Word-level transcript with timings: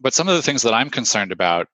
But 0.00 0.14
some 0.14 0.28
of 0.28 0.34
the 0.34 0.42
things 0.42 0.62
that 0.62 0.74
I'm 0.74 0.90
concerned 0.90 1.32
about 1.32 1.68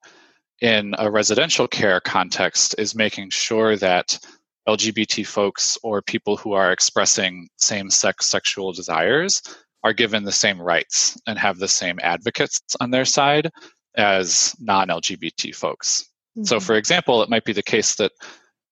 in 0.61 0.95
a 0.99 1.11
residential 1.11 1.69
care 1.69 2.01
context 2.01 2.75
is 2.79 2.95
making 2.95 3.31
sure 3.31 3.77
that 3.77 4.19
LGBT 4.69 5.27
folks 5.27 5.79
or 5.83 6.03
people 6.03 6.37
who 6.37 6.53
are 6.53 6.73
expressing 6.73 7.49
same 7.57 7.91
sex 7.91 8.27
sexual 8.27 8.73
desires 8.73 9.43
are 9.85 9.93
given 9.93 10.25
the 10.25 10.33
same 10.33 10.61
rights 10.61 11.19
and 11.27 11.39
have 11.39 11.59
the 11.59 11.69
same 11.69 11.99
advocates 12.03 12.61
on 12.81 12.91
their 12.91 13.05
side 13.05 13.51
as 13.97 14.55
non 14.59 14.89
LGBT 14.89 15.55
folks. 15.55 16.05
Mm-hmm. 16.37 16.45
So, 16.45 16.61
for 16.61 16.75
example, 16.75 17.23
it 17.23 17.31
might 17.31 17.45
be 17.45 17.53
the 17.53 17.63
case 17.63 17.95
that 17.97 18.13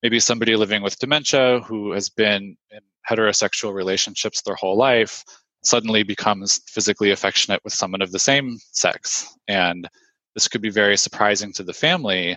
maybe 0.03 0.21
somebody 0.21 0.57
living 0.57 0.83
with 0.83 0.99
dementia 0.99 1.61
who 1.61 1.93
has 1.93 2.11
been 2.11 2.57
in 2.71 2.81
heterosexual 3.09 3.73
relationships 3.73 4.43
their 4.43 4.57
whole 4.57 4.77
life 4.77 5.25
suddenly 5.67 6.05
becomes 6.05 6.61
physically 6.69 7.11
affectionate 7.11 7.61
with 7.65 7.73
someone 7.73 8.01
of 8.01 8.13
the 8.13 8.21
same 8.21 8.57
sex. 8.71 9.27
And 9.49 9.89
this 10.35 10.47
could 10.47 10.63
be 10.63 10.71
very 10.71 10.97
surprising 10.97 11.53
to 11.55 11.65
the 11.65 11.73
family. 11.73 12.37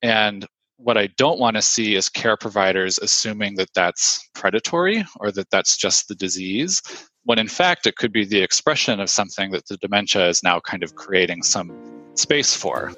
And 0.00 0.46
what 0.78 0.96
I 0.96 1.08
don't 1.18 1.38
want 1.38 1.56
to 1.56 1.62
see 1.62 1.94
is 1.94 2.08
care 2.08 2.38
providers 2.38 2.98
assuming 2.98 3.56
that 3.56 3.68
that's 3.74 4.26
predatory 4.34 5.04
or 5.20 5.30
that 5.32 5.50
that's 5.50 5.76
just 5.76 6.08
the 6.08 6.14
disease, 6.14 6.80
when 7.24 7.38
in 7.38 7.48
fact 7.48 7.86
it 7.86 7.96
could 7.96 8.12
be 8.12 8.24
the 8.24 8.40
expression 8.40 8.98
of 8.98 9.10
something 9.10 9.50
that 9.50 9.66
the 9.66 9.76
dementia 9.76 10.26
is 10.26 10.42
now 10.42 10.58
kind 10.60 10.82
of 10.82 10.94
creating 10.94 11.42
some 11.42 11.70
space 12.14 12.54
for. 12.54 12.94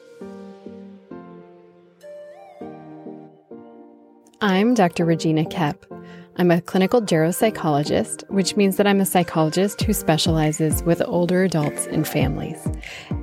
I'm 4.41 4.75
Dr. 4.75 5.05
Regina 5.05 5.45
Koepp. 5.45 6.02
I'm 6.37 6.51
a 6.51 6.63
clinical 6.63 7.03
geropsychologist, 7.03 8.29
which 8.31 8.57
means 8.57 8.79
that 8.79 8.87
I'm 8.87 9.01
a 9.01 9.07
psychologist 9.07 9.83
who 9.83 9.93
specializes 9.93 10.83
with 10.83 11.03
older 11.05 11.45
adults 11.45 11.87
and 11.87 12.09
families. 12.09 12.67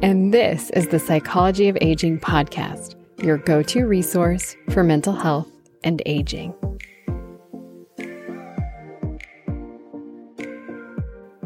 And 0.03 0.31
this 0.31 0.69
is 0.71 0.89
the 0.89 0.99
Psychology 0.99 1.69
of 1.69 1.77
Aging 1.81 2.19
podcast, 2.19 2.95
your 3.23 3.37
go 3.37 3.63
to 3.63 3.85
resource 3.85 4.55
for 4.69 4.83
mental 4.83 5.13
health 5.13 5.49
and 5.83 6.03
aging. 6.05 6.53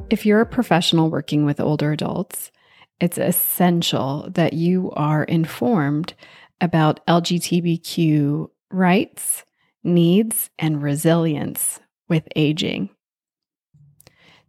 If 0.09 0.25
you're 0.25 0.41
a 0.41 0.45
professional 0.45 1.09
working 1.09 1.45
with 1.45 1.61
older 1.61 1.93
adults, 1.93 2.51
it's 2.99 3.17
essential 3.17 4.29
that 4.31 4.51
you 4.51 4.91
are 4.91 5.23
informed 5.23 6.13
about 6.59 7.05
LGBTQ 7.07 8.49
rights 8.69 9.45
needs, 9.83 10.49
and 10.57 10.81
resilience 10.81 11.79
with 12.07 12.27
aging. 12.35 12.89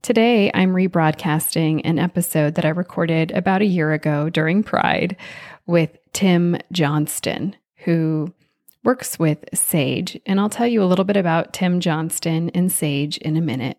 Today, 0.03 0.51
I'm 0.53 0.75
rebroadcasting 0.75 1.81
an 1.85 1.99
episode 1.99 2.57
that 2.57 2.67
I 2.67 2.69
recorded 2.69 3.31
about 3.31 3.63
a 3.63 3.67
year 3.67 3.93
ago 3.93 4.29
during 4.29 4.63
Pride 4.63 5.17
with 5.67 5.97
Tim 6.13 6.59
Johnston, 6.73 7.57
who 7.85 8.33
works 8.85 9.19
with 9.19 9.45
SAGE. 9.55 10.21
And 10.27 10.39
I'll 10.39 10.51
tell 10.51 10.67
you 10.67 10.83
a 10.83 10.85
little 10.85 11.07
bit 11.07 11.17
about 11.17 11.55
Tim 11.55 11.81
Johnston 11.81 12.51
and 12.51 12.71
SAGE 12.71 13.17
in 13.17 13.37
a 13.37 13.41
minute. 13.41 13.79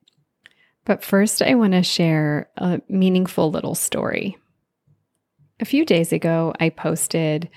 But 0.83 1.03
first, 1.03 1.43
I 1.43 1.53
want 1.53 1.73
to 1.73 1.83
share 1.83 2.49
a 2.57 2.81
meaningful 2.89 3.51
little 3.51 3.75
story. 3.75 4.35
A 5.59 5.65
few 5.65 5.85
days 5.85 6.11
ago, 6.11 6.53
I 6.59 6.69
posted 6.69 7.49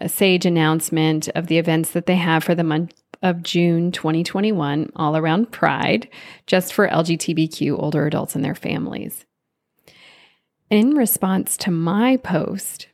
a 0.00 0.08
SAGE 0.08 0.46
announcement 0.46 1.28
of 1.30 1.48
the 1.48 1.58
events 1.58 1.90
that 1.90 2.06
they 2.06 2.16
have 2.16 2.44
for 2.44 2.54
the 2.54 2.64
month 2.64 3.01
of 3.22 3.42
June 3.42 3.92
2021, 3.92 4.90
all 4.96 5.16
around 5.16 5.52
Pride, 5.52 6.08
just 6.46 6.72
for 6.72 6.88
LGBTQ 6.88 7.78
older 7.78 8.06
adults 8.06 8.34
and 8.34 8.44
their 8.44 8.54
families. 8.54 9.24
In 10.70 10.94
response 10.94 11.56
to 11.58 11.70
my 11.70 12.16
post, 12.16 12.88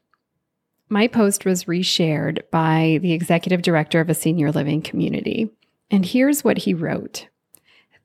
my 0.89 1.07
post 1.07 1.45
was 1.45 1.65
reshared 1.65 2.41
by 2.51 2.99
the 3.03 3.13
executive 3.13 3.63
director 3.63 4.01
of 4.01 4.11
a 4.11 4.15
senior 4.15 4.51
living 4.51 4.83
community. 4.83 5.51
And 5.91 6.05
here's 6.05 6.45
what 6.45 6.59
he 6.59 6.75
wrote 6.75 7.29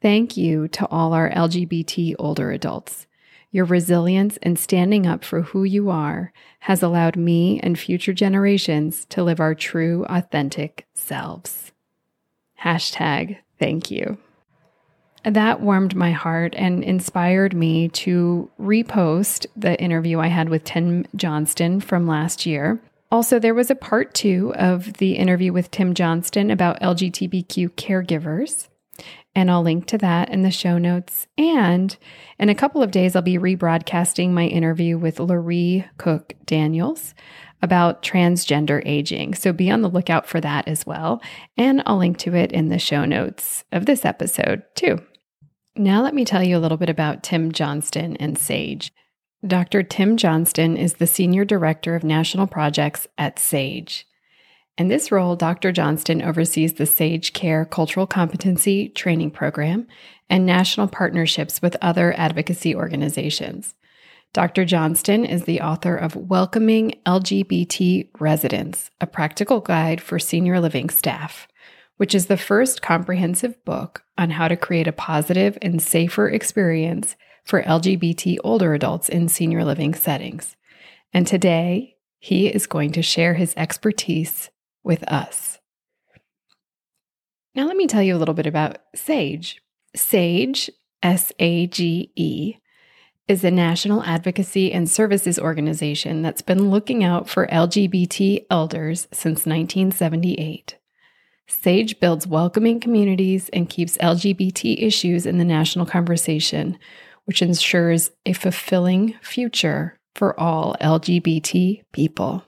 Thank 0.01 0.37
you 0.37 0.67
to 0.69 0.85
all 0.87 1.13
our 1.13 1.29
LGBT 1.29 2.15
older 2.19 2.51
adults. 2.51 3.07
Your 3.51 3.65
resilience 3.65 4.37
and 4.41 4.57
standing 4.57 5.05
up 5.05 5.23
for 5.23 5.41
who 5.41 5.63
you 5.63 5.89
are 5.89 6.33
has 6.61 6.81
allowed 6.81 7.15
me 7.15 7.59
and 7.61 7.77
future 7.77 8.13
generations 8.13 9.05
to 9.05 9.23
live 9.23 9.39
our 9.39 9.53
true, 9.53 10.05
authentic 10.09 10.87
selves. 10.93 11.72
Hashtag 12.63 13.37
thank 13.59 13.91
you. 13.91 14.17
That 15.25 15.61
warmed 15.61 15.95
my 15.95 16.11
heart 16.11 16.53
and 16.57 16.83
inspired 16.83 17.53
me 17.53 17.87
to 17.89 18.49
repost 18.59 19.45
the 19.55 19.79
interview 19.79 20.19
I 20.19 20.27
had 20.27 20.49
with 20.49 20.65
Tim 20.65 21.05
Johnston 21.15 21.79
from 21.79 22.07
last 22.07 22.45
year. 22.45 22.81
Also, 23.09 23.39
there 23.39 23.53
was 23.53 23.69
a 23.69 23.75
part 23.75 24.13
two 24.13 24.53
of 24.55 24.93
the 24.93 25.13
interview 25.13 25.53
with 25.53 25.71
Tim 25.71 25.93
Johnston 25.93 26.51
about 26.51 26.81
LGBTQ 26.81 27.69
caregivers. 27.71 28.67
And 29.35 29.49
I'll 29.49 29.63
link 29.63 29.87
to 29.87 29.97
that 29.97 30.29
in 30.29 30.43
the 30.43 30.51
show 30.51 30.77
notes. 30.77 31.27
And 31.37 31.95
in 32.37 32.49
a 32.49 32.55
couple 32.55 32.83
of 32.83 32.91
days, 32.91 33.15
I'll 33.15 33.21
be 33.21 33.37
rebroadcasting 33.37 34.29
my 34.29 34.45
interview 34.45 34.97
with 34.97 35.17
Loree 35.17 35.87
Cook 35.97 36.33
Daniels 36.45 37.15
about 37.61 38.03
transgender 38.03 38.83
aging. 38.85 39.33
So 39.33 39.53
be 39.53 39.71
on 39.71 39.81
the 39.81 39.89
lookout 39.89 40.27
for 40.27 40.41
that 40.41 40.67
as 40.67 40.85
well. 40.85 41.21
And 41.57 41.81
I'll 41.85 41.97
link 41.97 42.17
to 42.19 42.35
it 42.35 42.51
in 42.51 42.67
the 42.67 42.77
show 42.77 43.05
notes 43.05 43.63
of 43.71 43.85
this 43.85 44.05
episode 44.05 44.63
too. 44.75 44.99
Now, 45.75 46.03
let 46.03 46.13
me 46.13 46.25
tell 46.25 46.43
you 46.43 46.57
a 46.57 46.59
little 46.59 46.77
bit 46.77 46.89
about 46.89 47.23
Tim 47.23 47.51
Johnston 47.51 48.15
and 48.17 48.37
SAGE. 48.37 48.91
Dr. 49.45 49.81
Tim 49.81 50.17
Johnston 50.17 50.77
is 50.77 50.95
the 50.95 51.07
Senior 51.07 51.45
Director 51.45 51.95
of 51.95 52.03
National 52.03 52.45
Projects 52.45 53.07
at 53.17 53.39
SAGE. 53.39 54.05
In 54.75 54.87
this 54.87 55.11
role, 55.11 55.35
Dr. 55.35 55.71
Johnston 55.71 56.23
oversees 56.23 56.73
the 56.73 56.87
SAGE 56.87 57.33
Care 57.33 57.63
Cultural 57.63 58.07
Competency 58.07 58.89
Training 58.89 59.29
Program 59.29 59.85
and 60.31 60.47
national 60.47 60.87
partnerships 60.87 61.61
with 61.61 61.77
other 61.79 62.11
advocacy 62.17 62.75
organizations. 62.75 63.75
Dr. 64.33 64.65
Johnston 64.65 65.25
is 65.25 65.43
the 65.43 65.61
author 65.61 65.95
of 65.95 66.15
Welcoming 66.15 66.99
LGBT 67.05 68.09
Residents, 68.19 68.89
a 68.99 69.05
practical 69.05 69.59
guide 69.59 70.01
for 70.01 70.17
senior 70.17 70.59
living 70.59 70.89
staff, 70.89 71.47
which 71.97 72.15
is 72.15 72.25
the 72.25 72.35
first 72.35 72.81
comprehensive 72.81 73.63
book 73.65 74.03
on 74.17 74.31
how 74.31 74.47
to 74.47 74.57
create 74.57 74.87
a 74.87 74.91
positive 74.91 75.55
and 75.61 75.83
safer 75.83 76.27
experience 76.27 77.15
for 77.45 77.61
LGBT 77.61 78.37
older 78.43 78.73
adults 78.73 79.07
in 79.07 79.27
senior 79.27 79.63
living 79.63 79.93
settings. 79.93 80.55
And 81.13 81.27
today, 81.27 81.97
he 82.17 82.47
is 82.47 82.65
going 82.65 82.91
to 82.93 83.03
share 83.03 83.35
his 83.35 83.53
expertise 83.55 84.49
with 84.83 85.03
us. 85.03 85.59
Now, 87.55 87.67
let 87.67 87.77
me 87.77 87.87
tell 87.87 88.01
you 88.01 88.15
a 88.15 88.17
little 88.17 88.33
bit 88.33 88.47
about 88.47 88.79
SAGE. 88.95 89.61
SAGE, 89.95 90.71
S 91.03 91.31
A 91.39 91.67
G 91.67 92.11
E, 92.15 92.55
is 93.27 93.43
a 93.43 93.51
national 93.51 94.03
advocacy 94.03 94.71
and 94.71 94.89
services 94.89 95.39
organization 95.39 96.21
that's 96.21 96.41
been 96.41 96.69
looking 96.69 97.03
out 97.03 97.29
for 97.29 97.47
LGBT 97.47 98.45
elders 98.49 99.07
since 99.11 99.45
1978. 99.45 100.77
SAGE 101.47 101.99
builds 101.99 102.25
welcoming 102.25 102.79
communities 102.79 103.49
and 103.53 103.69
keeps 103.69 103.97
LGBT 103.97 104.81
issues 104.81 105.25
in 105.25 105.37
the 105.37 105.45
national 105.45 105.85
conversation, 105.85 106.77
which 107.25 107.41
ensures 107.41 108.11
a 108.25 108.33
fulfilling 108.33 109.13
future 109.21 109.97
for 110.15 110.37
all 110.39 110.75
LGBT 110.81 111.83
people. 111.91 112.45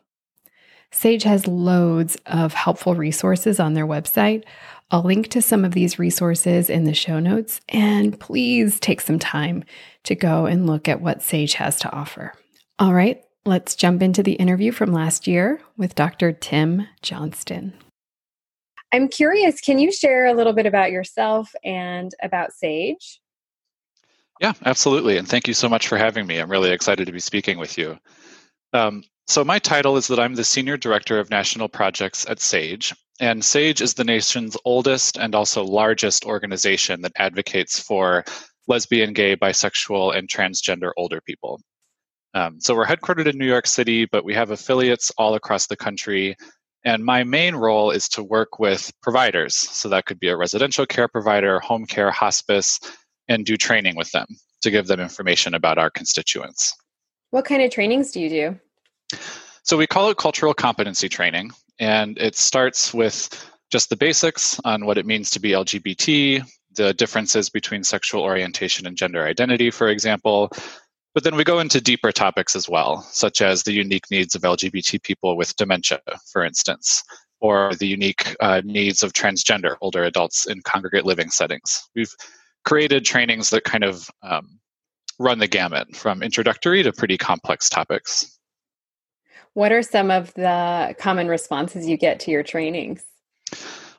SAGE 0.92 1.24
has 1.24 1.48
loads 1.48 2.18
of 2.26 2.54
helpful 2.54 2.96
resources 2.96 3.60
on 3.60 3.74
their 3.74 3.88
website 3.88 4.44
I'll 4.92 5.02
link 5.02 5.30
to 5.30 5.42
some 5.42 5.66
of 5.66 5.74
these 5.74 5.98
resources 5.98 6.70
in 6.70 6.84
the 6.84 6.94
show 6.94 7.20
notes, 7.20 7.60
and 7.70 8.20
please 8.20 8.80
take 8.80 9.02
some 9.02 9.18
time 9.18 9.64
to 10.04 10.14
go 10.14 10.46
and 10.46 10.68
look 10.68 10.88
at 10.88 11.02
what 11.02 11.24
SAGE 11.24 11.56
has 11.56 11.78
to 11.80 11.92
offer. 11.92 12.34
All 12.78 12.94
right, 12.94 13.24
let's 13.46 13.76
jump 13.76 14.04
into 14.04 14.22
the 14.22 14.34
interview 14.34 14.72
from 14.72 14.94
last 14.94 15.26
year 15.26 15.60
with 15.76 15.96
Dr. 15.96 16.32
Tim 16.32 16.88
Johnston. 17.02 17.74
I'm 18.92 19.08
curious, 19.08 19.60
can 19.60 19.80
you 19.80 19.92
share 19.92 20.28
a 20.28 20.34
little 20.34 20.54
bit 20.54 20.68
about 20.68 20.92
yourself 20.92 21.54
and 21.64 22.14
about 22.22 22.54
SAGE? 22.54 23.20
Yeah, 24.40 24.54
absolutely. 24.66 25.18
And 25.18 25.28
thank 25.28 25.48
you 25.48 25.54
so 25.54 25.68
much 25.68 25.88
for 25.88 25.98
having 25.98 26.28
me. 26.28 26.38
I'm 26.38 26.52
really 26.52 26.72
excited 26.72 27.06
to 27.08 27.12
be 27.12 27.20
speaking 27.20 27.58
with 27.58 27.78
you. 27.78 27.98
Um, 28.74 29.04
so, 29.28 29.44
my 29.44 29.58
title 29.58 29.98
is 29.98 30.08
that 30.08 30.20
I'm 30.20 30.36
the 30.36 30.44
Senior 30.44 30.78
Director 30.78 31.20
of 31.20 31.32
National 31.32 31.68
Projects 31.68 32.28
at 32.30 32.40
SAGE. 32.40 32.94
And 33.20 33.44
SAGE 33.44 33.82
is 33.82 33.96
the 33.96 34.04
nation's 34.04 34.56
oldest 34.66 35.18
and 35.18 35.34
also 35.34 35.64
largest 35.64 36.26
organization 36.26 37.02
that 37.02 37.14
advocates 37.18 37.80
for 37.80 38.24
lesbian, 38.68 39.14
gay, 39.14 39.36
bisexual, 39.36 40.16
and 40.16 40.30
transgender 40.30 40.92
older 40.96 41.22
people. 41.22 41.60
Um, 42.36 42.62
so, 42.62 42.76
we're 42.76 42.86
headquartered 42.86 43.26
in 43.26 43.40
New 43.40 43.48
York 43.48 43.66
City, 43.66 44.06
but 44.06 44.26
we 44.26 44.36
have 44.36 44.52
affiliates 44.52 45.12
all 45.18 45.34
across 45.34 45.66
the 45.66 45.78
country. 45.78 46.36
And 46.84 47.04
my 47.04 47.24
main 47.24 47.56
role 47.56 47.90
is 47.90 48.08
to 48.10 48.24
work 48.24 48.60
with 48.60 48.92
providers. 49.02 49.56
So, 49.56 49.90
that 49.90 50.06
could 50.06 50.20
be 50.20 50.28
a 50.28 50.38
residential 50.38 50.86
care 50.86 51.08
provider, 51.08 51.60
home 51.62 51.88
care, 51.88 52.12
hospice, 52.12 52.80
and 53.28 53.44
do 53.44 53.58
training 53.58 53.96
with 53.96 54.12
them 54.12 54.28
to 54.62 54.70
give 54.70 54.86
them 54.86 55.00
information 55.00 55.56
about 55.56 55.80
our 55.80 55.90
constituents. 55.90 56.76
What 57.32 57.46
kind 57.46 57.64
of 57.64 57.72
trainings 57.72 58.12
do 58.12 58.20
you 58.20 58.30
do? 58.30 58.60
So 59.64 59.78
we 59.78 59.88
call 59.88 60.10
it 60.10 60.18
cultural 60.18 60.54
competency 60.54 61.10
training, 61.10 61.52
and 61.80 62.18
it 62.18 62.36
starts 62.36 62.94
with 62.94 63.50
just 63.72 63.90
the 63.90 63.98
basics 63.98 64.60
on 64.64 64.86
what 64.86 64.98
it 64.98 65.06
means 65.06 65.32
to 65.32 65.40
be 65.40 65.52
LGBT, 65.52 66.46
the 66.76 66.94
differences 66.94 67.50
between 67.50 67.84
sexual 67.84 68.22
orientation 68.22 68.86
and 68.86 68.96
gender 68.96 69.26
identity, 69.26 69.72
for 69.72 69.88
example. 69.88 70.52
But 71.14 71.24
then 71.24 71.36
we 71.36 71.44
go 71.44 71.60
into 71.60 71.80
deeper 71.80 72.12
topics 72.12 72.56
as 72.56 72.70
well, 72.70 73.02
such 73.12 73.42
as 73.42 73.64
the 73.64 73.72
unique 73.72 74.12
needs 74.12 74.36
of 74.36 74.42
LGBT 74.42 75.02
people 75.02 75.38
with 75.38 75.56
dementia, 75.56 76.00
for 76.32 76.44
instance, 76.44 77.04
or 77.40 77.74
the 77.80 77.88
unique 77.88 78.36
uh, 78.42 78.62
needs 78.66 79.02
of 79.02 79.14
transgender 79.14 79.78
older 79.82 80.04
adults 80.04 80.46
in 80.46 80.62
congregate 80.62 81.06
living 81.06 81.30
settings. 81.30 81.90
We've 81.96 82.14
created 82.66 83.06
trainings 83.06 83.50
that 83.52 83.64
kind 83.64 83.84
of 83.84 84.10
um, 84.24 84.60
run 85.20 85.40
the 85.40 85.48
gamut 85.48 85.96
from 85.96 86.22
introductory 86.22 86.84
to 86.84 86.92
pretty 86.92 87.18
complex 87.18 87.70
topics. 87.70 88.35
What 89.56 89.72
are 89.72 89.82
some 89.82 90.12
of 90.12 90.34
the 90.34 90.94
common 91.00 91.30
responses 91.30 91.88
you 91.88 91.96
get 91.96 92.20
to 92.22 92.32
your 92.32 92.44
trainings? 92.44 93.04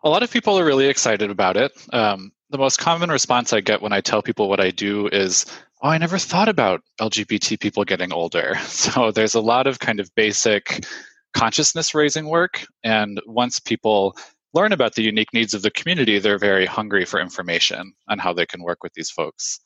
A 0.05 0.09
lot 0.11 0.23
of 0.23 0.31
people 0.31 0.59
are 0.59 0.65
really 0.65 0.87
excited 0.87 1.31
about 1.31 1.57
it. 1.57 1.73
Um, 1.95 2.31
the 2.51 2.59
most 2.59 2.79
common 2.79 3.11
response 3.11 3.55
I 3.55 3.63
get 3.63 3.81
when 3.81 3.93
I 3.93 4.03
tell 4.03 4.21
people 4.21 4.51
what 4.51 4.61
I 4.61 4.71
do 4.71 5.09
is, 5.09 5.47
Oh, 5.83 5.89
I 5.89 5.99
never 5.99 6.19
thought 6.19 6.51
about 6.51 6.83
LGBT 7.01 7.59
people 7.59 7.85
getting 7.85 8.13
older. 8.13 8.55
So 8.67 9.11
there's 9.11 9.35
a 9.35 9.41
lot 9.41 9.67
of 9.67 9.79
kind 9.79 9.99
of 9.99 10.15
basic 10.15 10.85
consciousness 11.33 11.95
raising 11.95 12.27
work. 12.27 12.67
And 12.85 13.19
once 13.27 13.59
people 13.59 14.15
learn 14.53 14.73
about 14.73 14.95
the 14.95 15.03
unique 15.03 15.33
needs 15.33 15.55
of 15.55 15.63
the 15.63 15.71
community, 15.71 16.19
they're 16.19 16.39
very 16.39 16.67
hungry 16.67 17.07
for 17.07 17.19
information 17.19 17.95
on 18.09 18.19
how 18.19 18.35
they 18.35 18.45
can 18.45 18.63
work 18.63 18.83
with 18.83 18.93
these 18.93 19.11
folks. 19.11 19.61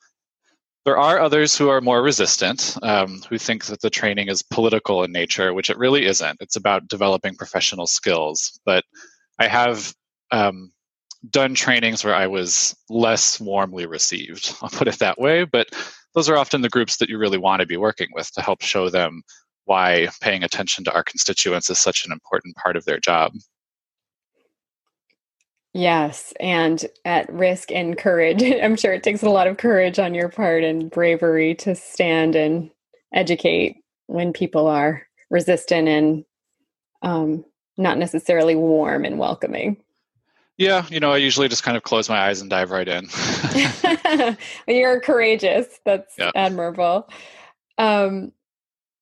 There 0.86 0.98
are 0.98 1.20
others 1.20 1.56
who 1.56 1.68
are 1.68 1.80
more 1.80 2.02
resistant, 2.02 2.76
um, 2.82 3.20
who 3.28 3.36
think 3.36 3.66
that 3.66 3.82
the 3.82 3.90
training 3.90 4.28
is 4.28 4.42
political 4.42 5.04
in 5.04 5.12
nature, 5.12 5.52
which 5.52 5.68
it 5.68 5.78
really 5.78 6.06
isn't. 6.06 6.38
It's 6.40 6.56
about 6.56 6.88
developing 6.88 7.34
professional 7.36 7.86
skills. 7.86 8.58
But 8.64 8.84
I 9.38 9.46
have 9.46 9.94
um, 10.30 10.72
done 11.28 11.54
trainings 11.54 12.02
where 12.02 12.14
I 12.14 12.26
was 12.26 12.74
less 12.88 13.38
warmly 13.38 13.86
received. 13.86 14.54
I'll 14.62 14.70
put 14.70 14.88
it 14.88 14.98
that 15.00 15.20
way. 15.20 15.44
But 15.44 15.68
those 16.14 16.30
are 16.30 16.36
often 16.36 16.62
the 16.62 16.68
groups 16.70 16.96
that 16.96 17.08
you 17.08 17.18
really 17.18 17.38
want 17.38 17.60
to 17.60 17.66
be 17.66 17.76
working 17.76 18.08
with 18.14 18.32
to 18.32 18.42
help 18.42 18.62
show 18.62 18.88
them 18.88 19.22
why 19.66 20.08
paying 20.20 20.42
attention 20.42 20.82
to 20.84 20.94
our 20.94 21.04
constituents 21.04 21.68
is 21.70 21.78
such 21.78 22.04
an 22.06 22.12
important 22.12 22.56
part 22.56 22.76
of 22.76 22.84
their 22.86 22.98
job. 22.98 23.32
Yes, 25.72 26.34
and 26.40 26.84
at 27.04 27.32
risk 27.32 27.70
and 27.70 27.96
courage. 27.96 28.42
I'm 28.62 28.76
sure 28.76 28.92
it 28.92 29.02
takes 29.02 29.22
a 29.22 29.30
lot 29.30 29.46
of 29.46 29.56
courage 29.56 29.98
on 29.98 30.14
your 30.14 30.28
part 30.28 30.64
and 30.64 30.90
bravery 30.90 31.54
to 31.56 31.74
stand 31.74 32.34
and 32.34 32.70
educate 33.14 33.76
when 34.06 34.32
people 34.32 34.66
are 34.66 35.06
resistant 35.30 35.88
and 35.88 36.24
um, 37.02 37.44
not 37.76 37.98
necessarily 37.98 38.56
warm 38.56 39.04
and 39.04 39.18
welcoming. 39.18 39.76
Yeah, 40.58 40.84
you 40.90 41.00
know, 41.00 41.12
I 41.12 41.16
usually 41.16 41.48
just 41.48 41.62
kind 41.62 41.76
of 41.76 41.84
close 41.84 42.10
my 42.10 42.18
eyes 42.18 42.42
and 42.42 42.50
dive 42.50 42.70
right 42.70 42.86
in. 42.86 43.08
You're 44.68 45.00
courageous. 45.00 45.66
That's 45.86 46.12
yeah. 46.18 46.32
admirable. 46.34 47.08
Um, 47.78 48.32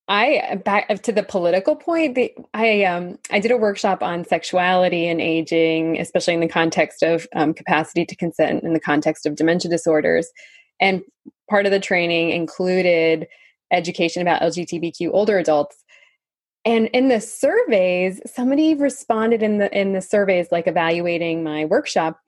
I 0.08 0.60
back 0.64 0.88
to 1.02 1.12
the 1.12 1.22
political 1.22 1.76
point. 1.76 2.19
I 2.55 2.84
um 2.84 3.19
I 3.31 3.40
did 3.40 3.50
a 3.50 3.56
workshop 3.56 4.02
on 4.02 4.25
sexuality 4.25 5.06
and 5.06 5.20
aging, 5.20 6.00
especially 6.00 6.34
in 6.34 6.40
the 6.40 6.49
context 6.49 7.02
of 7.02 7.26
um, 7.34 7.52
capacity 7.52 8.06
to 8.06 8.16
consent 8.16 8.64
in 8.64 8.72
the 8.72 8.81
context 8.81 9.26
of 9.26 9.37
dementia 9.37 9.70
disorders, 9.70 10.28
and 10.81 11.02
part 11.50 11.66
of 11.66 11.72
the 11.72 11.81
training 11.81 12.31
included 12.31 13.28
education 13.70 14.22
about 14.22 14.40
LGBTQ 14.40 15.10
older 15.12 15.38
adults. 15.38 15.84
And 16.64 16.87
in 16.88 17.08
the 17.08 17.20
surveys, 17.20 18.20
somebody 18.26 18.75
responded 18.75 19.43
in 19.43 19.58
the 19.58 19.78
in 19.78 19.93
the 19.93 20.02
surveys, 20.02 20.49
like 20.50 20.66
evaluating 20.66 21.44
my 21.44 21.66
workshop, 21.66 22.19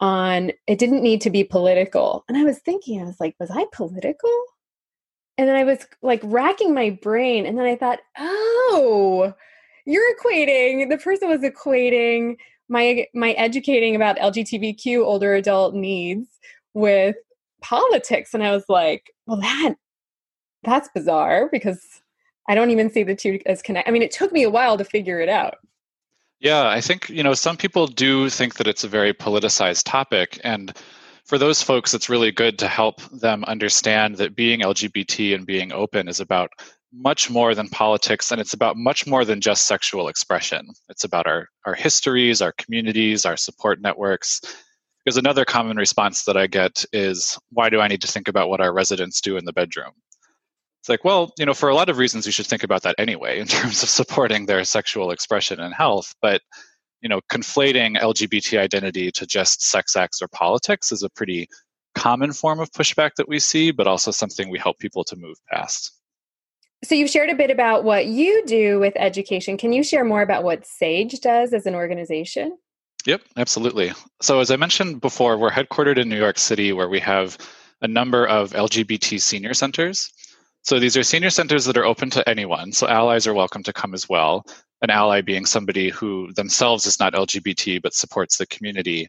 on 0.00 0.50
it 0.66 0.78
didn't 0.78 1.02
need 1.02 1.20
to 1.22 1.30
be 1.30 1.44
political. 1.44 2.24
And 2.28 2.36
I 2.36 2.42
was 2.42 2.58
thinking, 2.58 3.00
I 3.00 3.04
was 3.04 3.20
like, 3.20 3.36
was 3.38 3.50
I 3.52 3.66
political? 3.72 4.30
And 5.40 5.48
then 5.48 5.56
I 5.56 5.64
was 5.64 5.86
like 6.02 6.20
racking 6.22 6.74
my 6.74 6.90
brain. 6.90 7.46
And 7.46 7.56
then 7.56 7.64
I 7.64 7.74
thought, 7.74 8.00
oh, 8.18 9.32
you're 9.86 10.14
equating, 10.14 10.90
the 10.90 10.98
person 10.98 11.30
was 11.30 11.40
equating 11.40 12.36
my 12.68 13.06
my 13.14 13.32
educating 13.32 13.96
about 13.96 14.18
LGBTQ 14.18 15.02
older 15.02 15.32
adult 15.34 15.74
needs 15.74 16.28
with 16.74 17.16
politics. 17.62 18.34
And 18.34 18.42
I 18.42 18.50
was 18.50 18.64
like, 18.68 19.14
well, 19.24 19.40
that 19.40 19.76
that's 20.62 20.90
bizarre 20.94 21.48
because 21.50 22.02
I 22.46 22.54
don't 22.54 22.68
even 22.68 22.90
see 22.90 23.02
the 23.02 23.16
two 23.16 23.40
as 23.46 23.62
connect. 23.62 23.88
I 23.88 23.92
mean, 23.92 24.02
it 24.02 24.10
took 24.10 24.32
me 24.32 24.42
a 24.42 24.50
while 24.50 24.76
to 24.76 24.84
figure 24.84 25.20
it 25.20 25.30
out. 25.30 25.56
Yeah, 26.40 26.68
I 26.68 26.82
think, 26.82 27.08
you 27.08 27.22
know, 27.22 27.32
some 27.32 27.56
people 27.56 27.86
do 27.86 28.28
think 28.28 28.56
that 28.56 28.66
it's 28.66 28.84
a 28.84 28.88
very 28.88 29.14
politicized 29.14 29.84
topic. 29.86 30.38
And 30.44 30.76
for 31.30 31.38
those 31.38 31.62
folks, 31.62 31.94
it's 31.94 32.08
really 32.08 32.32
good 32.32 32.58
to 32.58 32.66
help 32.66 33.00
them 33.12 33.44
understand 33.44 34.16
that 34.16 34.34
being 34.34 34.62
LGBT 34.62 35.32
and 35.32 35.46
being 35.46 35.70
open 35.70 36.08
is 36.08 36.18
about 36.18 36.50
much 36.92 37.30
more 37.30 37.54
than 37.54 37.68
politics 37.68 38.32
and 38.32 38.40
it's 38.40 38.52
about 38.52 38.76
much 38.76 39.06
more 39.06 39.24
than 39.24 39.40
just 39.40 39.68
sexual 39.68 40.08
expression. 40.08 40.66
It's 40.88 41.04
about 41.04 41.28
our, 41.28 41.46
our 41.66 41.74
histories, 41.74 42.42
our 42.42 42.50
communities, 42.58 43.24
our 43.24 43.36
support 43.36 43.80
networks. 43.80 44.40
Because 45.04 45.18
another 45.18 45.44
common 45.44 45.76
response 45.76 46.24
that 46.24 46.36
I 46.36 46.48
get 46.48 46.84
is, 46.92 47.38
why 47.52 47.70
do 47.70 47.80
I 47.80 47.86
need 47.86 48.02
to 48.02 48.08
think 48.08 48.26
about 48.26 48.48
what 48.48 48.60
our 48.60 48.72
residents 48.72 49.20
do 49.20 49.36
in 49.36 49.44
the 49.44 49.52
bedroom? 49.52 49.92
It's 50.80 50.88
like, 50.88 51.04
well, 51.04 51.32
you 51.38 51.46
know, 51.46 51.54
for 51.54 51.68
a 51.68 51.76
lot 51.76 51.90
of 51.90 51.98
reasons, 51.98 52.26
you 52.26 52.32
should 52.32 52.48
think 52.48 52.64
about 52.64 52.82
that 52.82 52.96
anyway 52.98 53.38
in 53.42 53.46
terms 53.46 53.84
of 53.84 53.88
supporting 53.88 54.46
their 54.46 54.64
sexual 54.64 55.12
expression 55.12 55.60
and 55.60 55.72
health. 55.72 56.12
But 56.20 56.40
you 57.00 57.08
know, 57.08 57.20
conflating 57.32 57.98
LGBT 57.98 58.58
identity 58.58 59.10
to 59.12 59.26
just 59.26 59.62
sex 59.62 59.96
acts 59.96 60.20
or 60.20 60.28
politics 60.28 60.92
is 60.92 61.02
a 61.02 61.10
pretty 61.10 61.48
common 61.94 62.32
form 62.32 62.60
of 62.60 62.70
pushback 62.72 63.12
that 63.16 63.28
we 63.28 63.38
see, 63.38 63.70
but 63.70 63.86
also 63.86 64.10
something 64.10 64.48
we 64.48 64.58
help 64.58 64.78
people 64.78 65.04
to 65.04 65.16
move 65.16 65.36
past. 65.50 65.92
So, 66.82 66.94
you've 66.94 67.10
shared 67.10 67.28
a 67.28 67.34
bit 67.34 67.50
about 67.50 67.84
what 67.84 68.06
you 68.06 68.42
do 68.46 68.78
with 68.78 68.94
education. 68.96 69.58
Can 69.58 69.72
you 69.72 69.82
share 69.82 70.04
more 70.04 70.22
about 70.22 70.44
what 70.44 70.66
SAGE 70.66 71.20
does 71.20 71.52
as 71.52 71.66
an 71.66 71.74
organization? 71.74 72.56
Yep, 73.06 73.22
absolutely. 73.36 73.92
So, 74.22 74.40
as 74.40 74.50
I 74.50 74.56
mentioned 74.56 75.00
before, 75.00 75.36
we're 75.36 75.50
headquartered 75.50 75.98
in 75.98 76.08
New 76.08 76.16
York 76.18 76.38
City 76.38 76.72
where 76.72 76.88
we 76.88 77.00
have 77.00 77.36
a 77.82 77.88
number 77.88 78.26
of 78.26 78.52
LGBT 78.52 79.20
senior 79.20 79.54
centers. 79.54 80.10
So, 80.62 80.78
these 80.78 80.96
are 80.96 81.02
senior 81.02 81.30
centers 81.30 81.64
that 81.64 81.76
are 81.76 81.84
open 81.84 82.10
to 82.10 82.28
anyone. 82.28 82.72
So, 82.72 82.88
allies 82.88 83.26
are 83.26 83.34
welcome 83.34 83.62
to 83.64 83.72
come 83.72 83.94
as 83.94 84.08
well 84.08 84.44
an 84.82 84.90
ally 84.90 85.20
being 85.20 85.44
somebody 85.44 85.90
who 85.90 86.32
themselves 86.32 86.86
is 86.86 86.98
not 86.98 87.12
LGBT 87.12 87.82
but 87.82 87.94
supports 87.94 88.38
the 88.38 88.46
community. 88.46 89.08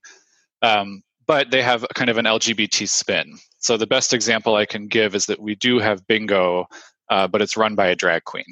Um, 0.62 1.04
but 1.28 1.52
they 1.52 1.62
have 1.62 1.86
kind 1.96 2.10
of 2.10 2.18
an 2.18 2.26
LGBT 2.26 2.90
spin. 2.90 3.38
So 3.60 3.78
the 3.78 3.88
best 3.88 4.14
example 4.14 4.56
I 4.56 4.66
can 4.66 4.88
give 4.88 5.16
is 5.16 5.28
that 5.28 5.40
we 5.40 5.56
do 5.56 5.80
have 5.80 6.06
bingo, 6.08 6.66
uh, 7.10 7.28
but 7.28 7.42
it's 7.42 7.56
run 7.56 7.76
by 7.76 7.88
a 7.88 7.96
drag 7.96 8.24
queen. 8.26 8.46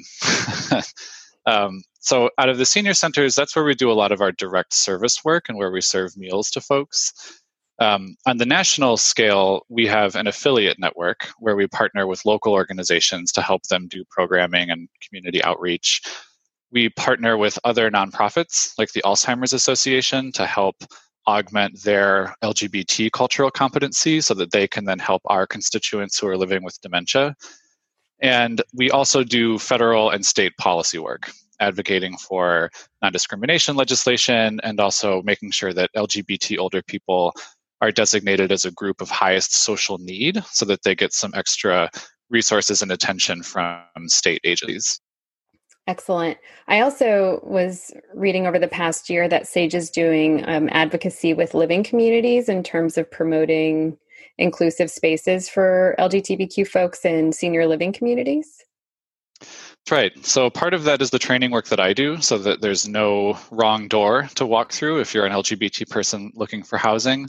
um, 1.46 1.82
so 1.98 2.30
out 2.38 2.48
of 2.48 2.58
the 2.58 2.64
senior 2.64 2.94
centers, 2.94 3.34
that's 3.34 3.54
where 3.54 3.64
we 3.64 3.74
do 3.74 3.90
a 3.90 3.92
lot 3.92 4.12
of 4.12 4.20
our 4.20 4.32
direct 4.32 4.72
service 4.72 5.24
work 5.24 5.48
and 5.48 5.58
where 5.58 5.70
we 5.70 5.80
serve 5.80 6.16
meals 6.16 6.50
to 6.52 6.60
folks. 6.60 7.39
Um, 7.80 8.14
on 8.26 8.36
the 8.36 8.46
national 8.46 8.98
scale, 8.98 9.62
we 9.68 9.86
have 9.86 10.14
an 10.14 10.26
affiliate 10.26 10.78
network 10.78 11.28
where 11.38 11.56
we 11.56 11.66
partner 11.66 12.06
with 12.06 12.26
local 12.26 12.52
organizations 12.52 13.32
to 13.32 13.42
help 13.42 13.62
them 13.64 13.88
do 13.88 14.04
programming 14.10 14.70
and 14.70 14.88
community 15.02 15.42
outreach 15.42 16.02
we 16.72 16.88
partner 16.90 17.36
with 17.36 17.58
other 17.64 17.90
nonprofits 17.90 18.72
like 18.78 18.92
the 18.92 19.02
Alzheimer's 19.02 19.52
Association 19.52 20.32
to 20.32 20.46
help 20.46 20.76
augment 21.26 21.82
their 21.82 22.34
LGBT 22.42 23.10
cultural 23.12 23.50
competency 23.50 24.20
so 24.20 24.34
that 24.34 24.52
they 24.52 24.66
can 24.66 24.84
then 24.84 24.98
help 24.98 25.22
our 25.26 25.46
constituents 25.46 26.18
who 26.18 26.28
are 26.28 26.36
living 26.36 26.62
with 26.62 26.80
dementia. 26.80 27.34
And 28.22 28.62
we 28.74 28.90
also 28.90 29.24
do 29.24 29.58
federal 29.58 30.10
and 30.10 30.24
state 30.24 30.56
policy 30.58 30.98
work, 30.98 31.30
advocating 31.58 32.16
for 32.16 32.70
non 33.02 33.12
discrimination 33.12 33.76
legislation 33.76 34.60
and 34.62 34.78
also 34.78 35.22
making 35.22 35.50
sure 35.52 35.72
that 35.72 35.90
LGBT 35.96 36.58
older 36.58 36.82
people 36.82 37.34
are 37.80 37.92
designated 37.92 38.52
as 38.52 38.64
a 38.64 38.70
group 38.70 39.00
of 39.00 39.10
highest 39.10 39.54
social 39.54 39.98
need 39.98 40.42
so 40.50 40.64
that 40.66 40.82
they 40.82 40.94
get 40.94 41.12
some 41.12 41.32
extra 41.34 41.90
resources 42.28 42.82
and 42.82 42.92
attention 42.92 43.42
from 43.42 43.82
state 44.06 44.40
agencies. 44.44 45.00
Excellent. 45.86 46.38
I 46.68 46.80
also 46.80 47.40
was 47.42 47.92
reading 48.14 48.46
over 48.46 48.58
the 48.58 48.68
past 48.68 49.10
year 49.10 49.28
that 49.28 49.48
SAGE 49.48 49.74
is 49.74 49.90
doing 49.90 50.48
um, 50.48 50.68
advocacy 50.70 51.34
with 51.34 51.54
living 51.54 51.82
communities 51.82 52.48
in 52.48 52.62
terms 52.62 52.96
of 52.96 53.10
promoting 53.10 53.96
inclusive 54.38 54.90
spaces 54.90 55.48
for 55.48 55.94
LGBTQ 55.98 56.68
folks 56.68 57.04
in 57.04 57.32
senior 57.32 57.66
living 57.66 57.92
communities. 57.92 58.62
That's 59.40 59.90
right. 59.90 60.26
So 60.26 60.50
part 60.50 60.74
of 60.74 60.84
that 60.84 61.02
is 61.02 61.10
the 61.10 61.18
training 61.18 61.50
work 61.50 61.66
that 61.68 61.80
I 61.80 61.92
do 61.92 62.20
so 62.20 62.38
that 62.38 62.60
there's 62.60 62.86
no 62.86 63.38
wrong 63.50 63.88
door 63.88 64.28
to 64.36 64.46
walk 64.46 64.72
through 64.72 65.00
if 65.00 65.14
you're 65.14 65.26
an 65.26 65.32
LGBT 65.32 65.88
person 65.88 66.30
looking 66.34 66.62
for 66.62 66.76
housing. 66.76 67.26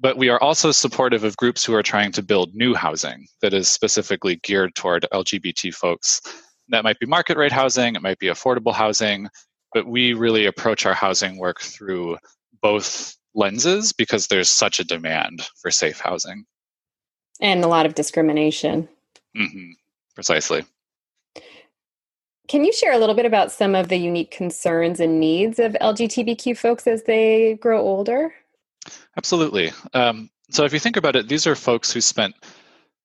But 0.00 0.16
we 0.16 0.28
are 0.28 0.40
also 0.40 0.70
supportive 0.70 1.24
of 1.24 1.36
groups 1.36 1.64
who 1.64 1.74
are 1.74 1.82
trying 1.82 2.12
to 2.12 2.22
build 2.22 2.54
new 2.54 2.74
housing 2.74 3.26
that 3.42 3.52
is 3.52 3.68
specifically 3.68 4.36
geared 4.44 4.74
toward 4.74 5.06
LGBT 5.12 5.74
folks 5.74 6.20
That 6.68 6.84
might 6.84 6.98
be 6.98 7.06
market 7.06 7.36
rate 7.36 7.52
housing, 7.52 7.96
it 7.96 8.02
might 8.02 8.18
be 8.18 8.26
affordable 8.26 8.74
housing, 8.74 9.28
but 9.72 9.86
we 9.86 10.12
really 10.12 10.46
approach 10.46 10.84
our 10.86 10.94
housing 10.94 11.38
work 11.38 11.60
through 11.60 12.18
both 12.60 13.16
lenses 13.34 13.92
because 13.92 14.26
there's 14.26 14.50
such 14.50 14.80
a 14.80 14.84
demand 14.84 15.48
for 15.60 15.70
safe 15.70 15.98
housing. 15.98 16.44
And 17.40 17.64
a 17.64 17.68
lot 17.68 17.86
of 17.86 17.94
discrimination. 17.94 18.88
Mm-hmm. 19.36 19.70
Precisely. 20.14 20.64
Can 22.48 22.64
you 22.64 22.72
share 22.72 22.92
a 22.92 22.98
little 22.98 23.14
bit 23.14 23.26
about 23.26 23.52
some 23.52 23.74
of 23.74 23.88
the 23.88 23.98
unique 23.98 24.30
concerns 24.30 25.00
and 25.00 25.20
needs 25.20 25.58
of 25.58 25.74
LGBTQ 25.80 26.56
folks 26.56 26.86
as 26.86 27.04
they 27.04 27.58
grow 27.60 27.80
older? 27.80 28.34
Absolutely. 29.16 29.72
Um, 29.94 30.30
so, 30.50 30.64
if 30.64 30.72
you 30.72 30.78
think 30.78 30.96
about 30.96 31.16
it, 31.16 31.28
these 31.28 31.46
are 31.46 31.54
folks 31.54 31.92
who 31.92 32.00
spent 32.00 32.34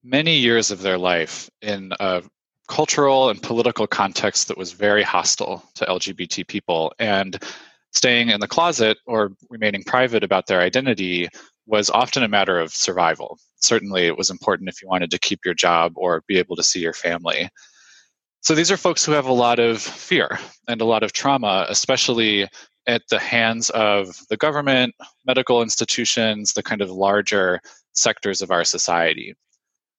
many 0.02 0.36
years 0.36 0.70
of 0.70 0.82
their 0.82 0.98
life 0.98 1.50
in 1.62 1.92
a 2.00 2.22
cultural 2.68 3.30
and 3.30 3.42
political 3.42 3.86
context 3.86 4.48
that 4.48 4.56
was 4.56 4.72
very 4.72 5.02
hostile 5.02 5.62
to 5.74 5.84
LGBT 5.84 6.46
people. 6.46 6.92
And 6.98 7.42
staying 7.92 8.30
in 8.30 8.40
the 8.40 8.48
closet 8.48 8.98
or 9.06 9.32
remaining 9.50 9.84
private 9.84 10.24
about 10.24 10.46
their 10.46 10.60
identity 10.60 11.28
was 11.66 11.90
often 11.90 12.22
a 12.22 12.28
matter 12.28 12.58
of 12.58 12.72
survival. 12.72 13.38
Certainly, 13.56 14.06
it 14.06 14.16
was 14.16 14.30
important 14.30 14.68
if 14.68 14.82
you 14.82 14.88
wanted 14.88 15.10
to 15.10 15.18
keep 15.18 15.40
your 15.44 15.54
job 15.54 15.92
or 15.96 16.22
be 16.26 16.38
able 16.38 16.56
to 16.56 16.62
see 16.62 16.80
your 16.80 16.92
family. 16.92 17.48
So, 18.40 18.54
these 18.54 18.70
are 18.70 18.76
folks 18.76 19.04
who 19.04 19.12
have 19.12 19.26
a 19.26 19.32
lot 19.32 19.58
of 19.58 19.80
fear 19.80 20.38
and 20.68 20.80
a 20.80 20.84
lot 20.84 21.02
of 21.02 21.12
trauma, 21.12 21.66
especially 21.68 22.46
at 22.86 23.02
the 23.08 23.18
hands 23.18 23.70
of 23.70 24.18
the 24.28 24.36
government, 24.36 24.94
medical 25.26 25.62
institutions, 25.62 26.52
the 26.52 26.62
kind 26.62 26.80
of 26.80 26.90
larger 26.90 27.60
sectors 27.92 28.42
of 28.42 28.50
our 28.50 28.64
society. 28.64 29.34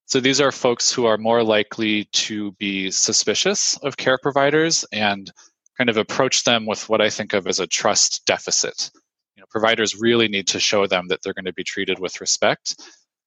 So 0.07 0.19
these 0.19 0.39
are 0.39 0.51
folks 0.51 0.91
who 0.91 1.05
are 1.05 1.17
more 1.17 1.43
likely 1.43 2.05
to 2.13 2.51
be 2.53 2.91
suspicious 2.91 3.75
of 3.77 3.97
care 3.97 4.19
providers 4.21 4.85
and 4.91 5.31
kind 5.77 5.89
of 5.89 5.97
approach 5.97 6.43
them 6.43 6.65
with 6.65 6.87
what 6.89 7.01
I 7.01 7.09
think 7.09 7.33
of 7.33 7.47
as 7.47 7.59
a 7.59 7.67
trust 7.67 8.23
deficit. 8.25 8.91
You 9.35 9.41
know, 9.41 9.47
providers 9.49 9.95
really 9.99 10.27
need 10.27 10.47
to 10.47 10.59
show 10.59 10.85
them 10.85 11.07
that 11.07 11.21
they're 11.23 11.33
going 11.33 11.45
to 11.45 11.53
be 11.53 11.63
treated 11.63 11.99
with 11.99 12.21
respect 12.21 12.79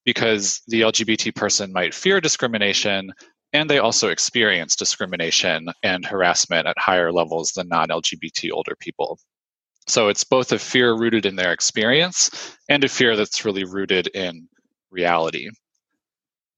because 0.05 0.63
the 0.69 0.83
LGBT 0.83 1.35
person 1.35 1.73
might 1.73 1.95
fear 1.95 2.21
discrimination 2.21 3.13
and 3.53 3.69
they 3.69 3.79
also 3.79 4.09
experience 4.09 4.77
discrimination 4.77 5.69
and 5.83 6.05
harassment 6.05 6.67
at 6.67 6.79
higher 6.79 7.11
levels 7.13 7.53
than 7.53 7.69
non 7.69 7.89
LGBT 7.89 8.51
older 8.53 8.77
people. 8.79 9.19
So 9.89 10.09
it's 10.09 10.25
both 10.25 10.53
a 10.53 10.59
fear 10.59 10.95
rooted 10.95 11.25
in 11.25 11.37
their 11.37 11.53
experience 11.53 12.57
and 12.69 12.85
a 12.85 12.89
fear 12.89 13.17
that's 13.17 13.45
really 13.45 13.65
rooted 13.65 14.09
in 14.09 14.47
reality. 14.91 15.49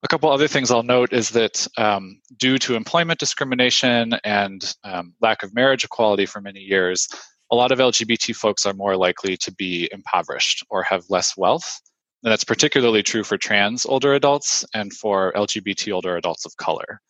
A 0.02 0.08
couple 0.08 0.30
other 0.30 0.48
things 0.48 0.70
I'll 0.70 0.82
note 0.82 1.12
is 1.12 1.30
that 1.30 1.66
um, 1.76 2.20
due 2.38 2.58
to 2.58 2.74
employment 2.74 3.20
discrimination 3.20 4.14
and 4.24 4.74
um, 4.82 5.14
lack 5.20 5.42
of 5.42 5.54
marriage 5.54 5.84
equality 5.84 6.26
for 6.26 6.40
many 6.40 6.60
years, 6.60 7.06
a 7.52 7.56
lot 7.56 7.70
of 7.70 7.78
LGBT 7.78 8.34
folks 8.34 8.66
are 8.66 8.72
more 8.72 8.96
likely 8.96 9.36
to 9.36 9.52
be 9.52 9.88
impoverished 9.92 10.64
or 10.70 10.82
have 10.82 11.04
less 11.08 11.36
wealth. 11.36 11.80
And 12.22 12.32
that's 12.32 12.44
particularly 12.44 13.02
true 13.02 13.24
for 13.24 13.36
trans 13.38 13.86
older 13.86 14.14
adults 14.14 14.64
and 14.74 14.92
for 14.92 15.32
LGBT 15.34 15.92
older 15.92 16.16
adults 16.16 16.46
of 16.46 16.56
color. 16.56 17.00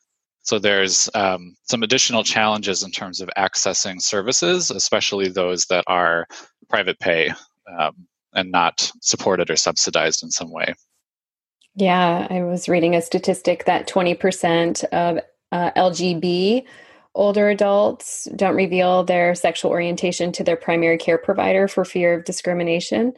So 0.51 0.59
there's 0.59 1.09
um, 1.15 1.55
some 1.63 1.85
additional 1.85 2.25
challenges 2.25 2.83
in 2.83 2.91
terms 2.91 3.21
of 3.21 3.31
accessing 3.39 4.03
services, 4.03 4.73
especially 4.73 5.29
those 5.29 5.67
that 5.67 5.85
are 5.87 6.27
private 6.69 6.99
pay 6.99 7.31
um, 7.79 8.09
and 8.35 8.51
not 8.51 8.91
supported 9.01 9.49
or 9.49 9.55
subsidized 9.55 10.25
in 10.25 10.31
some 10.33 10.51
way. 10.51 10.75
Yeah, 11.77 12.27
I 12.29 12.43
was 12.43 12.69
reading 12.69 12.97
a 12.97 13.01
statistic 13.01 13.67
that 13.67 13.87
20% 13.87 14.83
of 14.87 15.21
uh, 15.53 15.71
LGB 15.77 16.65
older 17.15 17.49
adults 17.49 18.27
don't 18.35 18.57
reveal 18.57 19.05
their 19.05 19.37
sexual 19.37 19.71
orientation 19.71 20.33
to 20.33 20.43
their 20.43 20.57
primary 20.57 20.99
care 20.99 21.19
provider 21.19 21.69
for 21.69 21.85
fear 21.85 22.13
of 22.13 22.25
discrimination. 22.25 23.13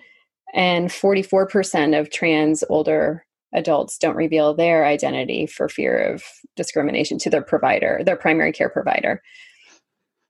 And 0.52 0.90
44% 0.90 1.98
of 1.98 2.10
trans 2.10 2.62
older 2.68 3.24
adults 3.52 3.98
don't 3.98 4.16
reveal 4.16 4.54
their 4.54 4.84
identity 4.84 5.46
for 5.46 5.68
fear 5.68 5.96
of 5.96 6.22
discrimination 6.56 7.18
to 7.18 7.30
their 7.30 7.42
provider, 7.42 8.02
their 8.04 8.16
primary 8.16 8.52
care 8.52 8.68
provider. 8.68 9.22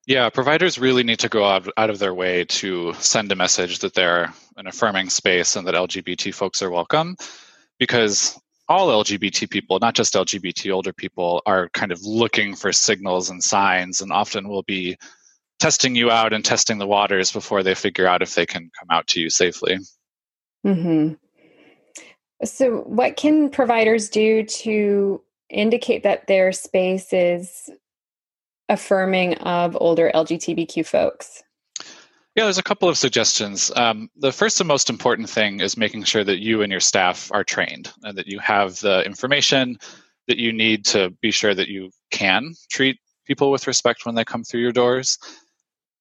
Yeah, 0.07 0.31
providers 0.31 0.79
really 0.79 1.05
need 1.05 1.21
to 1.21 1.29
go 1.29 1.45
out, 1.45 1.69
out 1.76 1.91
of 1.91 2.00
their 2.00 2.14
way 2.14 2.45
to 2.45 2.93
send 2.95 3.31
a 3.31 3.37
message 3.37 3.79
that 3.81 3.95
they're 3.95 4.33
an 4.57 4.67
affirming 4.67 5.11
space 5.11 5.55
and 5.55 5.67
that 5.67 5.75
LGBT 5.75 6.35
folks 6.35 6.61
are 6.61 6.71
welcome 6.71 7.17
because 7.79 8.38
all 8.69 8.88
LGBT 8.88 9.49
people, 9.49 9.79
not 9.81 9.95
just 9.95 10.14
LGBT 10.14 10.73
older 10.73 10.93
people, 10.93 11.43
are 11.47 11.69
kind 11.71 11.93
of 11.93 12.02
looking 12.02 12.57
for 12.57 12.73
signals 12.73 13.31
and 13.31 13.43
signs 13.43 14.00
and 14.00 14.12
often 14.12 14.49
will 14.49 14.64
be 14.64 14.97
testing 15.61 15.95
you 15.95 16.11
out 16.11 16.33
and 16.33 16.45
testing 16.45 16.79
the 16.79 16.87
waters 16.87 17.31
before 17.31 17.62
they 17.62 17.75
figure 17.75 18.07
out 18.07 18.23
if 18.23 18.35
they 18.35 18.47
can 18.47 18.71
come 18.81 18.88
out 18.91 19.07
to 19.07 19.21
you 19.21 19.31
safely. 19.31 19.79
Mm-hmm. 20.67 21.14
So, 22.44 22.78
what 22.82 23.16
can 23.16 23.50
providers 23.50 24.08
do 24.08 24.44
to 24.44 25.22
indicate 25.49 26.02
that 26.02 26.26
their 26.26 26.52
space 26.52 27.12
is 27.12 27.70
affirming 28.68 29.34
of 29.38 29.76
older 29.80 30.11
LGBTQ 30.14 30.84
folks? 30.87 31.42
Yeah, 32.34 32.44
there's 32.44 32.58
a 32.58 32.62
couple 32.62 32.88
of 32.88 32.96
suggestions. 32.96 33.70
Um, 33.76 34.08
the 34.16 34.32
first 34.32 34.61
and 34.61 34.66
most 34.66 34.88
important 34.88 35.28
thing 35.28 35.61
is 35.61 35.76
making 35.76 36.04
sure 36.04 36.25
that 36.25 36.38
you 36.38 36.62
and 36.62 36.72
your 36.72 36.80
staff 36.80 37.30
are 37.30 37.44
trained 37.44 37.92
and 38.02 38.16
that 38.16 38.26
you 38.26 38.38
have 38.38 38.80
the 38.80 39.04
information 39.04 39.76
that 40.28 40.38
you 40.38 40.52
need 40.52 40.87
to 40.87 41.11
be 41.20 41.30
sure 41.30 41.54
that 41.54 41.68
you 41.68 41.90
can 42.11 42.54
treat 42.70 42.99
people 43.26 43.50
with 43.50 43.66
respect 43.66 44.06
when 44.06 44.14
they 44.14 44.25
come 44.25 44.44
through 44.44 44.61
your 44.61 44.72
doors 44.72 45.18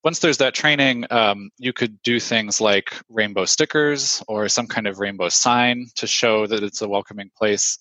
once 0.03 0.19
there's 0.19 0.37
that 0.37 0.53
training, 0.53 1.05
um, 1.11 1.49
you 1.57 1.73
could 1.73 2.01
do 2.01 2.19
things 2.19 2.59
like 2.59 2.93
rainbow 3.09 3.45
stickers 3.45 4.23
or 4.27 4.49
some 4.49 4.67
kind 4.67 4.87
of 4.87 4.99
rainbow 4.99 5.29
sign 5.29 5.87
to 5.95 6.07
show 6.07 6.47
that 6.47 6.63
it's 6.63 6.81
a 6.81 6.89
welcoming 6.89 7.29
place. 7.37 7.77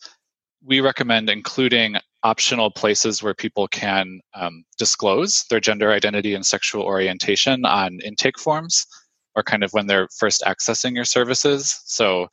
We 0.62 0.80
recommend 0.80 1.30
including 1.30 1.96
optional 2.22 2.70
places 2.70 3.22
where 3.22 3.32
people 3.32 3.66
can 3.68 4.20
um, 4.34 4.64
disclose 4.78 5.44
their 5.48 5.60
gender 5.60 5.90
identity 5.90 6.34
and 6.34 6.44
sexual 6.44 6.82
orientation 6.82 7.64
on 7.64 7.98
intake 8.04 8.38
forms 8.38 8.86
or 9.34 9.42
kind 9.42 9.64
of 9.64 9.72
when 9.72 9.86
they're 9.86 10.08
first 10.18 10.42
accessing 10.46 10.94
your 10.94 11.06
services. 11.06 11.80
So 11.86 12.28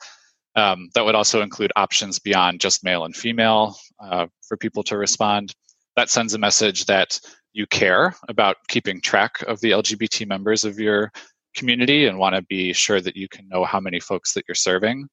um, 0.56 0.90
that 0.96 1.06
would 1.06 1.16
also 1.16 1.42
include 1.42 1.72
options 1.78 2.20
beyond 2.20 2.60
just 2.60 2.84
male 2.84 3.06
and 3.06 3.16
female 3.16 3.78
uh, 4.02 4.26
for 4.46 4.58
people 4.58 4.84
to 4.84 4.98
respond. 4.98 5.54
That 5.96 6.10
sends 6.10 6.34
a 6.34 6.40
message 6.40 6.86
that 6.86 7.20
you 7.58 7.66
care 7.68 8.16
about 8.28 8.58
keeping 8.68 9.02
track 9.02 9.42
of 9.48 9.60
the 9.62 9.72
LGBT 9.72 10.28
members 10.28 10.64
of 10.64 10.80
your 10.80 11.12
community 11.56 12.06
and 12.06 12.20
want 12.20 12.36
to 12.36 12.44
be 12.44 12.72
sure 12.72 13.02
that 13.02 13.18
you 13.18 13.28
can 13.28 13.50
know 13.50 13.66
how 13.66 13.80
many 13.80 14.00
folks 14.00 14.34
that 14.34 14.46
you're 14.48 14.56
serving. 14.56 15.08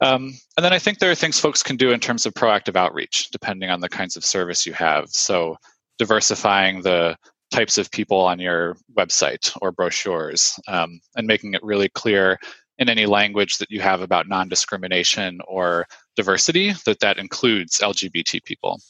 Um, 0.00 0.32
and 0.56 0.64
then 0.64 0.72
I 0.72 0.78
think 0.78 0.98
there 0.98 1.10
are 1.10 1.14
things 1.14 1.38
folks 1.38 1.62
can 1.62 1.76
do 1.76 1.90
in 1.90 2.00
terms 2.00 2.24
of 2.24 2.32
proactive 2.32 2.74
outreach, 2.74 3.28
depending 3.30 3.68
on 3.68 3.80
the 3.80 3.88
kinds 3.88 4.16
of 4.16 4.24
service 4.24 4.64
you 4.64 4.72
have. 4.72 5.10
So, 5.10 5.56
diversifying 5.98 6.80
the 6.82 7.16
types 7.50 7.76
of 7.76 7.90
people 7.90 8.18
on 8.18 8.38
your 8.38 8.76
website 8.96 9.54
or 9.60 9.72
brochures 9.72 10.58
um, 10.68 11.00
and 11.16 11.26
making 11.26 11.54
it 11.54 11.62
really 11.62 11.88
clear 11.90 12.38
in 12.78 12.88
any 12.88 13.04
language 13.04 13.58
that 13.58 13.70
you 13.70 13.80
have 13.80 14.00
about 14.00 14.28
non 14.28 14.48
discrimination 14.48 15.40
or 15.48 15.84
diversity 16.16 16.72
that 16.86 17.00
that 17.00 17.18
includes 17.18 17.80
LGBT 17.80 18.42
people. 18.44 18.80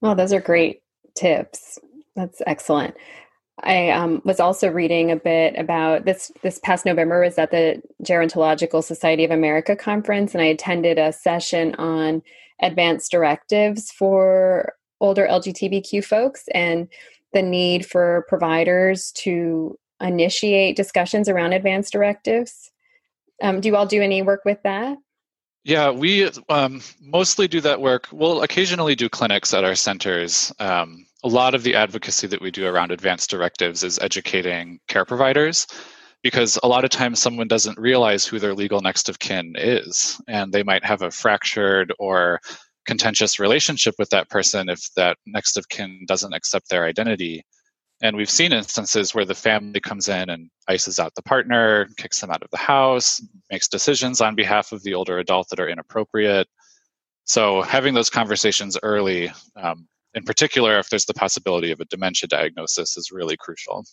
Well, 0.00 0.14
those 0.14 0.32
are 0.32 0.40
great 0.40 0.80
tips. 1.14 1.78
That's 2.16 2.40
excellent. 2.46 2.94
I 3.62 3.90
um, 3.90 4.20
was 4.24 4.40
also 4.40 4.68
reading 4.68 5.10
a 5.10 5.16
bit 5.16 5.54
about 5.56 6.04
this. 6.04 6.32
This 6.42 6.58
past 6.58 6.84
November 6.84 7.20
was 7.20 7.38
at 7.38 7.50
the 7.50 7.80
Gerontological 8.02 8.82
Society 8.82 9.24
of 9.24 9.30
America 9.30 9.76
conference, 9.76 10.34
and 10.34 10.42
I 10.42 10.46
attended 10.46 10.98
a 10.98 11.12
session 11.12 11.74
on 11.76 12.22
advanced 12.60 13.10
directives 13.12 13.90
for 13.90 14.74
older 15.00 15.26
LGBTQ 15.28 16.04
folks 16.04 16.44
and 16.52 16.88
the 17.32 17.42
need 17.42 17.86
for 17.86 18.24
providers 18.28 19.12
to 19.12 19.78
initiate 20.00 20.76
discussions 20.76 21.28
around 21.28 21.52
advanced 21.52 21.92
directives. 21.92 22.70
Um, 23.42 23.60
do 23.60 23.68
you 23.68 23.76
all 23.76 23.86
do 23.86 24.02
any 24.02 24.22
work 24.22 24.44
with 24.44 24.62
that? 24.64 24.96
Yeah, 25.64 25.90
we 25.90 26.30
um, 26.50 26.82
mostly 27.00 27.48
do 27.48 27.60
that 27.62 27.80
work. 27.80 28.08
We'll 28.12 28.42
occasionally 28.42 28.94
do 28.94 29.08
clinics 29.08 29.54
at 29.54 29.64
our 29.64 29.74
centers. 29.74 30.52
Um, 30.58 31.06
a 31.24 31.28
lot 31.28 31.54
of 31.54 31.62
the 31.62 31.74
advocacy 31.74 32.26
that 32.26 32.42
we 32.42 32.50
do 32.50 32.66
around 32.66 32.92
advanced 32.92 33.30
directives 33.30 33.82
is 33.82 33.98
educating 33.98 34.78
care 34.88 35.06
providers 35.06 35.66
because 36.22 36.58
a 36.62 36.68
lot 36.68 36.84
of 36.84 36.90
times 36.90 37.18
someone 37.18 37.48
doesn't 37.48 37.78
realize 37.78 38.26
who 38.26 38.38
their 38.38 38.54
legal 38.54 38.82
next 38.82 39.08
of 39.08 39.18
kin 39.18 39.54
is 39.56 40.20
and 40.28 40.52
they 40.52 40.62
might 40.62 40.84
have 40.84 41.00
a 41.00 41.10
fractured 41.10 41.92
or 41.98 42.40
contentious 42.84 43.40
relationship 43.40 43.94
with 43.98 44.10
that 44.10 44.28
person 44.28 44.68
if 44.68 44.92
that 44.96 45.16
next 45.24 45.56
of 45.56 45.68
kin 45.70 46.04
doesn't 46.06 46.34
accept 46.34 46.68
their 46.68 46.84
identity 46.84 47.42
and 48.04 48.16
we've 48.16 48.30
seen 48.30 48.52
instances 48.52 49.14
where 49.14 49.24
the 49.24 49.34
family 49.34 49.80
comes 49.80 50.08
in 50.08 50.30
and 50.30 50.48
ices 50.68 51.00
out 51.00 51.12
the 51.16 51.22
partner 51.22 51.88
kicks 51.96 52.20
them 52.20 52.30
out 52.30 52.42
of 52.42 52.50
the 52.50 52.56
house 52.56 53.20
makes 53.50 53.66
decisions 53.66 54.20
on 54.20 54.36
behalf 54.36 54.70
of 54.70 54.82
the 54.84 54.94
older 54.94 55.18
adult 55.18 55.48
that 55.48 55.58
are 55.58 55.68
inappropriate 55.68 56.46
so 57.24 57.62
having 57.62 57.94
those 57.94 58.10
conversations 58.10 58.78
early 58.82 59.32
um, 59.56 59.88
in 60.14 60.22
particular 60.22 60.78
if 60.78 60.88
there's 60.88 61.04
the 61.04 61.14
possibility 61.14 61.70
of 61.70 61.80
a 61.80 61.84
dementia 61.86 62.28
diagnosis 62.28 62.96
is 62.96 63.10
really 63.12 63.36
crucial. 63.36 63.84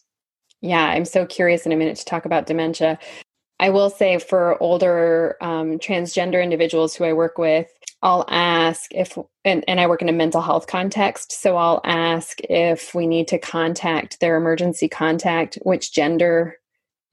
Yeah, 0.61 0.85
I'm 0.85 1.05
so 1.05 1.25
curious 1.25 1.65
in 1.65 1.71
a 1.71 1.75
minute 1.75 1.97
to 1.97 2.05
talk 2.05 2.25
about 2.25 2.45
dementia. 2.45 2.99
I 3.59 3.69
will 3.69 3.89
say 3.89 4.19
for 4.19 4.61
older 4.61 5.37
um, 5.41 5.79
transgender 5.79 6.41
individuals 6.41 6.95
who 6.95 7.03
I 7.03 7.13
work 7.13 7.37
with, 7.37 7.67
I'll 8.03 8.25
ask 8.27 8.91
if, 8.93 9.17
and, 9.45 9.63
and 9.67 9.79
I 9.79 9.87
work 9.87 10.01
in 10.01 10.09
a 10.09 10.13
mental 10.13 10.41
health 10.41 10.65
context, 10.67 11.31
so 11.31 11.55
I'll 11.55 11.81
ask 11.83 12.39
if 12.41 12.95
we 12.95 13.05
need 13.05 13.27
to 13.27 13.37
contact 13.37 14.19
their 14.19 14.37
emergency 14.37 14.89
contact, 14.89 15.59
which 15.61 15.93
gender 15.93 16.55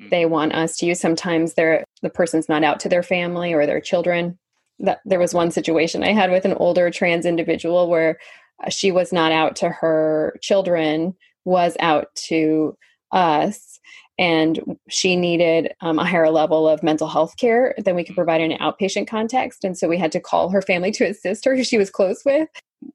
hmm. 0.01 0.09
they 0.09 0.25
want 0.25 0.55
us 0.55 0.79
to 0.79 0.87
use. 0.87 0.99
Sometimes 0.99 1.55
they're, 1.55 1.85
the 2.01 2.09
person's 2.09 2.49
not 2.49 2.65
out 2.65 2.81
to 2.81 2.89
their 2.89 3.03
family 3.03 3.53
or 3.53 3.67
their 3.67 3.81
children. 3.81 4.39
That 4.81 5.01
there 5.05 5.19
was 5.19 5.35
one 5.35 5.51
situation 5.51 6.05
I 6.05 6.13
had 6.13 6.31
with 6.31 6.45
an 6.45 6.55
older 6.55 6.91
trans 6.91 7.27
individual 7.27 7.91
where 7.91 8.19
uh, 8.65 8.71
she 8.71 8.93
was 8.93 9.13
not 9.13 9.33
out 9.33 9.57
to 9.57 9.69
her 9.69 10.39
children, 10.41 11.17
was 11.45 11.77
out 11.81 12.15
to 12.29 12.77
us 13.11 13.79
and 14.19 14.79
she 14.89 15.17
needed 15.17 15.73
um, 15.81 15.99
a 15.99 16.05
higher 16.05 16.31
level 16.31 16.69
of 16.69 16.83
mental 16.83 17.09
health 17.09 17.37
care 17.37 17.75
than 17.79 17.95
we 17.95 18.05
could 18.05 18.17
provide 18.17 18.41
in 18.41 18.53
an 18.53 18.59
outpatient 18.59 19.07
context. 19.07 19.65
And 19.65 19.79
so 19.79 19.89
we 19.89 19.97
had 19.97 20.13
to 20.13 20.21
call 20.21 20.51
her 20.51 20.63
family 20.63 20.91
to 20.93 21.05
assist 21.05 21.45
her, 21.45 21.57
who 21.57 21.65
she 21.65 21.79
was 21.79 21.91
close 21.91 22.25
with. 22.25 22.49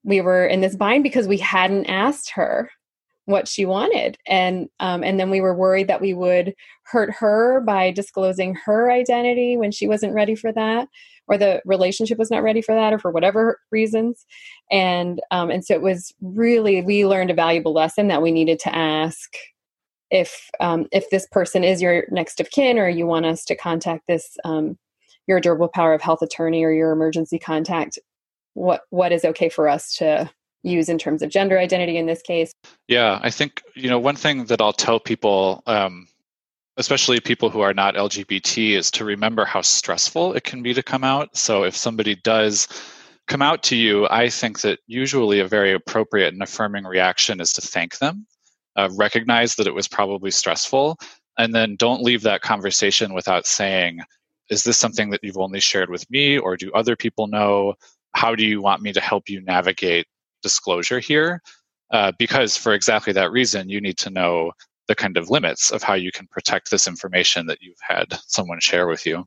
We 0.03 0.21
were 0.21 0.45
in 0.45 0.61
this 0.61 0.75
bind 0.75 1.03
because 1.03 1.27
we 1.27 1.37
hadn't 1.37 1.85
asked 1.85 2.31
her 2.31 2.69
what 3.25 3.47
she 3.47 3.65
wanted, 3.65 4.17
and 4.27 4.67
um, 4.81 5.01
and 5.01 5.17
then 5.17 5.29
we 5.29 5.39
were 5.39 5.55
worried 5.55 5.87
that 5.87 6.01
we 6.01 6.13
would 6.13 6.53
hurt 6.83 7.09
her 7.11 7.61
by 7.61 7.89
disclosing 7.91 8.53
her 8.65 8.91
identity 8.91 9.55
when 9.55 9.71
she 9.71 9.87
wasn't 9.87 10.13
ready 10.13 10.35
for 10.35 10.51
that, 10.51 10.89
or 11.27 11.37
the 11.37 11.61
relationship 11.65 12.17
was 12.17 12.29
not 12.29 12.43
ready 12.43 12.61
for 12.61 12.75
that, 12.75 12.91
or 12.91 12.99
for 12.99 13.11
whatever 13.11 13.59
reasons. 13.71 14.25
And 14.69 15.21
um, 15.31 15.49
and 15.51 15.63
so 15.63 15.73
it 15.73 15.81
was 15.81 16.13
really 16.21 16.81
we 16.81 17.05
learned 17.05 17.31
a 17.31 17.33
valuable 17.33 17.73
lesson 17.73 18.09
that 18.09 18.21
we 18.21 18.31
needed 18.31 18.59
to 18.59 18.75
ask 18.75 19.33
if 20.13 20.51
um, 20.59 20.85
if 20.91 21.09
this 21.09 21.27
person 21.31 21.63
is 21.63 21.81
your 21.81 22.05
next 22.11 22.39
of 22.39 22.49
kin 22.51 22.77
or 22.77 22.87
you 22.87 23.05
want 23.05 23.25
us 23.25 23.43
to 23.45 23.55
contact 23.55 24.03
this 24.07 24.37
um, 24.45 24.77
your 25.27 25.41
durable 25.41 25.67
power 25.67 25.93
of 25.93 26.01
health 26.01 26.21
attorney 26.21 26.63
or 26.63 26.71
your 26.71 26.91
emergency 26.91 27.39
contact 27.39 27.99
what 28.53 28.83
what 28.91 29.11
is 29.11 29.25
okay 29.25 29.49
for 29.49 29.67
us 29.67 29.95
to 29.95 30.29
use 30.61 30.87
in 30.87 30.99
terms 30.99 31.21
of 31.21 31.29
gender 31.29 31.59
identity 31.59 31.97
in 31.97 32.05
this 32.05 32.21
case? 32.21 32.53
Yeah 32.87 33.19
i 33.23 33.29
think 33.29 33.63
you 33.75 33.89
know 33.89 33.99
one 33.99 34.15
thing 34.15 34.45
that 34.45 34.61
i'll 34.61 34.71
tell 34.71 34.99
people 34.99 35.63
um, 35.65 36.07
especially 36.77 37.19
people 37.19 37.49
who 37.49 37.61
are 37.61 37.73
not 37.73 37.95
lgbt 37.95 38.73
is 38.73 38.91
to 38.91 39.03
remember 39.03 39.45
how 39.45 39.61
stressful 39.61 40.33
it 40.33 40.43
can 40.43 40.61
be 40.63 40.73
to 40.73 40.83
come 40.83 41.03
out. 41.03 41.35
So 41.35 41.63
if 41.63 41.75
somebody 41.75 42.15
does 42.15 42.67
come 43.27 43.41
out 43.41 43.63
to 43.63 43.75
you 43.75 44.07
i 44.09 44.29
think 44.29 44.61
that 44.61 44.79
usually 44.85 45.39
a 45.39 45.47
very 45.47 45.73
appropriate 45.73 46.33
and 46.33 46.43
affirming 46.43 46.83
reaction 46.83 47.41
is 47.41 47.51
to 47.53 47.61
thank 47.61 47.97
them 47.97 48.27
uh, 48.75 48.89
recognize 48.93 49.55
that 49.55 49.67
it 49.67 49.73
was 49.73 49.87
probably 49.87 50.31
stressful, 50.31 50.97
and 51.37 51.53
then 51.53 51.75
don't 51.75 52.03
leave 52.03 52.21
that 52.23 52.41
conversation 52.41 53.13
without 53.13 53.45
saying, 53.45 53.99
Is 54.49 54.63
this 54.63 54.77
something 54.77 55.09
that 55.09 55.23
you've 55.23 55.37
only 55.37 55.59
shared 55.59 55.89
with 55.89 56.09
me, 56.09 56.37
or 56.37 56.57
do 56.57 56.71
other 56.73 56.95
people 56.95 57.27
know? 57.27 57.73
How 58.15 58.35
do 58.35 58.45
you 58.45 58.61
want 58.61 58.81
me 58.81 58.93
to 58.93 59.01
help 59.01 59.27
you 59.27 59.41
navigate 59.41 60.05
disclosure 60.43 60.99
here? 60.99 61.41
Uh, 61.91 62.11
because 62.19 62.57
for 62.57 62.73
exactly 62.73 63.13
that 63.13 63.31
reason, 63.31 63.69
you 63.69 63.81
need 63.81 63.97
to 63.97 64.09
know 64.09 64.51
the 64.87 64.95
kind 64.95 65.17
of 65.17 65.29
limits 65.29 65.71
of 65.71 65.81
how 65.81 65.93
you 65.93 66.11
can 66.11 66.27
protect 66.27 66.69
this 66.69 66.87
information 66.87 67.45
that 67.47 67.61
you've 67.61 67.79
had 67.81 68.17
someone 68.27 68.59
share 68.59 68.87
with 68.87 69.05
you. 69.05 69.25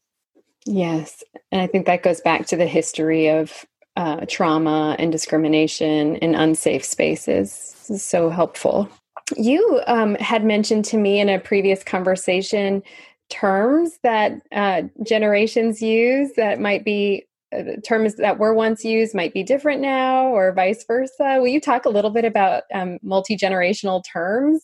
Yes. 0.67 1.23
And 1.53 1.63
I 1.63 1.67
think 1.67 1.87
that 1.87 2.03
goes 2.03 2.21
back 2.21 2.47
to 2.49 2.57
the 2.57 2.67
history 2.67 3.29
of 3.29 3.65
uh, 3.97 4.27
trauma 4.29 4.97
and 4.99 5.11
discrimination 5.11 6.17
in 6.17 6.35
unsafe 6.35 6.85
spaces. 6.85 7.75
This 7.89 7.91
is 7.91 8.05
so 8.05 8.31
helpful. 8.31 8.91
You 9.37 9.81
um, 9.87 10.15
had 10.17 10.45
mentioned 10.45 10.85
to 10.87 10.97
me 10.97 11.19
in 11.19 11.29
a 11.29 11.39
previous 11.39 11.83
conversation 11.83 12.83
terms 13.29 13.99
that 14.03 14.41
uh, 14.53 14.83
generations 15.05 15.83
use 15.83 16.31
that 16.37 16.61
might 16.61 16.85
be 16.85 17.27
uh, 17.57 17.63
terms 17.85 18.17
that 18.17 18.39
were 18.39 18.55
once 18.55 18.85
used 18.85 19.15
might 19.15 19.35
be 19.35 19.43
different 19.43 19.81
now, 19.81 20.27
or 20.27 20.53
vice 20.53 20.85
versa. 20.85 21.39
Will 21.39 21.49
you 21.49 21.61
talk 21.61 21.85
a 21.85 21.91
little 21.91 22.11
bit 22.11 22.25
about 22.25 22.65
um, 22.73 22.99
multi 23.03 23.37
generational 23.37 24.03
terms? 24.05 24.63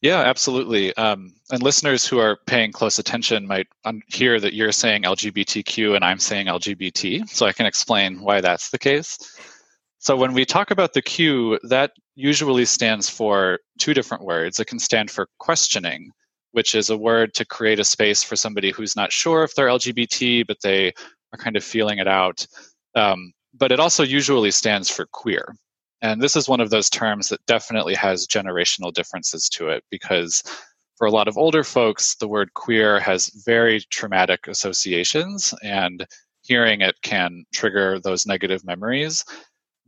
Yeah, 0.00 0.20
absolutely. 0.20 0.96
Um, 0.96 1.34
and 1.50 1.62
listeners 1.62 2.06
who 2.06 2.18
are 2.18 2.38
paying 2.46 2.72
close 2.72 2.98
attention 2.98 3.46
might 3.46 3.68
hear 4.06 4.40
that 4.40 4.54
you're 4.54 4.72
saying 4.72 5.02
LGBTQ 5.02 5.94
and 5.94 6.04
I'm 6.04 6.18
saying 6.18 6.46
LGBT, 6.46 7.28
so 7.28 7.46
I 7.46 7.52
can 7.52 7.66
explain 7.66 8.20
why 8.20 8.40
that's 8.40 8.70
the 8.70 8.78
case. 8.78 9.18
So 10.02 10.16
when 10.16 10.32
we 10.32 10.46
talk 10.46 10.70
about 10.70 10.94
the 10.94 11.02
Q, 11.02 11.58
that 11.62 11.92
usually 12.14 12.64
stands 12.64 13.10
for 13.10 13.58
two 13.78 13.92
different 13.92 14.24
words. 14.24 14.58
It 14.58 14.66
can 14.66 14.78
stand 14.78 15.10
for 15.10 15.28
questioning, 15.38 16.10
which 16.52 16.74
is 16.74 16.88
a 16.88 16.96
word 16.96 17.34
to 17.34 17.44
create 17.44 17.78
a 17.78 17.84
space 17.84 18.22
for 18.22 18.34
somebody 18.34 18.70
who's 18.70 18.96
not 18.96 19.12
sure 19.12 19.44
if 19.44 19.54
they're 19.54 19.68
LGBT, 19.68 20.46
but 20.46 20.56
they 20.62 20.94
are 21.34 21.38
kind 21.38 21.54
of 21.54 21.62
feeling 21.62 21.98
it 21.98 22.08
out. 22.08 22.46
Um, 22.94 23.34
but 23.52 23.72
it 23.72 23.78
also 23.78 24.02
usually 24.02 24.50
stands 24.50 24.88
for 24.90 25.04
queer. 25.12 25.54
And 26.00 26.22
this 26.22 26.34
is 26.34 26.48
one 26.48 26.60
of 26.60 26.70
those 26.70 26.88
terms 26.88 27.28
that 27.28 27.44
definitely 27.44 27.94
has 27.94 28.26
generational 28.26 28.94
differences 28.94 29.50
to 29.50 29.68
it 29.68 29.84
because 29.90 30.42
for 30.96 31.06
a 31.06 31.10
lot 31.10 31.28
of 31.28 31.36
older 31.36 31.62
folks, 31.62 32.14
the 32.14 32.28
word 32.28 32.54
queer 32.54 33.00
has 33.00 33.30
very 33.44 33.80
traumatic 33.90 34.48
associations, 34.48 35.52
and 35.62 36.06
hearing 36.40 36.80
it 36.80 36.94
can 37.02 37.44
trigger 37.52 38.00
those 38.00 38.24
negative 38.24 38.64
memories 38.64 39.26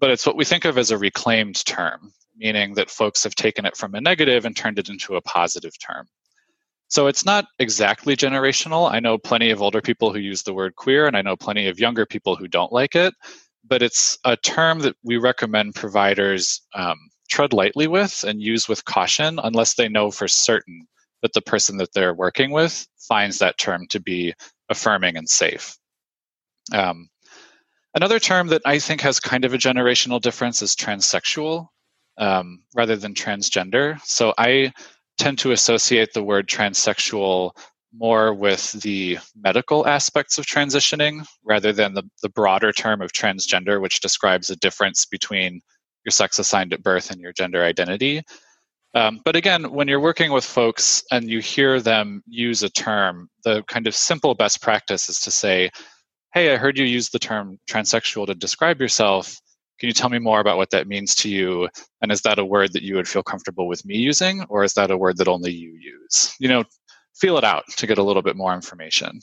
but 0.03 0.11
it's 0.11 0.27
what 0.27 0.35
we 0.37 0.45
think 0.45 0.65
of 0.65 0.79
as 0.79 0.91
a 0.91 0.99
reclaimed 0.99 1.65
term, 1.65 2.13
meaning 2.37 2.75
that 2.75 2.91
folks 2.91 3.23
have 3.23 3.37
taken 3.37 3.65
it 3.65 3.77
from 3.77 3.95
a 3.95 4.01
negative 4.01 4.45
and 4.45 4.57
turned 4.57 4.81
it 4.81 4.89
into 4.89 5.15
a 5.15 5.23
positive 5.23 5.79
term. 5.79 6.09
So 6.89 7.07
it's 7.07 7.25
not 7.25 7.47
exactly 7.61 8.17
generational. 8.17 8.91
I 8.91 8.99
know 8.99 9.17
plenty 9.17 9.51
of 9.51 9.63
older 9.63 9.81
people 9.81 10.13
who 10.13 10.19
use 10.19 10.43
the 10.43 10.55
word 10.55 10.75
queer, 10.75 11.07
and 11.07 11.17
I 11.17 11.23
know 11.23 11.37
plenty 11.37 11.69
of 11.69 11.79
younger 11.79 12.05
people 12.05 12.35
who 12.35 12.49
don't 12.49 12.73
like 12.73 12.97
it, 12.97 13.15
but 13.65 13.81
it's 13.81 14.19
a 14.25 14.37
term 14.37 14.81
that 14.81 14.97
we 15.05 15.19
recommend 15.19 15.77
providers 15.77 16.61
um, 16.75 16.99
tread 17.31 17.53
lightly 17.53 17.87
with 17.87 18.25
and 18.25 18.43
use 18.43 18.69
with 18.69 18.85
caution 18.85 19.39
unless 19.45 19.75
they 19.75 19.89
know 19.89 20.11
for 20.11 20.27
certain 20.27 20.89
that 21.23 21.33
the 21.33 21.43
person 21.43 21.77
that 21.77 21.93
they're 21.95 22.13
working 22.13 22.51
with 22.51 22.89
finds 22.99 23.39
that 23.39 23.57
term 23.57 23.87
to 23.91 24.01
be 24.01 24.35
affirming 24.69 25.17
and 25.17 25.29
safe. 25.29 25.77
Um, 26.73 27.09
Another 27.95 28.19
term 28.19 28.49
that 28.49 28.63
I 28.65 28.79
think 28.79 29.03
has 29.03 29.21
kind 29.21 29.45
of 29.45 29.53
a 29.53 29.59
generational 29.59 30.21
difference 30.21 30.63
is 30.63 30.75
transsexual 30.75 31.69
um, 32.19 32.63
rather 32.75 32.97
than 32.97 33.15
transgender. 33.15 34.01
So 34.03 34.33
I 34.39 34.73
tend 35.19 35.39
to 35.41 35.53
associate 35.53 36.15
the 36.15 36.23
word 36.23 36.49
transsexual 36.49 37.53
more 37.95 38.33
with 38.33 38.73
the 38.81 39.19
medical 39.37 39.87
aspects 39.87 40.39
of 40.39 40.47
transitioning 40.47 41.27
rather 41.45 41.73
than 41.73 41.93
the, 41.93 42.03
the 42.23 42.31
broader 42.31 42.73
term 42.73 43.03
of 43.03 43.13
transgender, 43.13 43.81
which 43.81 44.01
describes 44.01 44.49
a 44.49 44.57
difference 44.57 45.05
between 45.05 45.61
your 46.05 46.11
sex 46.11 46.39
assigned 46.39 46.73
at 46.73 46.83
birth 46.83 47.11
and 47.11 47.21
your 47.21 47.33
gender 47.33 47.63
identity. 47.63 48.23
Um, 48.95 49.21
but 49.25 49.37
again, 49.37 49.71
when 49.71 49.89
you're 49.89 50.01
working 50.01 50.33
with 50.33 50.45
folks 50.45 51.03
and 51.11 51.29
you 51.29 51.41
hear 51.41 51.81
them 51.81 52.23
use 52.27 52.63
a 52.63 52.71
term, 52.71 53.29
the 53.45 53.63
kind 53.65 53.87
of 53.87 53.95
simple 53.95 54.35
best 54.35 54.61
practice 54.63 55.09
is 55.09 55.21
to 55.21 55.31
say, 55.31 55.71
hey, 56.33 56.53
I 56.53 56.57
heard 56.57 56.79
you 56.79 56.85
use 56.85 57.11
the 57.11 57.19
term 57.19 57.59
transsexual 57.69 58.27
to 58.27 58.35
describe 58.35 58.81
yourself. 58.81 59.39
Can 59.79 59.89
you 59.89 59.93
tell 59.93 60.09
me 60.09 60.19
more 60.19 60.41
about 60.41 60.57
what 60.57 60.71
that 60.71 60.87
means 60.87 61.15
to 61.17 61.29
you? 61.29 61.69
And 62.01 62.13
is 62.13 62.23
that 62.23 62.39
a 62.39 62.45
word 62.45 62.73
that 62.73 62.83
you 62.83 62.95
would 62.95 63.09
feel 63.09 63.23
comfortable 63.23 63.67
with 63.67 63.85
me 63.85 63.97
using, 63.97 64.45
or 64.49 64.65
is 64.65 64.75
that 64.75 64.91
a 64.91 64.97
word 64.97 65.19
that 65.19 65.29
only 65.29 65.53
you 65.53 65.77
use? 65.79 66.35
You 66.39 66.49
know, 66.49 66.65
feel 67.15 67.37
it 67.37 67.45
out 67.45 67.65
to 67.77 67.87
get 67.87 67.99
a 67.99 68.03
little 68.03 68.23
bit 68.23 68.37
more 68.37 68.55
information. 68.55 69.21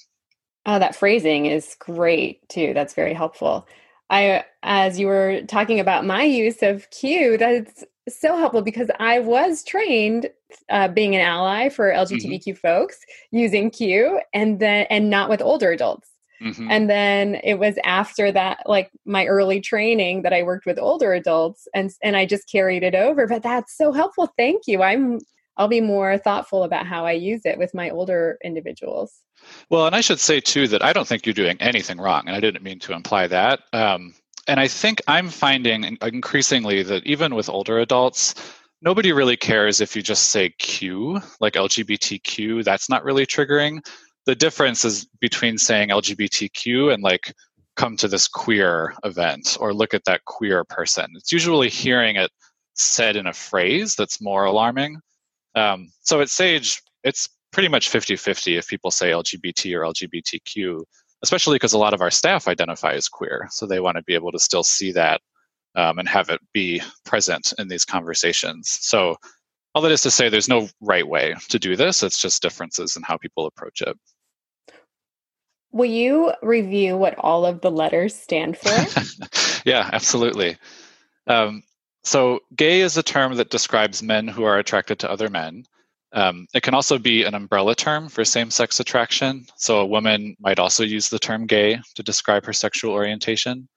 Oh, 0.65 0.77
that 0.77 0.95
phrasing 0.95 1.45
is 1.45 1.75
great 1.79 2.47
too. 2.49 2.73
That's 2.73 2.93
very 2.93 3.13
helpful. 3.13 3.67
I, 4.09 4.43
as 4.63 4.99
you 4.99 5.07
were 5.07 5.41
talking 5.47 5.79
about 5.79 6.05
my 6.05 6.23
use 6.23 6.61
of 6.61 6.89
Q, 6.89 7.37
that's 7.37 7.83
so 8.07 8.37
helpful 8.37 8.61
because 8.61 8.89
I 8.99 9.19
was 9.19 9.63
trained 9.63 10.29
uh, 10.69 10.87
being 10.87 11.15
an 11.15 11.21
ally 11.21 11.69
for 11.69 11.91
LGBTQ 11.91 12.43
mm-hmm. 12.43 12.53
folks 12.53 12.99
using 13.31 13.69
Q, 13.69 14.19
and 14.33 14.59
then 14.59 14.87
and 14.89 15.09
not 15.09 15.29
with 15.29 15.41
older 15.41 15.71
adults. 15.71 16.09
Mm-hmm. 16.41 16.67
And 16.69 16.89
then 16.89 17.35
it 17.43 17.55
was 17.55 17.75
after 17.83 18.31
that, 18.31 18.59
like 18.65 18.91
my 19.05 19.25
early 19.25 19.59
training, 19.61 20.21
that 20.23 20.33
I 20.33 20.43
worked 20.43 20.65
with 20.65 20.79
older 20.79 21.13
adults, 21.13 21.67
and 21.73 21.91
and 22.01 22.15
I 22.15 22.25
just 22.25 22.49
carried 22.49 22.83
it 22.83 22.95
over. 22.95 23.27
But 23.27 23.43
that's 23.43 23.75
so 23.75 23.91
helpful. 23.91 24.31
Thank 24.37 24.63
you. 24.67 24.81
I'm 24.81 25.19
I'll 25.57 25.67
be 25.67 25.81
more 25.81 26.17
thoughtful 26.17 26.63
about 26.63 26.87
how 26.87 27.05
I 27.05 27.11
use 27.11 27.41
it 27.45 27.57
with 27.57 27.73
my 27.73 27.89
older 27.89 28.37
individuals. 28.43 29.21
Well, 29.69 29.85
and 29.85 29.95
I 29.95 30.01
should 30.01 30.19
say 30.19 30.39
too 30.39 30.67
that 30.69 30.83
I 30.83 30.93
don't 30.93 31.07
think 31.07 31.25
you're 31.25 31.33
doing 31.33 31.57
anything 31.59 31.99
wrong, 31.99 32.23
and 32.25 32.35
I 32.35 32.39
didn't 32.39 32.63
mean 32.63 32.79
to 32.79 32.93
imply 32.93 33.27
that. 33.27 33.61
Um, 33.73 34.13
and 34.47 34.59
I 34.59 34.67
think 34.67 35.01
I'm 35.07 35.29
finding 35.29 35.97
increasingly 36.01 36.81
that 36.83 37.05
even 37.05 37.35
with 37.35 37.49
older 37.49 37.79
adults, 37.79 38.35
nobody 38.81 39.11
really 39.11 39.37
cares 39.37 39.81
if 39.81 39.95
you 39.95 40.01
just 40.01 40.29
say 40.29 40.49
Q, 40.57 41.21
like 41.39 41.53
LGBTQ. 41.53 42.63
That's 42.63 42.89
not 42.89 43.03
really 43.03 43.25
triggering 43.25 43.85
the 44.25 44.35
difference 44.35 44.85
is 44.85 45.07
between 45.19 45.57
saying 45.57 45.89
LGBTQ 45.89 46.93
and 46.93 47.03
like 47.03 47.33
come 47.75 47.95
to 47.97 48.07
this 48.07 48.27
queer 48.27 48.93
event 49.03 49.57
or 49.59 49.73
look 49.73 49.93
at 49.93 50.05
that 50.05 50.25
queer 50.25 50.63
person. 50.65 51.05
It's 51.15 51.31
usually 51.31 51.69
hearing 51.69 52.17
it 52.17 52.29
said 52.73 53.15
in 53.15 53.27
a 53.27 53.33
phrase 53.33 53.95
that's 53.95 54.21
more 54.21 54.45
alarming. 54.45 54.99
Um, 55.55 55.87
so 56.01 56.21
at 56.21 56.29
Sage, 56.29 56.81
it's 57.03 57.29
pretty 57.51 57.69
much 57.69 57.89
50 57.89 58.15
50 58.15 58.57
if 58.57 58.67
people 58.67 58.91
say 58.91 59.11
LGBT 59.11 59.75
or 59.75 59.81
LGBTQ, 59.81 60.83
especially 61.23 61.55
because 61.55 61.73
a 61.73 61.77
lot 61.77 61.93
of 61.93 62.01
our 62.01 62.11
staff 62.11 62.47
identify 62.47 62.93
as 62.93 63.07
queer. 63.07 63.47
So 63.51 63.65
they 63.65 63.79
want 63.79 63.97
to 63.97 64.03
be 64.03 64.13
able 64.13 64.31
to 64.31 64.39
still 64.39 64.63
see 64.63 64.91
that 64.93 65.21
um, 65.75 65.99
and 65.99 66.07
have 66.07 66.29
it 66.29 66.41
be 66.53 66.81
present 67.05 67.53
in 67.57 67.67
these 67.67 67.85
conversations. 67.85 68.77
So 68.81 69.15
all 69.79 69.83
that 69.83 69.93
is 69.93 70.01
to 70.01 70.11
say, 70.11 70.27
there's 70.27 70.49
no 70.49 70.67
right 70.81 71.07
way 71.07 71.33
to 71.47 71.57
do 71.57 71.77
this, 71.77 72.03
it's 72.03 72.21
just 72.21 72.41
differences 72.41 72.97
in 72.97 73.03
how 73.03 73.15
people 73.15 73.45
approach 73.45 73.81
it. 73.81 73.97
Will 75.71 75.85
you 75.85 76.33
review 76.41 76.97
what 76.97 77.17
all 77.17 77.45
of 77.45 77.61
the 77.61 77.71
letters 77.71 78.13
stand 78.13 78.57
for? 78.57 79.61
yeah, 79.65 79.89
absolutely. 79.93 80.57
Um, 81.27 81.63
so, 82.03 82.41
gay 82.57 82.81
is 82.81 82.97
a 82.97 83.03
term 83.03 83.35
that 83.35 83.51
describes 83.51 84.03
men 84.03 84.27
who 84.27 84.43
are 84.43 84.57
attracted 84.57 84.99
to 84.99 85.09
other 85.09 85.29
men. 85.29 85.63
Um, 86.11 86.45
it 86.53 86.61
can 86.61 86.73
also 86.73 86.97
be 86.97 87.23
an 87.23 87.33
umbrella 87.33 87.73
term 87.73 88.09
for 88.09 88.25
same 88.25 88.51
sex 88.51 88.81
attraction. 88.81 89.45
So, 89.55 89.79
a 89.79 89.85
woman 89.85 90.35
might 90.41 90.59
also 90.59 90.83
use 90.83 91.07
the 91.07 91.19
term 91.19 91.45
gay 91.45 91.79
to 91.95 92.03
describe 92.03 92.45
her 92.47 92.53
sexual 92.53 92.91
orientation. 92.91 93.69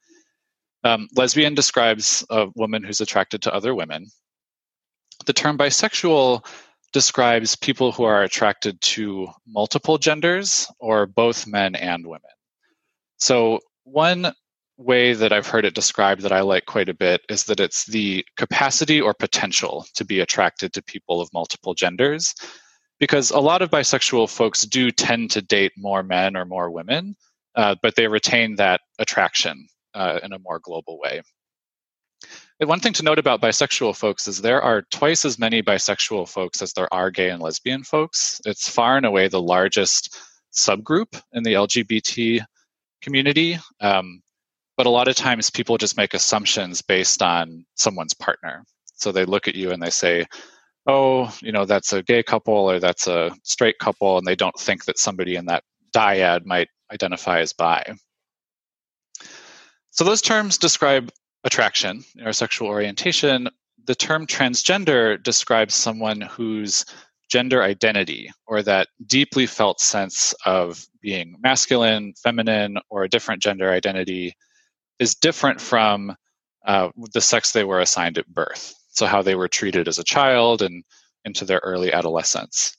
Um, 0.83 1.07
lesbian 1.15 1.55
describes 1.55 2.25
a 2.29 2.47
woman 2.55 2.83
who's 2.83 2.99
attracted 2.99 3.41
to 3.43 3.53
other 3.53 3.73
women. 3.73 4.07
The 5.25 5.33
term 5.33 5.57
bisexual 5.57 6.45
describes 6.91 7.55
people 7.55 7.91
who 7.91 8.03
are 8.03 8.23
attracted 8.23 8.79
to 8.81 9.27
multiple 9.47 9.97
genders 9.97 10.71
or 10.79 11.05
both 11.05 11.47
men 11.47 11.75
and 11.75 12.05
women. 12.05 12.21
So, 13.17 13.59
one 13.83 14.33
way 14.77 15.13
that 15.13 15.33
I've 15.33 15.47
heard 15.47 15.65
it 15.65 15.75
described 15.75 16.21
that 16.21 16.31
I 16.31 16.41
like 16.41 16.65
quite 16.65 16.89
a 16.89 16.93
bit 16.93 17.21
is 17.29 17.45
that 17.45 17.59
it's 17.59 17.85
the 17.85 18.25
capacity 18.37 18.99
or 18.99 19.13
potential 19.13 19.85
to 19.95 20.05
be 20.05 20.19
attracted 20.19 20.73
to 20.73 20.83
people 20.83 21.21
of 21.21 21.29
multiple 21.33 21.73
genders. 21.73 22.33
Because 22.99 23.31
a 23.31 23.39
lot 23.39 23.61
of 23.61 23.69
bisexual 23.69 24.29
folks 24.29 24.61
do 24.61 24.89
tend 24.89 25.31
to 25.31 25.41
date 25.41 25.73
more 25.77 26.03
men 26.03 26.37
or 26.37 26.45
more 26.45 26.71
women, 26.71 27.15
uh, 27.55 27.75
but 27.81 27.95
they 27.95 28.07
retain 28.07 28.55
that 28.55 28.81
attraction 28.99 29.67
uh, 29.93 30.19
in 30.23 30.31
a 30.31 30.39
more 30.39 30.59
global 30.59 30.99
way. 30.99 31.21
One 32.65 32.79
thing 32.79 32.93
to 32.93 33.03
note 33.03 33.19
about 33.19 33.41
bisexual 33.41 33.95
folks 33.95 34.27
is 34.27 34.41
there 34.41 34.61
are 34.61 34.83
twice 34.91 35.25
as 35.25 35.39
many 35.39 35.61
bisexual 35.61 36.29
folks 36.29 36.61
as 36.61 36.73
there 36.73 36.93
are 36.93 37.11
gay 37.11 37.29
and 37.29 37.41
lesbian 37.41 37.83
folks. 37.83 38.39
It's 38.45 38.69
far 38.69 38.97
and 38.97 39.05
away 39.05 39.27
the 39.27 39.41
largest 39.41 40.17
subgroup 40.53 41.21
in 41.33 41.43
the 41.43 41.53
LGBT 41.53 42.45
community. 43.01 43.57
Um, 43.81 44.21
but 44.77 44.85
a 44.85 44.89
lot 44.89 45.07
of 45.07 45.15
times 45.15 45.49
people 45.49 45.77
just 45.77 45.97
make 45.97 46.13
assumptions 46.13 46.81
based 46.81 47.21
on 47.21 47.65
someone's 47.75 48.13
partner. 48.13 48.63
So 48.95 49.11
they 49.11 49.25
look 49.25 49.47
at 49.47 49.55
you 49.55 49.71
and 49.71 49.81
they 49.81 49.89
say, 49.89 50.25
oh, 50.87 51.33
you 51.41 51.51
know, 51.51 51.65
that's 51.65 51.93
a 51.93 52.03
gay 52.03 52.23
couple 52.23 52.53
or 52.53 52.79
that's 52.79 53.07
a 53.07 53.31
straight 53.43 53.79
couple, 53.79 54.17
and 54.17 54.27
they 54.27 54.35
don't 54.35 54.57
think 54.59 54.85
that 54.85 54.97
somebody 54.97 55.35
in 55.35 55.45
that 55.45 55.63
dyad 55.93 56.45
might 56.45 56.69
identify 56.91 57.39
as 57.39 57.53
bi. 57.53 57.95
So 59.91 60.03
those 60.03 60.21
terms 60.21 60.57
describe 60.57 61.11
attraction 61.43 62.03
or 62.23 62.33
sexual 62.33 62.67
orientation. 62.67 63.49
The 63.85 63.95
term 63.95 64.25
transgender 64.25 65.21
describes 65.21 65.75
someone 65.75 66.21
whose 66.21 66.85
gender 67.29 67.63
identity 67.63 68.29
or 68.45 68.61
that 68.63 68.87
deeply 69.07 69.45
felt 69.45 69.79
sense 69.79 70.33
of 70.45 70.85
being 71.01 71.35
masculine, 71.39 72.13
feminine, 72.21 72.77
or 72.89 73.03
a 73.03 73.09
different 73.09 73.41
gender 73.41 73.71
identity 73.71 74.35
is 74.99 75.15
different 75.15 75.59
from 75.59 76.15
uh, 76.65 76.89
the 77.13 77.21
sex 77.21 77.51
they 77.51 77.63
were 77.63 77.79
assigned 77.79 78.17
at 78.17 78.27
birth. 78.27 78.73
So, 78.89 79.05
how 79.05 79.21
they 79.21 79.35
were 79.35 79.47
treated 79.47 79.87
as 79.87 79.99
a 79.99 80.03
child 80.03 80.61
and 80.61 80.83
into 81.25 81.45
their 81.45 81.59
early 81.63 81.91
adolescence. 81.91 82.77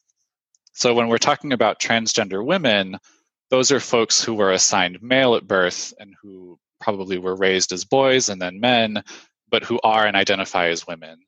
So, 0.73 0.95
when 0.95 1.09
we're 1.09 1.19
talking 1.19 1.53
about 1.53 1.81
transgender 1.81 2.45
women, 2.45 2.97
those 3.51 3.73
are 3.73 3.81
folks 3.81 4.23
who 4.23 4.35
were 4.35 4.53
assigned 4.53 5.03
male 5.03 5.35
at 5.35 5.47
birth 5.47 5.93
and 5.99 6.15
who 6.23 6.59
probably 6.85 7.19
were 7.19 7.35
raised 7.35 7.73
as 7.73 7.85
boys 7.85 8.29
and 8.29 8.41
then 8.41 8.61
men, 8.61 9.03
but 9.51 9.65
who 9.65 9.81
are 9.83 10.07
and 10.07 10.17
identify 10.17 10.69
as 10.69 10.87
women. 10.87 11.19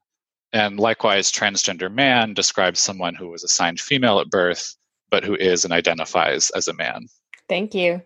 And 0.53 0.79
likewise, 0.79 1.33
transgender 1.33 1.93
man 1.93 2.35
describes 2.35 2.79
someone 2.79 3.15
who 3.15 3.29
was 3.29 3.43
assigned 3.43 3.81
female 3.81 4.21
at 4.21 4.31
birth, 4.31 4.77
but 5.11 5.25
who 5.25 5.35
is 5.35 5.65
and 5.65 5.73
identifies 5.73 6.51
as 6.51 6.69
a 6.69 6.75
man. 6.75 7.07
Thank 7.49 7.75
you. 7.75 8.03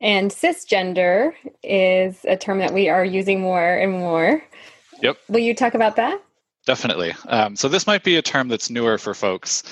And 0.00 0.30
cisgender 0.30 1.32
is 1.62 2.24
a 2.24 2.36
term 2.36 2.58
that 2.58 2.74
we 2.74 2.88
are 2.88 3.04
using 3.04 3.40
more 3.40 3.76
and 3.76 3.92
more. 3.92 4.42
Yep. 5.02 5.16
Will 5.28 5.40
you 5.40 5.54
talk 5.54 5.74
about 5.74 5.96
that? 5.96 6.20
Definitely. 6.66 7.14
Um, 7.28 7.54
so, 7.54 7.68
this 7.68 7.86
might 7.86 8.02
be 8.02 8.16
a 8.16 8.22
term 8.22 8.48
that's 8.48 8.70
newer 8.70 8.98
for 8.98 9.14
folks. 9.14 9.62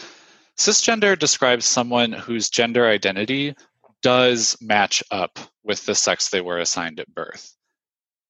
Cisgender 0.56 1.18
describes 1.18 1.66
someone 1.66 2.12
whose 2.12 2.48
gender 2.48 2.86
identity 2.86 3.56
does 4.04 4.56
match 4.60 5.02
up 5.10 5.38
with 5.64 5.84
the 5.86 5.94
sex 5.94 6.28
they 6.28 6.42
were 6.42 6.58
assigned 6.58 7.00
at 7.00 7.12
birth. 7.14 7.56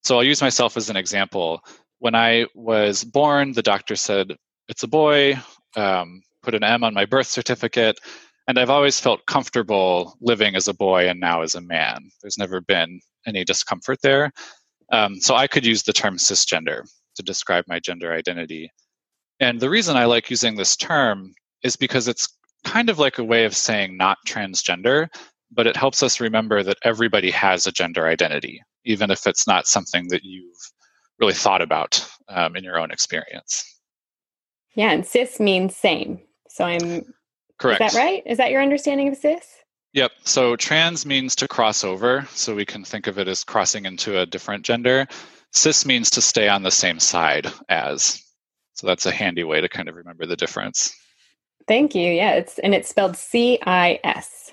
So, 0.04 0.16
I'll 0.16 0.24
use 0.24 0.40
myself 0.40 0.76
as 0.76 0.88
an 0.88 0.96
example. 0.96 1.60
When 1.98 2.14
I 2.14 2.46
was 2.54 3.02
born, 3.02 3.52
the 3.52 3.62
doctor 3.62 3.96
said, 3.96 4.36
It's 4.68 4.84
a 4.84 4.88
boy, 4.88 5.36
um, 5.76 6.22
put 6.44 6.54
an 6.54 6.62
M 6.62 6.84
on 6.84 6.94
my 6.94 7.04
birth 7.04 7.26
certificate. 7.26 7.98
And 8.46 8.58
I've 8.58 8.70
always 8.70 9.00
felt 9.00 9.26
comfortable 9.26 10.16
living 10.20 10.54
as 10.54 10.68
a 10.68 10.74
boy 10.74 11.08
and 11.08 11.18
now 11.18 11.42
as 11.42 11.54
a 11.54 11.60
man. 11.60 12.10
There's 12.22 12.38
never 12.38 12.60
been 12.60 13.00
any 13.26 13.42
discomfort 13.42 13.98
there. 14.02 14.30
Um, 14.92 15.18
so 15.18 15.34
I 15.34 15.46
could 15.46 15.66
use 15.66 15.82
the 15.82 15.94
term 15.94 16.18
cisgender 16.18 16.82
to 17.16 17.22
describe 17.22 17.64
my 17.66 17.80
gender 17.80 18.12
identity. 18.12 18.70
And 19.40 19.58
the 19.58 19.70
reason 19.70 19.96
I 19.96 20.04
like 20.04 20.30
using 20.30 20.56
this 20.56 20.76
term 20.76 21.34
is 21.62 21.74
because 21.74 22.06
it's 22.06 22.28
kind 22.64 22.90
of 22.90 22.98
like 22.98 23.18
a 23.18 23.24
way 23.24 23.44
of 23.46 23.56
saying 23.56 23.96
not 23.96 24.18
transgender, 24.26 25.08
but 25.50 25.66
it 25.66 25.76
helps 25.76 26.02
us 26.02 26.20
remember 26.20 26.62
that 26.62 26.78
everybody 26.82 27.30
has 27.30 27.66
a 27.66 27.72
gender 27.72 28.06
identity, 28.06 28.62
even 28.84 29.10
if 29.10 29.26
it's 29.26 29.46
not 29.46 29.66
something 29.66 30.08
that 30.08 30.24
you've 30.24 30.56
really 31.18 31.34
thought 31.34 31.62
about 31.62 32.06
um, 32.28 32.56
in 32.56 32.64
your 32.64 32.78
own 32.78 32.90
experience. 32.90 33.64
Yeah, 34.74 34.90
and 34.90 35.06
cis 35.06 35.38
means 35.38 35.76
same. 35.76 36.20
So 36.48 36.64
I'm 36.64 37.04
Correct. 37.58 37.80
Is 37.80 37.92
that 37.92 37.98
right? 37.98 38.22
Is 38.26 38.38
that 38.38 38.50
your 38.50 38.62
understanding 38.62 39.08
of 39.08 39.16
cis? 39.16 39.58
Yep. 39.92 40.10
So 40.24 40.56
trans 40.56 41.06
means 41.06 41.36
to 41.36 41.48
cross 41.48 41.84
over. 41.84 42.26
So 42.32 42.54
we 42.54 42.64
can 42.64 42.84
think 42.84 43.06
of 43.06 43.18
it 43.18 43.28
as 43.28 43.44
crossing 43.44 43.86
into 43.86 44.20
a 44.20 44.26
different 44.26 44.64
gender. 44.64 45.06
Cis 45.52 45.86
means 45.86 46.10
to 46.10 46.20
stay 46.20 46.48
on 46.48 46.64
the 46.64 46.70
same 46.70 46.98
side 46.98 47.46
as. 47.68 48.20
So 48.72 48.88
that's 48.88 49.06
a 49.06 49.12
handy 49.12 49.44
way 49.44 49.60
to 49.60 49.68
kind 49.68 49.88
of 49.88 49.94
remember 49.94 50.26
the 50.26 50.36
difference. 50.36 50.92
Thank 51.68 51.94
you. 51.94 52.10
Yeah, 52.10 52.32
it's 52.32 52.58
and 52.58 52.74
it's 52.74 52.88
spelled 52.88 53.16
C 53.16 53.60
I 53.64 54.00
S. 54.02 54.43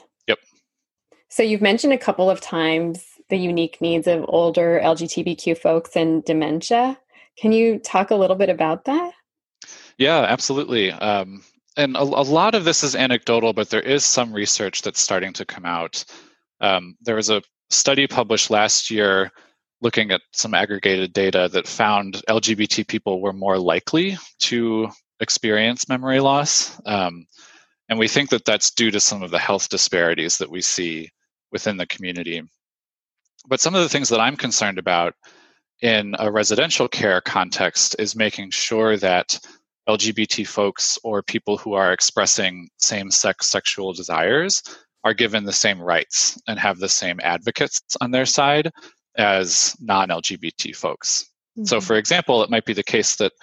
So 1.32 1.44
you've 1.44 1.62
mentioned 1.62 1.94
a 1.94 1.98
couple 1.98 2.30
of 2.30 2.42
times 2.42 3.06
the 3.30 3.38
unique 3.38 3.80
needs 3.80 4.06
of 4.06 4.26
older 4.28 4.82
LGBTQ 4.84 5.58
folks 5.58 5.96
and 5.96 6.24
dementia. 6.26 7.00
Can 7.38 7.54
you 7.54 7.80
talk 7.80 8.12
a 8.12 8.16
little 8.16 8.36
bit 8.36 8.50
about 8.50 8.84
that? 8.84 9.14
Yeah, 9.98 10.20
absolutely. 10.20 10.92
Um, 10.92 11.42
and 11.78 11.96
a, 11.96 12.02
a, 12.02 12.04
lot 12.04 12.54
of 12.54 12.66
this 12.66 12.84
is 12.84 12.98
anecdotal, 12.98 13.54
but 13.54 13.70
there 13.70 13.82
is 13.82 14.04
some 14.04 14.34
research 14.34 14.82
that's 14.82 15.00
starting 15.00 15.32
to 15.34 15.46
come 15.46 15.64
out. 15.66 16.04
Um, 16.60 16.98
there 17.02 17.16
was 17.16 17.30
a 17.30 17.42
study 17.70 18.08
published 18.08 18.52
last 18.52 18.92
year 18.92 19.32
looking 19.80 20.12
at 20.12 20.22
some 20.34 20.54
aggregated 20.54 21.14
data 21.14 21.50
that 21.54 21.66
found 21.66 22.22
LGBT 22.28 22.86
people 22.86 23.22
were 23.22 23.32
more 23.32 23.58
likely 23.58 24.18
to 24.40 24.90
experience 25.22 25.88
memory 25.88 26.20
loss. 26.20 26.78
Um, 26.86 27.26
and 27.88 27.98
we 27.98 28.10
think 28.10 28.32
that 28.32 28.44
that's 28.44 28.72
due 28.72 28.92
to 28.92 29.00
some 29.00 29.24
of 29.24 29.32
the 29.32 29.40
health 29.40 29.70
disparities 29.70 30.38
that 30.40 30.52
we 30.52 30.60
see 30.60 31.10
within 31.52 31.78
the 31.78 31.88
community. 31.88 32.42
But 33.48 33.62
some 33.62 33.76
of 33.76 33.82
the 33.82 33.90
things 33.90 34.10
that 34.10 34.20
I'm 34.20 34.38
concerned 34.38 34.78
about 34.78 35.14
in 35.82 36.16
a 36.20 36.32
residential 36.32 36.88
care 36.88 37.22
context 37.22 37.96
is 37.98 38.16
making 38.16 38.52
sure 38.52 38.98
that 38.98 39.40
LGBT 39.90 40.48
folks 40.48 41.00
or 41.04 41.24
people 41.24 41.58
who 41.58 41.74
are 41.74 41.92
expressing 41.92 42.70
same 42.78 43.10
sex 43.10 43.48
sexual 43.48 43.94
desires 43.94 44.62
are 45.04 45.14
given 45.14 45.44
the 45.44 45.52
same 45.52 45.82
rights 45.82 46.40
and 46.48 46.60
have 46.60 46.78
the 46.78 46.90
same 46.90 47.20
advocates 47.24 47.82
on 48.00 48.12
their 48.12 48.28
side 48.28 48.72
as 49.18 49.76
non 49.82 50.10
LGBT 50.10 50.76
folks. 50.76 51.26
Mm-hmm. 51.58 51.66
So, 51.66 51.82
for 51.82 51.96
example, 51.96 52.44
it 52.44 52.52
might 52.52 52.66
be 52.66 52.74
the 52.74 52.84
case 52.84 53.16
that 53.16 53.34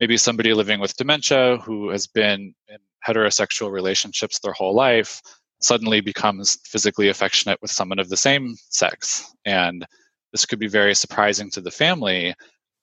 maybe 0.00 0.16
somebody 0.16 0.52
living 0.52 0.80
with 0.80 0.96
dementia 0.96 1.58
who 1.58 1.90
has 1.90 2.08
been 2.08 2.54
in 2.68 2.78
heterosexual 3.06 3.70
relationships 3.70 4.40
their 4.40 4.52
whole 4.52 4.74
life 4.74 5.22
suddenly 5.60 6.00
becomes 6.00 6.58
physically 6.64 7.08
affectionate 7.08 7.58
with 7.62 7.70
someone 7.70 7.98
of 7.98 8.08
the 8.08 8.16
same 8.16 8.54
sex. 8.70 9.34
And 9.44 9.86
this 10.32 10.44
could 10.46 10.58
be 10.58 10.68
very 10.68 10.94
surprising 10.94 11.50
to 11.52 11.60
the 11.60 11.70
family. 11.70 12.34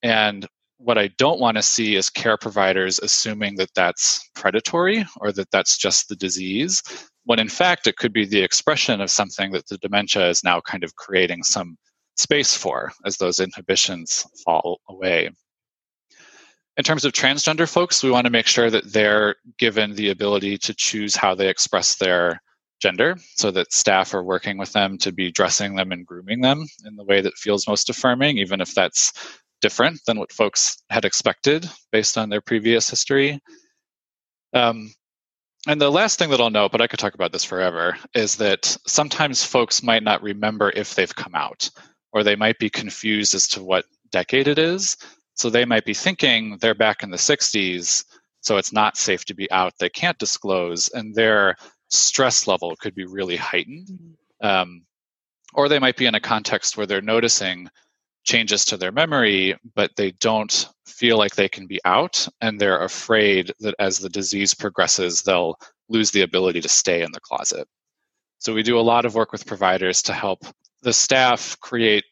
And 0.02 0.48
what 0.78 0.98
I 0.98 1.10
don't 1.18 1.40
want 1.40 1.56
to 1.58 1.64
see 1.64 1.96
is 1.96 2.10
care 2.10 2.38
providers 2.38 3.00
assuming 3.00 3.56
that 3.56 3.74
that's 3.76 4.28
predatory 4.36 5.06
or 5.18 5.32
that 5.32 5.52
that's 5.52 5.78
just 5.78 6.10
the 6.10 6.16
disease. 6.16 6.82
when 7.26 7.40
in 7.40 7.50
fact 7.50 7.88
it 7.88 7.98
could 7.98 8.14
be 8.14 8.26
the 8.26 8.42
expression 8.42 9.02
of 9.02 9.10
something 9.10 9.52
that 9.52 9.68
the 9.68 9.78
dementia 9.78 10.30
is 10.30 10.44
now 10.44 10.60
kind 10.62 10.84
of 10.84 10.96
creating 10.96 11.44
some 11.44 11.78
space 12.16 12.56
for 12.56 12.92
as 13.06 13.18
those 13.18 13.40
inhibitions 13.40 14.26
fall 14.44 14.80
away. 14.90 15.30
In 16.76 16.84
terms 16.84 17.06
of 17.06 17.14
transgender 17.14 17.70
folks, 17.70 18.04
we 18.04 18.12
want 18.12 18.26
to 18.26 18.32
make 18.32 18.48
sure 18.48 18.70
that 18.70 18.92
they're 18.92 19.36
given 19.60 19.94
the 19.94 20.10
ability 20.10 20.58
to 20.60 20.74
choose 20.74 21.16
how 21.16 21.36
they 21.36 21.48
express 21.48 21.96
their 21.96 22.42
gender 22.84 23.16
so 23.36 23.50
that 23.50 23.72
staff 23.72 24.14
are 24.14 24.24
working 24.24 24.58
with 24.58 24.74
them 24.74 24.98
to 24.98 25.14
be 25.14 25.32
dressing 25.32 25.76
them 25.76 25.94
and 25.94 26.06
grooming 26.06 26.42
them 26.42 26.66
in 26.86 26.96
the 26.98 27.06
way 27.06 27.22
that 27.22 27.38
feels 27.38 27.66
most 27.66 27.90
affirming, 27.90 28.38
even 28.38 28.60
if 28.60 28.76
that's 28.76 29.14
different 29.62 30.02
than 30.06 30.20
what 30.20 30.34
folks 30.34 30.84
had 30.90 31.06
expected 31.06 31.68
based 31.94 32.18
on 32.18 32.30
their 32.30 32.42
previous 32.42 32.90
history. 32.90 33.40
Um, 34.54 34.94
and 35.66 35.80
the 35.80 35.90
last 35.90 36.20
thing 36.20 36.30
that 36.32 36.42
I'll 36.42 36.50
note, 36.50 36.74
but 36.74 36.82
I 36.82 36.88
could 36.88 37.00
talk 37.00 37.16
about 37.16 37.32
this 37.32 37.46
forever, 37.46 37.98
is 38.14 38.36
that 38.36 38.78
sometimes 38.86 39.46
folks 39.46 39.82
might 39.82 40.04
not 40.04 40.22
remember 40.22 40.74
if 40.76 40.94
they've 40.94 41.16
come 41.16 41.34
out, 41.36 41.70
or 42.12 42.22
they 42.22 42.36
might 42.36 42.60
be 42.60 42.70
confused 42.70 43.34
as 43.34 43.48
to 43.48 43.64
what 43.64 43.86
decade 44.12 44.50
it 44.50 44.60
is. 44.60 44.98
So 45.36 45.50
they 45.50 45.64
might 45.64 45.86
be 45.86 45.94
thinking 45.94 46.58
they're 46.60 46.76
back 46.76 47.02
in 47.02 47.12
the 47.12 47.18
60s, 47.18 48.04
so 48.42 48.58
it's 48.58 48.74
not 48.74 48.98
safe 48.98 49.24
to 49.26 49.34
be 49.34 49.50
out. 49.52 49.72
They 49.80 49.90
can't 49.90 50.20
disclose, 50.20 50.90
and 50.90 51.16
their 51.16 51.56
stress 51.94 52.48
level 52.48 52.76
could 52.76 52.96
be 52.96 53.06
really 53.06 53.36
heightened. 53.36 53.90
Um, 54.42 54.84
or 55.54 55.70
they 55.70 55.80
might 55.80 55.98
be 55.98 56.06
in 56.06 56.16
a 56.16 56.20
context 56.20 56.76
where 56.76 56.88
they're 56.88 57.02
noticing 57.02 57.70
changes 58.24 58.66
to 58.66 58.78
their 58.78 58.92
memory, 58.92 59.56
but 59.76 59.92
they 59.96 60.12
don't 60.12 60.68
feel 60.88 61.18
like 61.18 61.36
they 61.36 61.50
can 61.50 61.68
be 61.68 61.80
out, 61.86 62.28
and 62.42 62.60
they're 62.60 62.84
afraid 62.84 63.52
that 63.60 63.76
as 63.80 64.00
the 64.00 64.10
disease 64.10 64.54
progresses, 64.54 65.22
they'll 65.22 65.56
lose 65.90 66.12
the 66.12 66.22
ability 66.22 66.62
to 66.62 66.70
stay 66.70 67.04
in 67.04 67.12
the 67.12 67.20
closet. 67.20 67.68
So 68.40 68.54
we 68.54 68.64
do 68.64 68.80
a 68.80 68.82
lot 68.82 69.06
of 69.06 69.16
work 69.16 69.32
with 69.32 69.46
providers 69.46 70.02
to 70.04 70.14
help 70.14 70.46
the 70.82 70.94
staff 70.94 71.58
create 71.62 72.04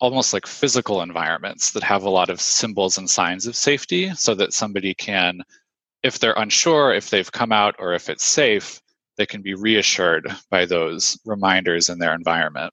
almost 0.00 0.32
like 0.32 0.46
physical 0.46 1.02
environments 1.02 1.72
that 1.72 1.82
have 1.82 2.04
a 2.04 2.10
lot 2.10 2.30
of 2.30 2.40
symbols 2.40 2.98
and 2.98 3.08
signs 3.08 3.46
of 3.46 3.54
safety 3.54 4.10
so 4.14 4.34
that 4.34 4.52
somebody 4.52 4.94
can, 4.94 5.42
if 6.02 6.18
they're 6.18 6.34
unsure 6.38 6.92
if 6.92 7.10
they've 7.10 7.32
come 7.32 7.52
out 7.52 7.74
or 7.78 7.92
if 7.92 8.08
it's 8.08 8.24
safe, 8.24 8.80
they 9.20 9.26
can 9.26 9.42
be 9.42 9.52
reassured 9.52 10.34
by 10.50 10.64
those 10.64 11.20
reminders 11.26 11.90
in 11.90 11.98
their 11.98 12.14
environment. 12.14 12.72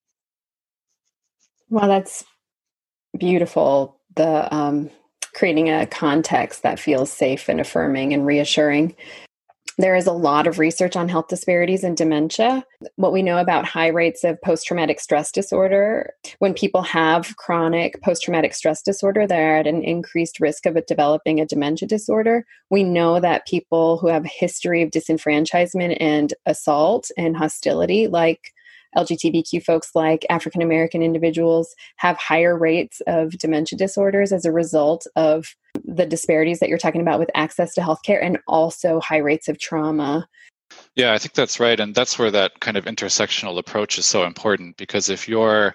Well, 1.70 1.90
that's 1.90 2.24
beautiful. 3.20 4.00
The 4.16 4.56
um, 4.56 4.90
creating 5.36 5.70
a 5.70 5.86
context 5.86 6.64
that 6.64 6.80
feels 6.80 7.12
safe 7.12 7.50
and 7.50 7.60
affirming 7.60 8.14
and 8.14 8.26
reassuring. 8.26 8.96
There 9.80 9.96
is 9.96 10.08
a 10.08 10.12
lot 10.12 10.48
of 10.48 10.58
research 10.58 10.96
on 10.96 11.08
health 11.08 11.28
disparities 11.28 11.84
in 11.84 11.94
dementia. 11.94 12.66
What 12.96 13.14
we 13.14 13.22
know 13.22 13.38
about 13.38 13.66
high 13.66 13.88
rates 13.88 14.24
of 14.24 14.42
post 14.42 14.66
traumatic 14.66 15.00
stress 15.00 15.32
disorder, 15.32 16.14
when 16.40 16.56
people 16.56 16.82
have 16.82 17.38
chronic 17.38 18.02
post 18.02 18.24
traumatic 18.24 18.56
stress 18.56 18.82
disorder, 18.82 19.28
they're 19.28 19.58
at 19.58 19.68
an 19.68 19.84
increased 19.84 20.40
risk 20.40 20.66
of 20.66 20.84
developing 20.88 21.40
a 21.40 21.46
dementia 21.46 21.88
disorder. 21.88 22.44
We 22.72 22.84
know 22.84 23.20
that 23.20 23.46
people 23.46 24.00
who 24.00 24.08
have 24.08 24.26
a 24.26 24.30
history 24.30 24.82
of 24.82 24.90
disenfranchisement 24.90 25.98
and 26.00 26.34
assault 26.48 27.12
and 27.16 27.38
hostility, 27.38 28.08
like 28.08 28.54
LGBTQ 28.98 29.64
folks 29.64 29.92
like 29.94 30.26
African 30.30 30.62
American 30.62 31.04
individuals 31.04 31.76
have 31.98 32.18
higher 32.18 32.58
rates 32.58 33.02
of 33.08 33.38
dementia 33.38 33.78
disorders 33.78 34.32
as 34.32 34.46
a 34.46 34.52
result 34.52 35.06
of 35.16 35.46
the 35.86 36.06
disparities 36.06 36.60
that 36.60 36.70
you're 36.70 36.78
talking 36.78 37.02
about 37.02 37.20
with 37.20 37.30
access 37.36 37.74
to 37.76 37.82
healthcare 37.82 38.22
and 38.22 38.40
also 38.48 39.00
high 39.00 39.18
rates 39.18 39.48
of 39.48 39.60
trauma. 39.60 40.28
Yeah, 40.96 41.14
I 41.14 41.18
think 41.18 41.34
that's 41.34 41.60
right. 41.60 41.80
And 41.80 41.94
that's 41.94 42.20
where 42.20 42.32
that 42.32 42.60
kind 42.60 42.78
of 42.78 42.86
intersectional 42.86 43.58
approach 43.58 43.98
is 43.98 44.06
so 44.06 44.26
important 44.26 44.78
because 44.78 45.10
if 45.10 45.28
you're, 45.28 45.74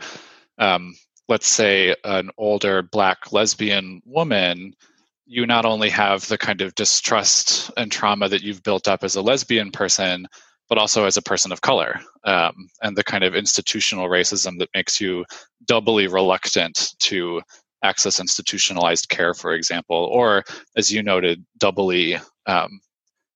um, 0.58 0.94
let's 1.28 1.48
say, 1.48 1.94
an 2.04 2.30
older 2.36 2.82
black 2.82 3.32
lesbian 3.32 4.02
woman, 4.04 4.74
you 5.26 5.46
not 5.46 5.64
only 5.64 5.88
have 5.88 6.26
the 6.28 6.36
kind 6.36 6.60
of 6.60 6.74
distrust 6.74 7.70
and 7.76 7.90
trauma 7.90 8.28
that 8.28 8.42
you've 8.42 8.62
built 8.62 8.88
up 8.88 9.04
as 9.04 9.16
a 9.16 9.22
lesbian 9.22 9.70
person, 9.70 10.26
but 10.72 10.78
also 10.78 11.04
as 11.04 11.18
a 11.18 11.22
person 11.22 11.52
of 11.52 11.60
color, 11.60 12.00
um, 12.24 12.66
and 12.80 12.96
the 12.96 13.04
kind 13.04 13.24
of 13.24 13.34
institutional 13.34 14.08
racism 14.08 14.58
that 14.58 14.70
makes 14.74 15.02
you 15.02 15.22
doubly 15.66 16.06
reluctant 16.06 16.94
to 16.98 17.42
access 17.82 18.18
institutionalized 18.18 19.10
care, 19.10 19.34
for 19.34 19.52
example, 19.52 20.08
or 20.10 20.42
as 20.74 20.90
you 20.90 21.02
noted, 21.02 21.44
doubly 21.58 22.16
um, 22.46 22.80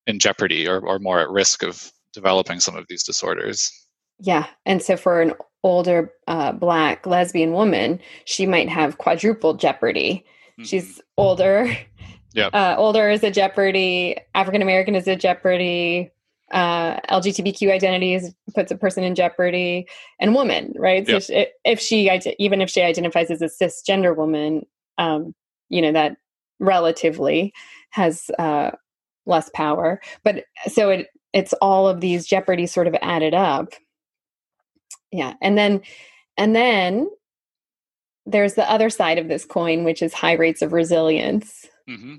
in 0.06 0.18
jeopardy 0.18 0.66
or, 0.66 0.80
or 0.80 0.98
more 0.98 1.20
at 1.20 1.28
risk 1.28 1.62
of 1.62 1.92
developing 2.14 2.58
some 2.58 2.74
of 2.74 2.86
these 2.88 3.04
disorders. 3.04 3.70
Yeah. 4.18 4.46
And 4.64 4.80
so 4.80 4.96
for 4.96 5.20
an 5.20 5.34
older 5.62 6.14
uh, 6.28 6.52
black 6.52 7.06
lesbian 7.06 7.52
woman, 7.52 8.00
she 8.24 8.46
might 8.46 8.70
have 8.70 8.96
quadruple 8.96 9.52
jeopardy. 9.52 10.24
Mm-hmm. 10.52 10.64
She's 10.64 11.02
older. 11.18 11.66
Yeah. 11.66 11.76
Uh, 12.52 12.74
older 12.76 13.08
is 13.08 13.22
a 13.22 13.30
jeopardy. 13.30 14.14
African 14.34 14.60
American 14.60 14.94
is 14.94 15.08
a 15.08 15.16
jeopardy 15.16 16.12
uh, 16.52 17.00
LGBTQ 17.10 17.70
identities 17.70 18.32
puts 18.54 18.70
a 18.70 18.76
person 18.76 19.02
in 19.04 19.14
jeopardy, 19.14 19.86
and 20.20 20.34
woman, 20.34 20.72
right? 20.76 21.06
Yep. 21.06 21.22
So 21.22 21.32
if, 21.34 21.48
if 21.64 21.80
she, 21.80 22.10
even 22.38 22.60
if 22.60 22.70
she 22.70 22.82
identifies 22.82 23.30
as 23.30 23.42
a 23.42 23.46
cisgender 23.46 24.16
woman, 24.16 24.66
um, 24.98 25.34
you 25.68 25.82
know 25.82 25.92
that 25.92 26.16
relatively 26.60 27.52
has 27.90 28.30
uh, 28.38 28.70
less 29.26 29.50
power. 29.54 30.00
But 30.24 30.44
so 30.68 30.90
it 30.90 31.08
it's 31.32 31.52
all 31.54 31.88
of 31.88 32.00
these 32.00 32.26
jeopardies 32.26 32.72
sort 32.72 32.86
of 32.86 32.96
added 33.02 33.34
up. 33.34 33.72
Yeah, 35.12 35.34
and 35.42 35.58
then 35.58 35.82
and 36.36 36.54
then 36.54 37.08
there's 38.24 38.54
the 38.54 38.70
other 38.70 38.90
side 38.90 39.18
of 39.18 39.28
this 39.28 39.44
coin, 39.44 39.84
which 39.84 40.02
is 40.02 40.12
high 40.12 40.32
rates 40.32 40.62
of 40.62 40.72
resilience. 40.72 41.66
Mm-hmm. 41.88 42.16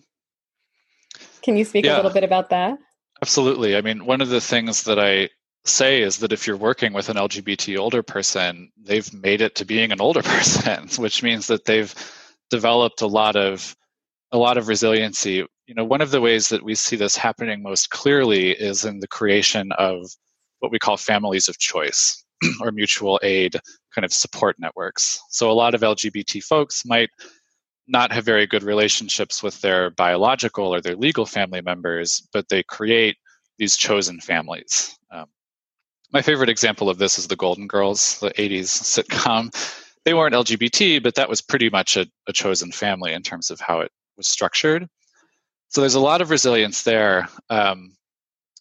Can 1.41 1.57
you 1.57 1.65
speak 1.65 1.85
yeah. 1.85 1.95
a 1.95 1.97
little 1.97 2.11
bit 2.11 2.23
about 2.23 2.49
that? 2.49 2.77
Absolutely. 3.21 3.75
I 3.75 3.81
mean, 3.81 4.05
one 4.05 4.21
of 4.21 4.29
the 4.29 4.41
things 4.41 4.83
that 4.83 4.99
I 4.99 5.29
say 5.65 6.01
is 6.01 6.19
that 6.19 6.31
if 6.31 6.47
you're 6.47 6.57
working 6.57 6.93
with 6.93 7.09
an 7.09 7.17
LGBT 7.17 7.77
older 7.77 8.03
person, 8.03 8.71
they've 8.77 9.11
made 9.13 9.41
it 9.41 9.55
to 9.55 9.65
being 9.65 9.91
an 9.91 10.01
older 10.01 10.21
person, 10.23 10.87
which 10.97 11.23
means 11.23 11.47
that 11.47 11.65
they've 11.65 11.93
developed 12.49 13.01
a 13.01 13.07
lot 13.07 13.35
of 13.35 13.75
a 14.31 14.37
lot 14.37 14.57
of 14.57 14.67
resiliency. 14.67 15.45
You 15.67 15.75
know, 15.75 15.85
one 15.85 16.01
of 16.01 16.11
the 16.11 16.21
ways 16.21 16.49
that 16.49 16.63
we 16.63 16.75
see 16.75 16.95
this 16.95 17.15
happening 17.15 17.63
most 17.63 17.89
clearly 17.89 18.51
is 18.51 18.85
in 18.85 18.99
the 18.99 19.07
creation 19.07 19.71
of 19.73 20.05
what 20.59 20.71
we 20.71 20.79
call 20.79 20.97
families 20.97 21.47
of 21.47 21.57
choice 21.59 22.23
or 22.61 22.71
mutual 22.71 23.19
aid 23.23 23.55
kind 23.93 24.05
of 24.05 24.13
support 24.13 24.57
networks. 24.59 25.19
So 25.29 25.49
a 25.49 25.53
lot 25.53 25.75
of 25.75 25.81
LGBT 25.81 26.43
folks 26.43 26.83
might 26.85 27.09
not 27.87 28.11
have 28.11 28.25
very 28.25 28.45
good 28.45 28.63
relationships 28.63 29.41
with 29.41 29.59
their 29.61 29.89
biological 29.91 30.73
or 30.73 30.81
their 30.81 30.95
legal 30.95 31.25
family 31.25 31.61
members, 31.61 32.27
but 32.33 32.49
they 32.49 32.63
create 32.63 33.17
these 33.57 33.77
chosen 33.77 34.19
families. 34.19 34.97
Um, 35.11 35.25
my 36.11 36.21
favorite 36.21 36.49
example 36.49 36.89
of 36.89 36.97
this 36.97 37.17
is 37.17 37.27
the 37.27 37.35
Golden 37.35 37.67
Girls, 37.67 38.19
the 38.19 38.31
80s 38.31 38.65
sitcom. 38.65 39.53
They 40.05 40.13
weren't 40.13 40.35
LGBT, 40.35 41.01
but 41.03 41.15
that 41.15 41.29
was 41.29 41.41
pretty 41.41 41.69
much 41.69 41.97
a, 41.97 42.07
a 42.27 42.33
chosen 42.33 42.71
family 42.71 43.13
in 43.13 43.23
terms 43.23 43.49
of 43.49 43.59
how 43.59 43.81
it 43.81 43.91
was 44.15 44.27
structured. 44.27 44.87
So 45.69 45.81
there's 45.81 45.95
a 45.95 45.99
lot 45.99 46.21
of 46.21 46.29
resilience 46.29 46.83
there. 46.83 47.27
Um, 47.49 47.95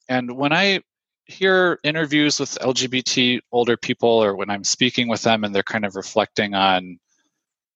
and 0.09 0.37
when 0.37 0.53
I 0.53 0.81
hear 1.27 1.79
interviews 1.83 2.39
with 2.39 2.59
LGBT 2.61 3.41
older 3.53 3.77
people, 3.77 4.09
or 4.09 4.35
when 4.35 4.51
I'm 4.51 4.65
speaking 4.65 5.09
with 5.09 5.23
them 5.23 5.45
and 5.45 5.55
they're 5.55 5.63
kind 5.63 5.85
of 5.85 5.97
reflecting 5.97 6.55
on 6.55 6.99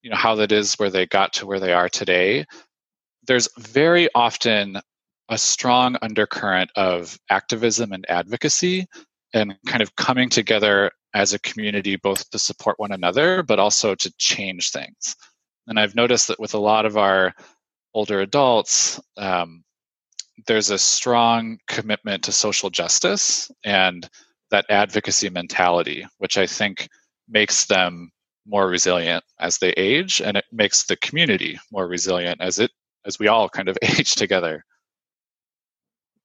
you 0.02 0.10
know 0.10 0.16
how 0.16 0.34
that 0.34 0.52
is 0.52 0.74
where 0.74 0.90
they 0.90 1.06
got 1.06 1.32
to 1.32 1.46
where 1.46 1.60
they 1.60 1.72
are 1.72 1.88
today 1.88 2.44
there's 3.26 3.48
very 3.58 4.08
often 4.14 4.80
a 5.28 5.38
strong 5.38 5.96
undercurrent 6.02 6.70
of 6.76 7.18
activism 7.30 7.92
and 7.92 8.04
advocacy 8.08 8.86
and 9.32 9.54
kind 9.66 9.82
of 9.82 9.94
coming 9.94 10.28
together 10.28 10.90
as 11.14 11.32
a 11.32 11.38
community 11.40 11.96
both 11.96 12.28
to 12.30 12.38
support 12.38 12.78
one 12.78 12.92
another 12.92 13.42
but 13.42 13.58
also 13.58 13.94
to 13.94 14.12
change 14.18 14.70
things. 14.70 15.16
And 15.66 15.78
i've 15.78 15.94
noticed 15.94 16.28
that 16.28 16.40
with 16.40 16.54
a 16.54 16.58
lot 16.58 16.86
of 16.86 16.96
our 16.96 17.32
older 17.94 18.20
adults 18.20 19.00
um, 19.16 19.62
there's 20.46 20.70
a 20.70 20.78
strong 20.78 21.58
commitment 21.68 22.24
to 22.24 22.32
social 22.32 22.70
justice 22.70 23.50
and 23.64 24.08
that 24.50 24.66
advocacy 24.68 25.30
mentality 25.30 26.06
which 26.18 26.38
i 26.38 26.46
think 26.46 26.88
makes 27.28 27.66
them 27.66 28.10
more 28.50 28.68
resilient 28.68 29.24
as 29.38 29.58
they 29.58 29.70
age 29.70 30.20
and 30.20 30.36
it 30.36 30.44
makes 30.52 30.84
the 30.84 30.96
community 30.96 31.58
more 31.70 31.86
resilient 31.86 32.40
as 32.40 32.58
it 32.58 32.70
as 33.06 33.18
we 33.18 33.28
all 33.28 33.48
kind 33.48 33.68
of 33.68 33.78
age 33.82 34.14
together 34.14 34.64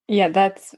yeah 0.08 0.28
that's 0.28 0.76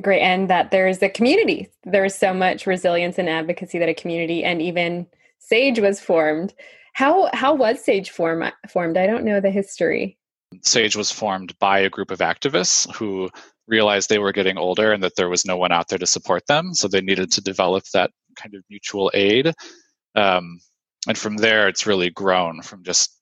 great 0.00 0.20
and 0.20 0.48
that 0.48 0.70
there's 0.70 1.02
a 1.02 1.08
community 1.08 1.68
there's 1.84 2.14
so 2.14 2.32
much 2.32 2.66
resilience 2.66 3.18
and 3.18 3.28
advocacy 3.28 3.78
that 3.78 3.88
a 3.88 3.94
community 3.94 4.42
and 4.42 4.62
even 4.62 5.06
sage 5.38 5.78
was 5.78 6.00
formed 6.00 6.54
how 6.92 7.28
how 7.32 7.54
was 7.54 7.82
sage 7.84 8.10
form, 8.10 8.44
formed 8.68 8.96
i 8.96 9.06
don't 9.06 9.24
know 9.24 9.40
the 9.40 9.50
history 9.50 10.16
sage 10.62 10.96
was 10.96 11.10
formed 11.10 11.56
by 11.58 11.78
a 11.78 11.90
group 11.90 12.10
of 12.10 12.18
activists 12.18 12.92
who 12.94 13.28
realized 13.70 14.08
they 14.08 14.18
were 14.18 14.32
getting 14.32 14.58
older 14.58 14.92
and 14.92 15.02
that 15.02 15.14
there 15.16 15.28
was 15.28 15.46
no 15.46 15.56
one 15.56 15.72
out 15.72 15.88
there 15.88 15.98
to 15.98 16.06
support 16.06 16.46
them. 16.46 16.74
So 16.74 16.88
they 16.88 17.00
needed 17.00 17.30
to 17.32 17.40
develop 17.40 17.84
that 17.94 18.10
kind 18.36 18.54
of 18.54 18.64
mutual 18.68 19.10
aid. 19.14 19.52
Um, 20.16 20.58
and 21.06 21.16
from 21.16 21.36
there, 21.36 21.68
it's 21.68 21.86
really 21.86 22.10
grown 22.10 22.62
from 22.62 22.82
just 22.82 23.16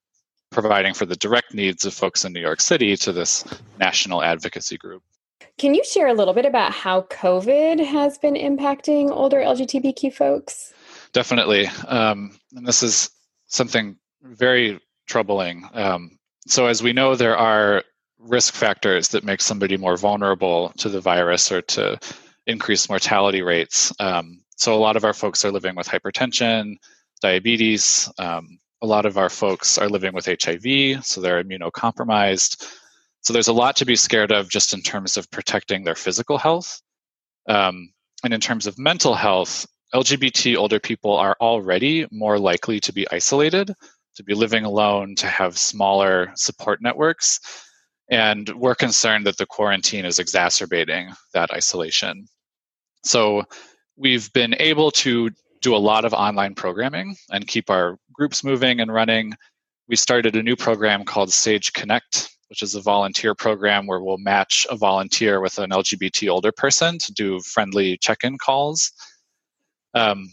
providing 0.50 0.94
for 0.94 1.06
the 1.06 1.16
direct 1.16 1.54
needs 1.54 1.84
of 1.84 1.94
folks 1.94 2.24
in 2.24 2.32
New 2.32 2.40
York 2.40 2.60
City 2.60 2.96
to 2.96 3.12
this 3.12 3.44
national 3.78 4.22
advocacy 4.22 4.78
group. 4.78 5.02
Can 5.58 5.74
you 5.74 5.84
share 5.84 6.06
a 6.06 6.14
little 6.14 6.34
bit 6.34 6.46
about 6.46 6.72
how 6.72 7.02
COVID 7.02 7.84
has 7.84 8.16
been 8.18 8.34
impacting 8.34 9.10
older 9.10 9.38
LGBTQ 9.38 10.12
folks? 10.12 10.72
Definitely. 11.12 11.66
Um, 11.88 12.38
and 12.54 12.66
this 12.66 12.82
is 12.82 13.10
something 13.46 13.96
very 14.22 14.80
troubling. 15.06 15.68
Um, 15.72 16.18
so, 16.46 16.66
as 16.66 16.82
we 16.82 16.92
know, 16.92 17.16
there 17.16 17.36
are 17.36 17.82
risk 18.18 18.54
factors 18.54 19.08
that 19.08 19.24
make 19.24 19.40
somebody 19.40 19.76
more 19.76 19.96
vulnerable 19.96 20.72
to 20.78 20.88
the 20.88 21.00
virus 21.00 21.50
or 21.50 21.62
to 21.62 21.98
increased 22.46 22.88
mortality 22.88 23.42
rates. 23.42 23.92
Um, 23.98 24.42
so, 24.56 24.74
a 24.74 24.78
lot 24.78 24.96
of 24.96 25.04
our 25.04 25.12
folks 25.12 25.44
are 25.44 25.52
living 25.52 25.74
with 25.74 25.88
hypertension, 25.88 26.76
diabetes. 27.18 28.10
Um, 28.18 28.58
a 28.82 28.86
lot 28.86 29.06
of 29.06 29.18
our 29.18 29.28
folks 29.28 29.78
are 29.78 29.88
living 29.88 30.12
with 30.12 30.26
HIV, 30.26 31.04
so 31.04 31.20
they're 31.20 31.42
immunocompromised. 31.42 32.64
So, 33.20 33.32
there's 33.32 33.48
a 33.48 33.52
lot 33.52 33.76
to 33.76 33.84
be 33.84 33.96
scared 33.96 34.30
of 34.30 34.48
just 34.48 34.72
in 34.72 34.80
terms 34.80 35.16
of 35.16 35.30
protecting 35.30 35.84
their 35.84 35.96
physical 35.96 36.38
health. 36.38 36.80
Um, 37.48 37.92
and 38.24 38.32
in 38.32 38.40
terms 38.40 38.66
of 38.66 38.78
mental 38.78 39.14
health, 39.14 39.66
LGBT 39.94 40.56
older 40.56 40.78
people 40.78 41.14
are 41.14 41.36
already 41.40 42.06
more 42.10 42.38
likely 42.38 42.78
to 42.80 42.92
be 42.92 43.06
isolated, 43.10 43.72
to 44.16 44.22
be 44.22 44.34
living 44.34 44.64
alone, 44.64 45.14
to 45.16 45.26
have 45.26 45.58
smaller 45.58 46.30
support 46.34 46.82
networks. 46.82 47.40
And 48.10 48.48
we're 48.50 48.74
concerned 48.74 49.26
that 49.26 49.38
the 49.38 49.46
quarantine 49.46 50.04
is 50.04 50.18
exacerbating 50.18 51.10
that 51.34 51.52
isolation. 51.52 52.26
So 53.04 53.44
we've 53.96 54.32
been 54.32 54.54
able 54.58 54.90
to 54.92 55.30
do 55.60 55.74
a 55.74 55.78
lot 55.78 56.04
of 56.04 56.12
online 56.12 56.54
programming 56.54 57.16
and 57.30 57.46
keep 57.46 57.70
our 57.70 57.98
groups 58.12 58.44
moving 58.44 58.80
and 58.80 58.92
running. 58.92 59.34
We 59.88 59.96
started 59.96 60.36
a 60.36 60.42
new 60.42 60.56
program 60.56 61.04
called 61.04 61.32
Sage 61.32 61.72
Connect, 61.72 62.30
which 62.48 62.62
is 62.62 62.74
a 62.74 62.80
volunteer 62.80 63.34
program 63.34 63.86
where 63.86 64.00
we'll 64.00 64.18
match 64.18 64.66
a 64.70 64.76
volunteer 64.76 65.40
with 65.40 65.58
an 65.58 65.70
LGBT 65.70 66.28
older 66.28 66.52
person 66.52 66.98
to 66.98 67.12
do 67.12 67.40
friendly 67.40 67.96
check 67.98 68.24
in 68.24 68.38
calls. 68.38 68.92
Um, 69.94 70.32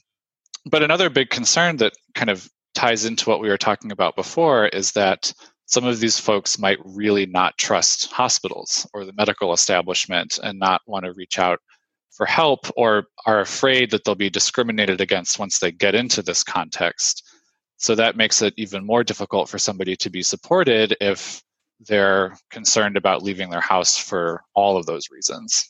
but 0.66 0.84
another 0.84 1.10
big 1.10 1.30
concern 1.30 1.78
that 1.78 1.94
kind 2.16 2.30
of 2.30 2.50
ties 2.74 3.06
into 3.06 3.30
what 3.30 3.40
we 3.40 3.50
were 3.50 3.58
talking 3.58 3.92
about 3.92 4.16
before 4.16 4.68
is 4.68 4.92
that 4.92 5.34
some 5.68 5.86
of 5.86 6.00
these 6.00 6.20
folks 6.20 6.60
might 6.60 6.78
really 6.84 7.26
not 7.26 7.58
trust 7.58 8.12
hospitals 8.12 8.88
or 8.94 9.06
the 9.06 9.14
medical 9.14 9.54
establishment 9.54 10.40
and 10.44 10.60
not 10.60 10.82
want 10.86 11.06
to 11.06 11.14
reach 11.14 11.40
out 11.40 11.60
for 12.16 12.26
help 12.26 12.68
or 12.78 13.08
are 13.26 13.42
afraid 13.42 13.92
that 13.92 14.04
they'll 14.04 14.16
be 14.16 14.30
discriminated 14.30 15.02
against 15.02 15.38
once 15.38 15.60
they 15.60 15.72
get 15.72 15.96
into 15.96 16.22
this 16.22 16.44
context. 16.44 17.24
So 17.78 17.94
that 17.96 18.16
makes 18.16 18.42
it 18.42 18.54
even 18.58 18.86
more 18.86 19.04
difficult 19.04 19.50
for 19.50 19.60
somebody 19.60 19.96
to 19.98 20.10
be 20.10 20.24
supported 20.24 20.96
if 21.02 21.44
they're 21.82 22.38
concerned 22.50 22.96
about 22.96 23.22
leaving 23.22 23.50
their 23.50 23.62
house 23.62 23.98
for 23.98 24.44
all 24.54 24.78
of 24.78 24.86
those 24.86 25.10
reasons. 25.12 25.70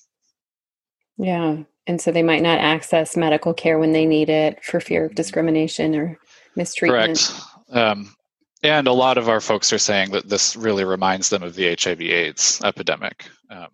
Yeah. 1.18 1.64
And 1.88 2.00
so 2.00 2.12
they 2.12 2.24
might 2.24 2.44
not 2.44 2.60
access 2.60 3.18
medical 3.18 3.54
care 3.54 3.80
when 3.80 3.92
they 3.92 4.06
need 4.06 4.30
it 4.30 4.64
for 4.64 4.80
fear 4.80 5.06
of 5.06 5.16
discrimination 5.16 5.96
or 5.96 6.20
mistreatment. 6.56 7.32
Correct. 7.70 7.76
Um, 7.76 8.16
and 8.62 8.88
a 8.88 8.94
lot 8.94 9.18
of 9.18 9.30
our 9.30 9.42
folks 9.42 9.74
are 9.74 9.80
saying 9.80 10.12
that 10.12 10.30
this 10.30 10.56
really 10.56 10.84
reminds 10.84 11.30
them 11.30 11.44
of 11.44 11.56
the 11.56 11.76
HIV/AIDS 11.80 12.62
epidemic. 12.64 13.28
Um, 13.50 13.68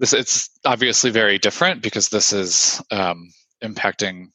this 0.00 0.12
it's 0.12 0.50
obviously 0.64 1.10
very 1.10 1.38
different 1.38 1.82
because 1.82 2.08
this 2.08 2.32
is 2.32 2.82
um, 2.90 3.30
impacting 3.62 4.28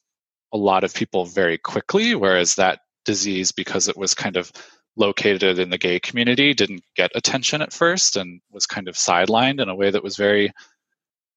a 0.53 0.57
lot 0.57 0.83
of 0.83 0.93
people 0.93 1.25
very 1.25 1.57
quickly, 1.57 2.15
whereas 2.15 2.55
that 2.55 2.79
disease, 3.05 3.51
because 3.51 3.87
it 3.87 3.97
was 3.97 4.13
kind 4.13 4.37
of 4.37 4.51
located 4.95 5.59
in 5.59 5.69
the 5.69 5.77
gay 5.77 5.99
community, 5.99 6.53
didn't 6.53 6.83
get 6.95 7.11
attention 7.15 7.61
at 7.61 7.73
first 7.73 8.17
and 8.17 8.41
was 8.51 8.65
kind 8.65 8.87
of 8.87 8.95
sidelined 8.95 9.61
in 9.61 9.69
a 9.69 9.75
way 9.75 9.91
that 9.91 10.03
was 10.03 10.17
very 10.17 10.49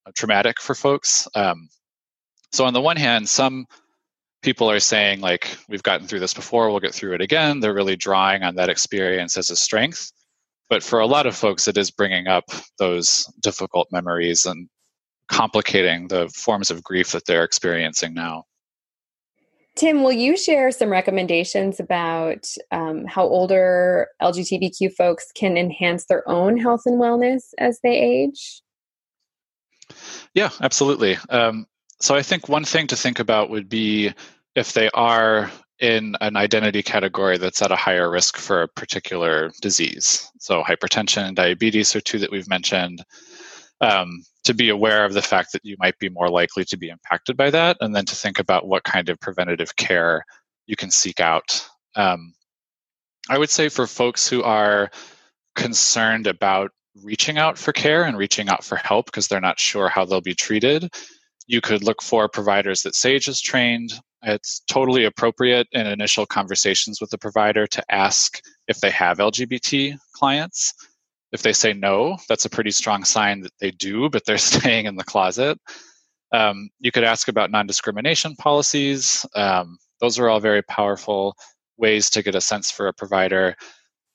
uh, 0.05 0.11
traumatic 0.15 0.59
for 0.59 0.75
folks. 0.75 1.27
Um, 1.35 1.69
so 2.51 2.65
on 2.65 2.73
the 2.73 2.81
one 2.81 2.97
hand, 2.97 3.29
some 3.29 3.67
people 4.43 4.69
are 4.69 4.79
saying 4.79 5.21
like 5.21 5.57
we've 5.69 5.83
gotten 5.83 6.05
through 6.05 6.19
this 6.19 6.33
before 6.33 6.69
we'll 6.69 6.81
get 6.81 6.93
through 6.93 7.13
it 7.13 7.21
again 7.21 7.61
they're 7.61 7.73
really 7.73 7.95
drawing 7.95 8.43
on 8.43 8.55
that 8.55 8.69
experience 8.69 9.37
as 9.37 9.49
a 9.49 9.55
strength 9.55 10.11
but 10.73 10.81
for 10.81 10.97
a 10.97 11.05
lot 11.05 11.27
of 11.27 11.35
folks 11.35 11.67
it 11.67 11.77
is 11.77 11.91
bringing 11.91 12.25
up 12.25 12.45
those 12.79 13.31
difficult 13.41 13.87
memories 13.91 14.43
and 14.43 14.67
complicating 15.27 16.07
the 16.07 16.27
forms 16.29 16.71
of 16.71 16.83
grief 16.83 17.11
that 17.11 17.27
they're 17.27 17.43
experiencing 17.43 18.15
now. 18.15 18.43
Tim 19.75 20.01
will 20.01 20.11
you 20.11 20.35
share 20.35 20.71
some 20.71 20.89
recommendations 20.89 21.79
about 21.79 22.47
um, 22.71 23.05
how 23.05 23.21
older 23.21 24.07
lgbtq 24.19 24.95
folks 24.95 25.27
can 25.35 25.57
enhance 25.57 26.05
their 26.05 26.27
own 26.27 26.57
health 26.57 26.81
and 26.87 26.99
wellness 26.99 27.43
as 27.59 27.79
they 27.83 27.95
age? 27.95 28.63
Yeah 30.33 30.49
absolutely. 30.59 31.19
Um, 31.29 31.67
so 32.01 32.15
I 32.15 32.23
think 32.23 32.49
one 32.49 32.65
thing 32.65 32.87
to 32.87 32.95
think 32.95 33.19
about 33.19 33.51
would 33.51 33.69
be 33.69 34.11
if 34.55 34.73
they 34.73 34.89
are 34.95 35.51
in 35.79 36.15
an 36.21 36.35
identity 36.35 36.83
category 36.83 37.37
that's 37.37 37.61
at 37.61 37.71
a 37.71 37.75
higher 37.75 38.09
risk 38.09 38.37
for 38.37 38.61
a 38.61 38.67
particular 38.67 39.51
disease. 39.61 40.29
So 40.39 40.63
hypertension 40.63 41.27
and 41.27 41.35
diabetes 41.35 41.95
are 41.95 42.01
two 42.01 42.19
that 42.19 42.31
we've 42.31 42.49
mentioned. 42.49 43.03
Um, 43.81 44.23
to 44.45 44.53
be 44.53 44.69
aware 44.69 45.03
of 45.03 45.13
the 45.13 45.21
fact 45.21 45.51
that 45.53 45.65
you 45.65 45.75
might 45.79 45.97
be 45.99 46.09
more 46.09 46.29
likely 46.29 46.63
to 46.65 46.77
be 46.77 46.89
impacted 46.89 47.35
by 47.35 47.49
that, 47.49 47.77
and 47.81 47.95
then 47.95 48.05
to 48.05 48.15
think 48.15 48.39
about 48.39 48.67
what 48.67 48.83
kind 48.83 49.09
of 49.09 49.19
preventative 49.19 49.75
care 49.75 50.25
you 50.67 50.75
can 50.75 50.91
seek 50.91 51.19
out. 51.19 51.65
Um, 51.95 52.33
I 53.29 53.37
would 53.37 53.49
say 53.49 53.69
for 53.69 53.87
folks 53.87 54.27
who 54.27 54.43
are 54.43 54.89
concerned 55.55 56.27
about 56.27 56.71
reaching 57.01 57.37
out 57.37 57.57
for 57.57 57.71
care 57.71 58.03
and 58.03 58.17
reaching 58.17 58.49
out 58.49 58.63
for 58.63 58.75
help 58.75 59.05
because 59.07 59.27
they're 59.27 59.41
not 59.41 59.59
sure 59.59 59.89
how 59.89 60.05
they'll 60.05 60.21
be 60.21 60.35
treated, 60.35 60.93
you 61.47 61.61
could 61.61 61.83
look 61.83 62.01
for 62.01 62.27
providers 62.27 62.81
that 62.81 62.95
Sage 62.95 63.25
has 63.25 63.41
trained. 63.41 63.93
It's 64.23 64.61
totally 64.67 65.05
appropriate 65.05 65.67
in 65.71 65.85
initial 65.85 66.25
conversations 66.25 67.01
with 67.01 67.09
the 67.09 67.17
provider 67.17 67.67
to 67.67 67.83
ask 67.93 68.41
if 68.67 68.79
they 68.79 68.89
have 68.91 69.17
LGBT 69.17 69.97
clients. 70.13 70.73
If 71.31 71.41
they 71.41 71.53
say 71.53 71.73
no, 71.73 72.17
that's 72.29 72.45
a 72.45 72.49
pretty 72.49 72.71
strong 72.71 73.03
sign 73.03 73.41
that 73.41 73.53
they 73.59 73.71
do, 73.71 74.09
but 74.09 74.25
they're 74.25 74.37
staying 74.53 74.85
in 74.85 74.95
the 74.95 75.03
closet. 75.03 75.59
Um, 76.31 76.69
you 76.79 76.91
could 76.91 77.03
ask 77.03 77.27
about 77.27 77.51
non 77.51 77.67
discrimination 77.67 78.35
policies. 78.35 79.25
Um, 79.35 79.77
those 79.99 80.17
are 80.19 80.29
all 80.29 80.39
very 80.39 80.63
powerful 80.63 81.35
ways 81.77 82.09
to 82.11 82.23
get 82.23 82.35
a 82.35 82.41
sense 82.41 82.71
for 82.71 82.87
a 82.87 82.93
provider. 82.93 83.55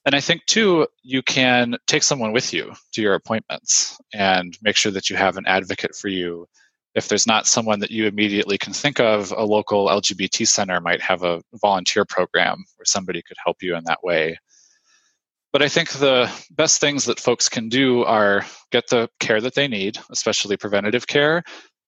And 0.07 0.15
I 0.15 0.21
think, 0.21 0.47
too, 0.47 0.87
you 1.03 1.23
can 1.23 1.77
take 1.87 2.03
someone 2.03 2.33
with 2.33 2.53
you 2.53 2.73
to 2.93 3.03
your 3.03 3.15
appointments 3.15 3.99
and 4.15 4.57
make 4.63 4.77
sure 4.77 4.93
that 4.93 5.11
you 5.11 5.17
have 5.17 5.37
an 5.37 5.47
advocate 5.47 5.95
for 5.95 6.09
you 6.09 6.47
if 6.95 7.09
there's 7.09 7.27
not 7.27 7.47
someone 7.47 7.81
that 7.81 7.91
you 7.91 8.07
immediately 8.07 8.59
can 8.59 8.73
think 8.73 8.99
of, 8.99 9.33
a 9.33 9.45
local 9.45 9.89
LGBT 9.89 10.47
center 10.47 10.81
might 10.81 11.01
have 11.01 11.23
a 11.23 11.43
volunteer 11.61 12.05
program 12.05 12.65
where 12.77 12.85
somebody 12.85 13.23
could 13.23 13.37
help 13.45 13.63
you 13.63 13.77
in 13.77 13.85
that 13.85 14.03
way. 14.03 14.39
But 15.53 15.63
I 15.63 15.69
think 15.69 15.91
the 15.93 16.31
best 16.51 16.81
things 16.81 17.05
that 17.07 17.21
folks 17.21 17.49
can 17.49 17.69
do 17.69 18.05
are 18.05 18.45
get 18.71 18.89
the 18.89 19.09
care 19.21 19.41
that 19.41 19.55
they 19.55 19.69
need, 19.69 19.99
especially 20.11 20.57
preventative 20.57 21.07
care, 21.07 21.43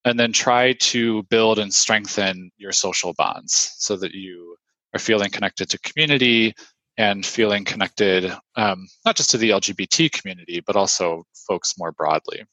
and 0.05 0.19
then 0.19 0.33
try 0.33 0.73
to 0.75 1.23
build 1.25 1.59
and 1.59 1.73
strengthen 1.73 2.51
your 2.57 2.73
social 2.73 3.13
bonds 3.15 3.75
so 3.79 3.97
that 3.97 4.13
you 4.13 4.57
are 4.95 5.01
feeling 5.01 5.31
connected 5.31 5.69
to 5.71 5.79
community 5.81 6.55
and 6.97 7.25
feeling 7.25 7.65
connected 7.65 8.33
um, 8.57 8.87
not 9.05 9.17
just 9.17 9.31
to 9.31 9.39
the 9.39 9.51
LGBT 9.51 10.11
community, 10.13 10.63
but 10.67 10.77
also 10.77 11.25
folks 11.47 11.75
more 11.79 11.93
broadly 11.93 12.45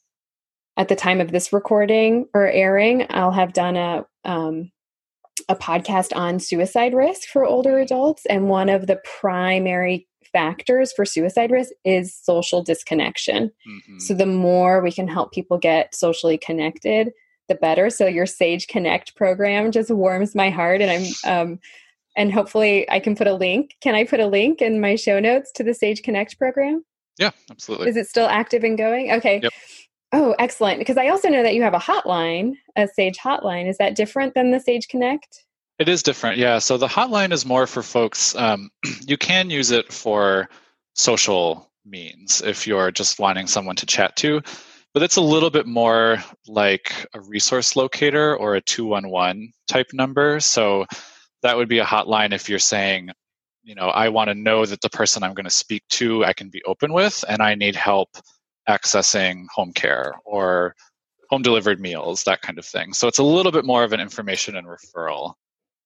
at 0.77 0.87
the 0.87 0.95
time 0.95 1.19
of 1.19 1.31
this 1.31 1.51
recording 1.51 2.27
or 2.33 2.47
airing, 2.47 3.05
I'll 3.09 3.31
have 3.31 3.53
done 3.53 3.75
a 3.75 4.05
um, 4.23 4.71
a 5.49 5.55
podcast 5.55 6.15
on 6.15 6.39
suicide 6.39 6.93
risk 6.93 7.28
for 7.30 7.45
older 7.45 7.80
adults, 7.80 8.25
and 8.28 8.49
one 8.49 8.69
of 8.69 8.88
the 8.88 8.99
primary 9.19 10.07
factors 10.32 10.91
for 10.93 11.05
suicide 11.05 11.51
risk 11.51 11.71
is 11.84 12.13
social 12.13 12.61
disconnection. 12.61 13.51
Mm-hmm. 13.67 13.99
So 13.99 14.13
the 14.13 14.25
more 14.25 14.82
we 14.82 14.91
can 14.91 15.07
help 15.07 15.32
people 15.32 15.57
get 15.57 15.95
socially 15.95 16.38
connected, 16.38 17.11
the 17.47 17.55
better. 17.55 17.89
So 17.89 18.07
your 18.07 18.25
Sage 18.25 18.67
Connect 18.67 19.15
program 19.15 19.71
just 19.71 19.89
warms 19.89 20.36
my 20.36 20.49
heart, 20.49 20.82
and 20.82 20.91
I'm 20.91 21.41
um, 21.41 21.59
and 22.15 22.32
hopefully 22.32 22.89
I 22.89 22.99
can 22.99 23.15
put 23.15 23.28
a 23.28 23.34
link. 23.34 23.75
Can 23.82 23.95
I 23.95 24.03
put 24.03 24.19
a 24.19 24.28
link 24.28 24.61
in 24.61 24.82
my 24.82 24.95
show 24.95 25.19
notes 25.19 25.51
to 25.53 25.63
the 25.63 25.73
Sage 25.73 26.03
Connect 26.03 26.38
program? 26.38 26.84
Yeah, 27.17 27.32
absolutely. 27.49 27.89
Is 27.89 27.97
it 27.97 28.07
still 28.07 28.28
active 28.28 28.63
and 28.63 28.78
going? 28.78 29.11
Okay. 29.13 29.39
Yep. 29.41 29.53
Oh, 30.14 30.36
excellent. 30.39 30.80
Because 30.80 30.97
I 30.97 31.10
also 31.10 31.30
know 31.30 31.43
that 31.43 31.53
you 31.53 31.64
have 31.64 31.74
a 31.74 31.80
hotline, 31.80 32.53
a 32.76 32.88
Sage 32.88 33.18
hotline. 33.18 33.68
Is 33.68 33.78
that 33.78 33.95
different 33.95 34.34
than 34.34 34.51
the 34.51 34.60
Sage 34.60 34.88
Connect? 34.88 35.45
It 35.80 35.89
is 35.89 36.01
different, 36.01 36.38
yeah. 36.38 36.60
So 36.60 36.78
the 36.78 36.88
hotline 36.88 37.32
is 37.32 37.45
more 37.45 37.68
for 37.68 37.84
folks, 37.84 38.36
um, 38.36 38.72
you 39.08 39.18
can 39.18 39.49
use 39.49 39.72
it 39.72 39.91
for 39.91 40.49
social 40.93 41.72
means 41.86 42.41
if 42.41 42.66
you're 42.66 42.91
just 42.91 43.20
wanting 43.20 43.47
someone 43.47 43.76
to 43.76 43.86
chat 43.86 44.16
to. 44.18 44.41
but 44.93 45.03
it's 45.03 45.18
a 45.18 45.22
little 45.22 45.51
bit 45.51 45.68
more 45.68 46.18
like 46.47 46.91
a 47.14 47.22
resource 47.22 47.76
locator 47.76 48.36
or 48.36 48.55
a 48.55 48.62
211 48.62 49.53
type 49.68 49.88
number. 49.93 50.39
So 50.39 50.88
that 51.43 51.55
would 51.55 51.70
be 51.70 51.78
a 51.78 51.86
hotline 51.86 52.34
if 52.34 52.49
you're 52.49 52.58
saying, 52.58 53.12
you 53.64 53.76
know, 53.76 53.89
I 53.89 54.10
want 54.10 54.30
to 54.30 54.34
know 54.34 54.66
that 54.66 54.82
the 54.82 54.89
person 54.89 55.22
I'm 55.22 55.36
going 55.36 55.43
to 55.43 55.51
speak 55.51 55.84
to 55.89 56.26
I 56.26 56.34
can 56.34 56.49
be 56.49 56.64
open 56.64 56.93
with 56.93 57.24
and 57.30 57.43
I 57.43 57.53
need 57.53 57.76
help 57.76 58.10
accessing 58.70 59.47
home 59.53 59.74
care 59.74 60.15
or 60.26 60.76
home 61.30 61.41
delivered 61.41 61.80
meals, 61.80 62.24
that 62.24 62.41
kind 62.41 62.57
of 62.57 62.65
thing. 62.65 62.93
So 62.93 63.07
it's 63.07 63.18
a 63.18 63.24
little 63.24 63.51
bit 63.51 63.65
more 63.65 63.84
of 63.84 63.93
an 63.93 63.99
information 63.99 64.55
and 64.55 64.68
referral 64.68 65.34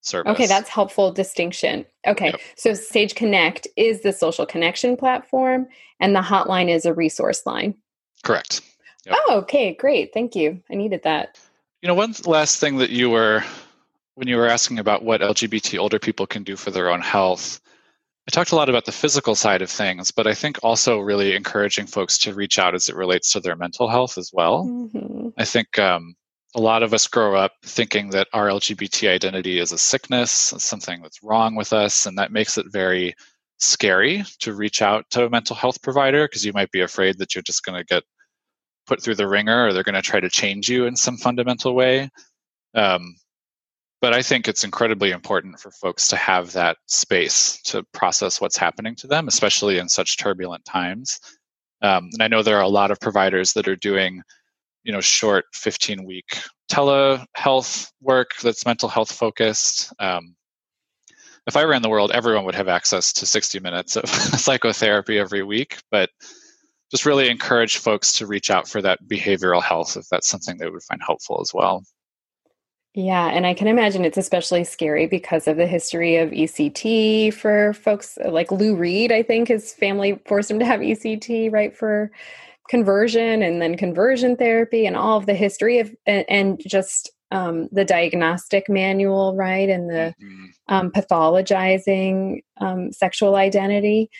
service. 0.00 0.30
Okay, 0.32 0.46
that's 0.46 0.68
helpful 0.68 1.12
distinction. 1.12 1.84
Okay, 2.06 2.26
yep. 2.26 2.40
so 2.56 2.74
Sage 2.74 3.14
Connect 3.14 3.66
is 3.76 4.02
the 4.02 4.12
social 4.12 4.46
connection 4.46 4.96
platform 4.96 5.66
and 6.00 6.14
the 6.14 6.20
hotline 6.20 6.68
is 6.68 6.84
a 6.84 6.94
resource 6.94 7.46
line. 7.46 7.74
Correct. 8.22 8.60
Yep. 9.06 9.16
Oh, 9.18 9.38
okay, 9.38 9.74
great. 9.74 10.12
Thank 10.12 10.36
you. 10.36 10.62
I 10.70 10.74
needed 10.74 11.02
that. 11.04 11.38
You 11.80 11.88
know, 11.88 11.94
one 11.94 12.14
last 12.24 12.60
thing 12.60 12.78
that 12.78 12.90
you 12.90 13.10
were, 13.10 13.42
when 14.14 14.28
you 14.28 14.36
were 14.36 14.48
asking 14.48 14.78
about 14.78 15.02
what 15.02 15.20
LGBT 15.20 15.78
older 15.78 15.98
people 15.98 16.26
can 16.26 16.44
do 16.44 16.54
for 16.56 16.70
their 16.70 16.90
own 16.90 17.00
health, 17.00 17.60
I 18.28 18.30
talked 18.30 18.52
a 18.52 18.56
lot 18.56 18.68
about 18.68 18.84
the 18.84 18.92
physical 18.92 19.34
side 19.34 19.62
of 19.62 19.70
things, 19.70 20.12
but 20.12 20.28
I 20.28 20.34
think 20.34 20.58
also 20.62 21.00
really 21.00 21.34
encouraging 21.34 21.86
folks 21.86 22.16
to 22.18 22.34
reach 22.34 22.58
out 22.58 22.74
as 22.74 22.88
it 22.88 22.94
relates 22.94 23.32
to 23.32 23.40
their 23.40 23.56
mental 23.56 23.88
health 23.88 24.16
as 24.16 24.30
well. 24.32 24.64
Mm-hmm. 24.64 25.28
I 25.38 25.44
think 25.44 25.76
um, 25.78 26.14
a 26.54 26.60
lot 26.60 26.84
of 26.84 26.94
us 26.94 27.08
grow 27.08 27.34
up 27.34 27.52
thinking 27.64 28.10
that 28.10 28.28
our 28.32 28.46
LGBT 28.48 29.08
identity 29.08 29.58
is 29.58 29.72
a 29.72 29.78
sickness, 29.78 30.30
something 30.30 31.02
that's 31.02 31.22
wrong 31.22 31.56
with 31.56 31.72
us, 31.72 32.06
and 32.06 32.16
that 32.16 32.30
makes 32.30 32.58
it 32.58 32.66
very 32.70 33.14
scary 33.58 34.24
to 34.40 34.54
reach 34.54 34.82
out 34.82 35.04
to 35.10 35.24
a 35.24 35.30
mental 35.30 35.56
health 35.56 35.82
provider 35.82 36.26
because 36.26 36.44
you 36.44 36.52
might 36.52 36.70
be 36.70 36.80
afraid 36.80 37.18
that 37.18 37.34
you're 37.34 37.42
just 37.42 37.64
going 37.64 37.78
to 37.78 37.84
get 37.84 38.04
put 38.86 39.02
through 39.02 39.14
the 39.14 39.28
wringer 39.28 39.66
or 39.66 39.72
they're 39.72 39.82
going 39.82 39.94
to 39.94 40.02
try 40.02 40.20
to 40.20 40.28
change 40.28 40.68
you 40.68 40.86
in 40.86 40.94
some 40.94 41.16
fundamental 41.16 41.74
way. 41.74 42.08
Um, 42.74 43.16
but 44.02 44.12
I 44.12 44.20
think 44.20 44.48
it's 44.48 44.64
incredibly 44.64 45.12
important 45.12 45.60
for 45.60 45.70
folks 45.70 46.08
to 46.08 46.16
have 46.16 46.52
that 46.52 46.76
space 46.86 47.62
to 47.62 47.84
process 47.94 48.40
what's 48.40 48.56
happening 48.56 48.96
to 48.96 49.06
them, 49.06 49.28
especially 49.28 49.78
in 49.78 49.88
such 49.88 50.18
turbulent 50.18 50.64
times. 50.64 51.20
Um, 51.82 52.10
and 52.12 52.20
I 52.20 52.26
know 52.26 52.42
there 52.42 52.58
are 52.58 52.64
a 52.64 52.68
lot 52.68 52.90
of 52.90 52.98
providers 52.98 53.52
that 53.52 53.68
are 53.68 53.76
doing, 53.76 54.20
you 54.82 54.92
know, 54.92 55.00
short 55.00 55.44
15 55.54 56.04
week 56.04 56.36
telehealth 56.70 57.90
work 58.00 58.30
that's 58.42 58.66
mental 58.66 58.88
health 58.88 59.12
focused. 59.12 59.92
Um, 60.00 60.34
if 61.46 61.56
I 61.56 61.62
ran 61.62 61.82
the 61.82 61.88
world, 61.88 62.10
everyone 62.10 62.44
would 62.44 62.56
have 62.56 62.68
access 62.68 63.12
to 63.14 63.26
60 63.26 63.60
minutes 63.60 63.96
of 63.96 64.08
psychotherapy 64.08 65.18
every 65.18 65.44
week. 65.44 65.78
But 65.92 66.10
just 66.90 67.06
really 67.06 67.30
encourage 67.30 67.76
folks 67.76 68.14
to 68.14 68.26
reach 68.26 68.50
out 68.50 68.68
for 68.68 68.82
that 68.82 68.98
behavioral 69.04 69.62
health 69.62 69.96
if 69.96 70.08
that's 70.10 70.28
something 70.28 70.56
they 70.58 70.68
would 70.68 70.82
find 70.82 71.00
helpful 71.06 71.40
as 71.40 71.54
well. 71.54 71.84
Yeah, 72.94 73.28
and 73.28 73.46
I 73.46 73.54
can 73.54 73.68
imagine 73.68 74.04
it's 74.04 74.18
especially 74.18 74.64
scary 74.64 75.06
because 75.06 75.48
of 75.48 75.56
the 75.56 75.66
history 75.66 76.16
of 76.16 76.30
ECT 76.30 77.32
for 77.32 77.72
folks 77.72 78.18
like 78.22 78.52
Lou 78.52 78.76
Reed. 78.76 79.10
I 79.10 79.22
think 79.22 79.48
his 79.48 79.72
family 79.72 80.20
forced 80.26 80.50
him 80.50 80.58
to 80.58 80.66
have 80.66 80.80
ECT, 80.80 81.50
right, 81.50 81.74
for 81.74 82.10
conversion 82.68 83.42
and 83.42 83.62
then 83.62 83.76
conversion 83.76 84.36
therapy 84.36 84.86
and 84.86 84.96
all 84.96 85.16
of 85.16 85.26
the 85.26 85.34
history 85.34 85.78
of 85.78 85.94
and, 86.06 86.24
and 86.28 86.60
just 86.66 87.10
um, 87.30 87.68
the 87.72 87.84
diagnostic 87.84 88.68
manual, 88.68 89.34
right, 89.34 89.70
and 89.70 89.88
the 89.88 90.14
mm-hmm. 90.22 90.44
um, 90.68 90.90
pathologizing 90.90 92.42
um, 92.60 92.92
sexual 92.92 93.36
identity. 93.36 94.10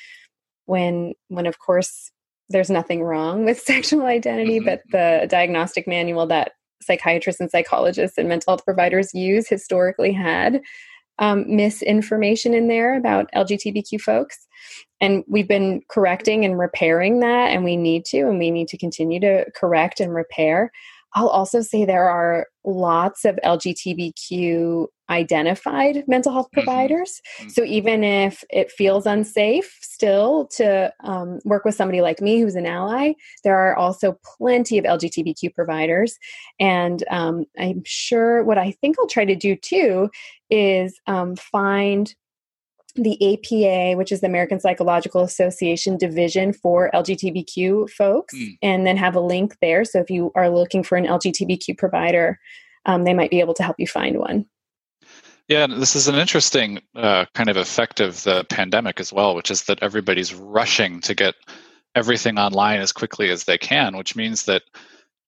When, 0.64 1.12
when 1.28 1.44
of 1.44 1.58
course 1.58 2.10
there's 2.48 2.70
nothing 2.70 3.02
wrong 3.02 3.44
with 3.44 3.60
sexual 3.72 4.06
identity, 4.06 4.60
mm-hmm. 4.60 4.64
but 4.64 4.80
the 4.90 5.26
diagnostic 5.28 5.86
manual 5.86 6.26
that 6.28 6.52
psychiatrists 6.82 7.40
and 7.40 7.50
psychologists 7.50 8.18
and 8.18 8.28
mental 8.28 8.52
health 8.52 8.64
providers 8.64 9.14
use 9.14 9.48
historically 9.48 10.12
had 10.12 10.60
um, 11.18 11.44
misinformation 11.46 12.54
in 12.54 12.68
there 12.68 12.96
about 12.96 13.30
LGBTQ 13.34 14.00
folks. 14.00 14.46
And 15.00 15.24
we've 15.28 15.48
been 15.48 15.82
correcting 15.88 16.44
and 16.44 16.58
repairing 16.58 17.20
that, 17.20 17.48
and 17.48 17.64
we 17.64 17.76
need 17.76 18.04
to, 18.06 18.22
and 18.22 18.38
we 18.38 18.50
need 18.50 18.68
to 18.68 18.78
continue 18.78 19.20
to 19.20 19.44
correct 19.54 20.00
and 20.00 20.14
repair. 20.14 20.70
I'll 21.14 21.28
also 21.28 21.60
say 21.60 21.84
there 21.84 22.08
are 22.08 22.46
lots 22.64 23.24
of 23.24 23.38
LGBTQ 23.44 24.86
identified 25.12 26.04
mental 26.06 26.32
health 26.32 26.46
mm-hmm. 26.46 26.62
providers. 26.62 27.20
Mm-hmm. 27.38 27.48
So 27.50 27.64
even 27.64 28.04
if 28.04 28.44
it 28.50 28.70
feels 28.70 29.06
unsafe 29.06 29.78
still 29.80 30.46
to 30.56 30.92
um, 31.04 31.38
work 31.44 31.64
with 31.64 31.74
somebody 31.74 32.00
like 32.00 32.20
me 32.20 32.40
who's 32.40 32.54
an 32.54 32.66
ally, 32.66 33.12
there 33.44 33.56
are 33.56 33.76
also 33.76 34.18
plenty 34.36 34.78
of 34.78 34.84
LGBTQ 34.84 35.54
providers. 35.54 36.18
And 36.58 37.04
um, 37.10 37.46
I'm 37.58 37.82
sure 37.84 38.44
what 38.44 38.58
I 38.58 38.72
think 38.80 38.96
I'll 38.98 39.06
try 39.06 39.24
to 39.24 39.36
do 39.36 39.56
too 39.56 40.10
is 40.50 41.00
um, 41.06 41.36
find 41.36 42.14
the 42.94 43.16
APA, 43.32 43.96
which 43.96 44.12
is 44.12 44.20
the 44.20 44.26
American 44.26 44.60
Psychological 44.60 45.22
Association 45.22 45.96
division 45.96 46.52
for 46.52 46.90
LGBTQ 46.92 47.90
folks, 47.90 48.34
mm. 48.34 48.58
and 48.60 48.86
then 48.86 48.96
have 48.96 49.16
a 49.16 49.20
link 49.20 49.56
there. 49.62 49.84
So 49.84 49.98
if 49.98 50.10
you 50.10 50.30
are 50.34 50.50
looking 50.50 50.82
for 50.82 50.98
an 50.98 51.06
LGBTQ 51.06 51.78
provider, 51.78 52.38
um, 52.84 53.04
they 53.04 53.14
might 53.14 53.30
be 53.30 53.40
able 53.40 53.54
to 53.54 53.62
help 53.62 53.76
you 53.78 53.86
find 53.86 54.18
one. 54.18 54.46
Yeah, 55.52 55.66
this 55.66 55.94
is 55.94 56.08
an 56.08 56.14
interesting 56.14 56.80
uh, 56.96 57.26
kind 57.34 57.50
of 57.50 57.58
effect 57.58 58.00
of 58.00 58.22
the 58.22 58.42
pandemic 58.48 58.98
as 59.00 59.12
well, 59.12 59.34
which 59.34 59.50
is 59.50 59.64
that 59.64 59.82
everybody's 59.82 60.32
rushing 60.32 60.98
to 61.02 61.14
get 61.14 61.34
everything 61.94 62.38
online 62.38 62.80
as 62.80 62.90
quickly 62.90 63.28
as 63.28 63.44
they 63.44 63.58
can, 63.58 63.94
which 63.98 64.16
means 64.16 64.46
that 64.46 64.62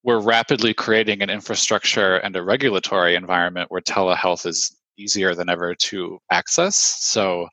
we're 0.03 0.23
rapidly 0.23 0.73
creating 0.73 1.21
an 1.21 1.29
infrastructure 1.29 2.17
and 2.17 2.35
a 2.37 2.43
regulatory 2.43 3.17
environment 3.17 3.71
where 3.71 3.83
telehealth 3.83 4.47
is 4.47 4.75
easier 4.97 5.35
than 5.35 5.51
ever 5.51 5.75
to 5.75 6.19
access. 6.33 6.75
So, 6.75 7.47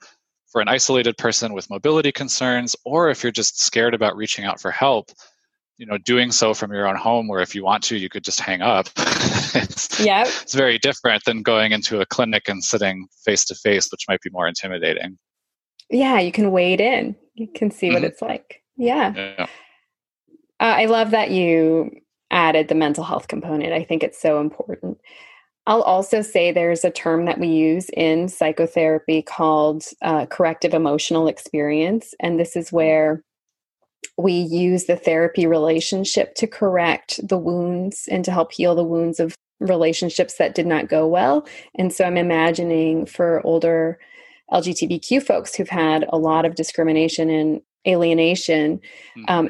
for 0.50 0.62
an 0.62 0.70
isolated 0.70 1.18
person 1.18 1.52
with 1.52 1.70
mobility 1.70 2.14
concerns, 2.14 2.74
or 2.86 3.10
if 3.10 3.22
you're 3.22 3.34
just 3.34 3.62
scared 3.62 3.94
about 3.94 4.16
reaching 4.16 4.46
out 4.46 4.62
for 4.62 4.72
help, 4.72 5.12
you 5.82 5.88
know, 5.88 5.98
doing 5.98 6.32
so 6.32 6.54
from 6.54 6.72
your 6.72 6.88
own 6.88 6.96
home, 6.96 7.28
where 7.28 7.42
if 7.42 7.56
you 7.56 7.64
want 7.64 7.84
to, 7.86 7.98
you 7.98 8.08
could 8.08 8.24
just 8.24 8.40
hang 8.40 8.62
up. 8.62 8.88
it's, 8.96 10.00
yeah, 10.00 10.22
it's 10.28 10.54
very 10.54 10.78
different 10.78 11.24
than 11.26 11.42
going 11.42 11.72
into 11.72 12.00
a 12.00 12.06
clinic 12.06 12.48
and 12.48 12.64
sitting 12.64 13.08
face 13.26 13.44
to 13.46 13.56
face, 13.56 13.92
which 13.92 14.06
might 14.08 14.22
be 14.22 14.30
more 14.30 14.48
intimidating. 14.48 15.18
Yeah, 15.90 16.20
you 16.20 16.32
can 16.32 16.52
wade 16.52 16.80
in. 16.80 17.16
You 17.34 17.48
can 17.48 17.72
see 17.72 17.88
mm-hmm. 17.88 17.96
what 17.96 18.04
it's 18.04 18.22
like. 18.22 18.62
Yeah. 18.78 19.12
yeah. 19.16 19.48
Uh, 20.60 20.76
I 20.78 20.86
love 20.86 21.10
that 21.12 21.32
you 21.32 21.90
added 22.30 22.68
the 22.68 22.76
mental 22.76 23.04
health 23.04 23.28
component. 23.28 23.74
I 23.74 23.84
think 23.84 24.04
it's 24.04 24.22
so 24.22 24.40
important. 24.40 25.00
I'll 25.66 25.82
also 25.82 26.22
say 26.22 26.52
there's 26.52 26.86
a 26.86 26.92
term 26.92 27.26
that 27.26 27.40
we 27.40 27.48
use 27.48 27.90
in 27.98 28.30
psychotherapy 28.30 29.24
called 29.24 29.86
uh, 30.04 30.28
corrective 30.28 30.76
emotional 30.76 31.28
experience. 31.28 32.14
And 32.20 32.40
this 32.40 32.56
is 32.56 32.72
where 32.72 33.24
we 34.18 34.34
use 34.34 34.86
the 34.86 34.96
therapy 34.96 35.48
relationship 35.48 36.36
to 36.36 36.48
correct 36.48 37.20
the 37.28 37.38
wounds 37.38 38.08
and 38.12 38.24
to 38.26 38.32
help 38.32 38.52
heal 38.52 38.76
the 38.76 38.84
wounds 38.84 39.20
of 39.20 39.36
relationships 39.60 40.36
that 40.36 40.56
did 40.56 40.68
not 40.68 40.90
go 40.90 41.08
well. 41.08 41.48
And 41.76 41.94
so 41.94 42.04
I'm 42.06 42.18
imagining 42.18 43.06
for 43.06 43.46
older 43.46 44.00
LGBTQ 44.52 45.24
folks 45.24 45.56
who've 45.56 45.70
had 45.70 46.06
a 46.10 46.18
lot 46.18 46.46
of 46.46 46.56
discrimination 46.56 47.30
and 47.30 47.62
alienation, 47.88 48.80
mm-hmm. 49.18 49.24
um, 49.28 49.50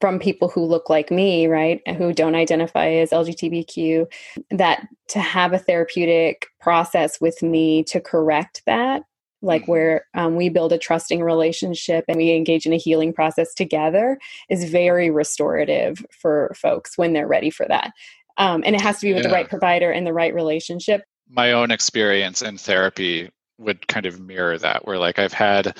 from 0.00 0.18
people 0.18 0.48
who 0.48 0.64
look 0.64 0.88
like 0.88 1.10
me, 1.10 1.46
right, 1.46 1.80
who 1.96 2.12
don't 2.12 2.36
identify 2.36 2.86
as 2.88 3.10
LGBTQ, 3.10 4.06
that 4.50 4.86
to 5.08 5.18
have 5.18 5.52
a 5.52 5.58
therapeutic 5.58 6.46
process 6.60 7.20
with 7.20 7.42
me 7.42 7.82
to 7.84 8.00
correct 8.00 8.62
that, 8.66 9.02
like 9.44 9.62
mm-hmm. 9.62 9.70
where 9.70 10.06
um, 10.14 10.36
we 10.36 10.48
build 10.48 10.72
a 10.72 10.78
trusting 10.78 11.22
relationship 11.22 12.04
and 12.08 12.16
we 12.16 12.32
engage 12.32 12.66
in 12.66 12.72
a 12.72 12.78
healing 12.78 13.12
process 13.12 13.54
together, 13.54 14.18
is 14.48 14.70
very 14.70 15.10
restorative 15.10 16.04
for 16.10 16.54
folks 16.56 16.98
when 16.98 17.12
they're 17.12 17.26
ready 17.26 17.50
for 17.50 17.66
that. 17.68 17.92
Um, 18.36 18.62
and 18.66 18.74
it 18.74 18.80
has 18.80 18.98
to 18.98 19.06
be 19.06 19.14
with 19.14 19.22
yeah. 19.22 19.28
the 19.28 19.34
right 19.34 19.48
provider 19.48 19.90
and 19.90 20.06
the 20.06 20.12
right 20.12 20.34
relationship. 20.34 21.02
My 21.28 21.52
own 21.52 21.70
experience 21.70 22.42
in 22.42 22.58
therapy 22.58 23.30
would 23.58 23.86
kind 23.86 24.06
of 24.06 24.20
mirror 24.20 24.58
that, 24.58 24.86
where 24.86 24.98
like 24.98 25.18
I've 25.18 25.32
had 25.32 25.76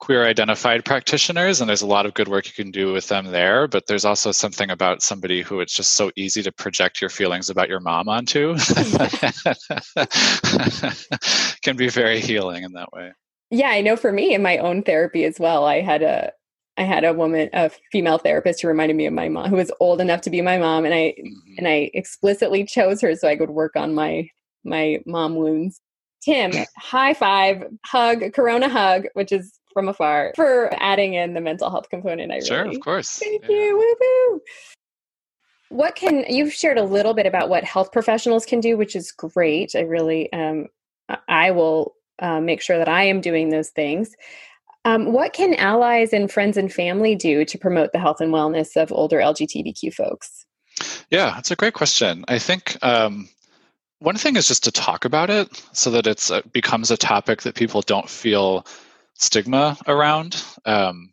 queer 0.00 0.26
identified 0.26 0.84
practitioners 0.84 1.60
and 1.60 1.68
there's 1.68 1.82
a 1.82 1.86
lot 1.86 2.06
of 2.06 2.14
good 2.14 2.26
work 2.26 2.46
you 2.46 2.52
can 2.52 2.70
do 2.70 2.92
with 2.92 3.06
them 3.08 3.26
there 3.26 3.68
but 3.68 3.86
there's 3.86 4.06
also 4.06 4.32
something 4.32 4.70
about 4.70 5.02
somebody 5.02 5.42
who 5.42 5.60
it's 5.60 5.74
just 5.74 5.94
so 5.94 6.10
easy 6.16 6.42
to 6.42 6.50
project 6.50 7.00
your 7.00 7.10
feelings 7.10 7.50
about 7.50 7.68
your 7.68 7.80
mom 7.80 8.08
onto. 8.08 8.56
Can 11.62 11.76
be 11.76 11.90
very 11.90 12.18
healing 12.20 12.64
in 12.64 12.72
that 12.72 12.90
way. 12.92 13.12
Yeah 13.50 13.68
i 13.68 13.82
know 13.82 13.96
for 13.96 14.10
me 14.10 14.34
in 14.34 14.42
my 14.42 14.58
own 14.58 14.82
therapy 14.82 15.24
as 15.24 15.38
well 15.38 15.64
i 15.64 15.80
had 15.80 16.02
a 16.02 16.32
i 16.78 16.82
had 16.82 17.04
a 17.04 17.12
woman 17.12 17.50
a 17.52 17.70
female 17.92 18.18
therapist 18.18 18.62
who 18.62 18.68
reminded 18.68 18.96
me 18.96 19.06
of 19.06 19.12
my 19.12 19.28
mom 19.28 19.50
who 19.50 19.56
was 19.56 19.70
old 19.80 20.00
enough 20.00 20.22
to 20.22 20.30
be 20.30 20.40
my 20.40 20.56
mom 20.56 20.84
and 20.84 20.94
i 20.94 21.14
mm-hmm. 21.18 21.54
and 21.58 21.68
i 21.68 21.90
explicitly 21.92 22.64
chose 22.64 23.00
her 23.00 23.14
so 23.14 23.28
i 23.28 23.36
could 23.36 23.50
work 23.50 23.76
on 23.76 23.94
my 23.94 24.28
my 24.64 24.98
mom 25.06 25.34
wounds. 25.34 25.80
Tim 26.22 26.52
high 26.76 27.14
five 27.14 27.64
hug 27.84 28.32
corona 28.34 28.68
hug 28.68 29.06
which 29.14 29.32
is 29.32 29.59
from 29.72 29.88
afar 29.88 30.32
for 30.36 30.70
adding 30.80 31.14
in 31.14 31.34
the 31.34 31.40
mental 31.40 31.70
health 31.70 31.88
component. 31.90 32.30
I 32.30 32.36
really, 32.36 32.46
sure, 32.46 32.66
of 32.66 32.80
course. 32.80 33.18
Thank 33.18 33.44
yeah. 33.48 33.56
you. 33.56 33.76
Woo 33.76 33.94
woo. 34.00 34.40
what 35.70 35.94
can 35.94 36.24
you've 36.28 36.52
shared 36.52 36.78
a 36.78 36.84
little 36.84 37.14
bit 37.14 37.26
about 37.26 37.48
what 37.48 37.64
health 37.64 37.92
professionals 37.92 38.44
can 38.44 38.60
do, 38.60 38.76
which 38.76 38.96
is 38.96 39.12
great. 39.12 39.74
I 39.74 39.80
really, 39.80 40.32
um, 40.32 40.66
I 41.28 41.50
will 41.50 41.94
uh, 42.20 42.40
make 42.40 42.60
sure 42.60 42.78
that 42.78 42.88
I 42.88 43.04
am 43.04 43.20
doing 43.20 43.48
those 43.48 43.70
things. 43.70 44.14
Um, 44.84 45.12
what 45.12 45.32
can 45.32 45.54
allies 45.54 46.12
and 46.12 46.30
friends 46.30 46.56
and 46.56 46.72
family 46.72 47.14
do 47.14 47.44
to 47.44 47.58
promote 47.58 47.92
the 47.92 47.98
health 47.98 48.20
and 48.20 48.32
wellness 48.32 48.80
of 48.80 48.90
older 48.92 49.18
LGBTQ 49.18 49.92
folks? 49.92 50.46
Yeah, 51.10 51.32
that's 51.34 51.50
a 51.50 51.56
great 51.56 51.74
question. 51.74 52.24
I 52.28 52.38
think 52.38 52.76
um, 52.82 53.28
one 53.98 54.16
thing 54.16 54.36
is 54.36 54.48
just 54.48 54.64
to 54.64 54.72
talk 54.72 55.04
about 55.04 55.28
it 55.28 55.62
so 55.72 55.90
that 55.90 56.06
it 56.06 56.30
uh, 56.30 56.42
becomes 56.52 56.90
a 56.90 56.96
topic 56.96 57.42
that 57.42 57.54
people 57.54 57.82
don't 57.82 58.08
feel 58.08 58.66
stigma 59.20 59.76
around. 59.86 60.42
Um, 60.64 61.12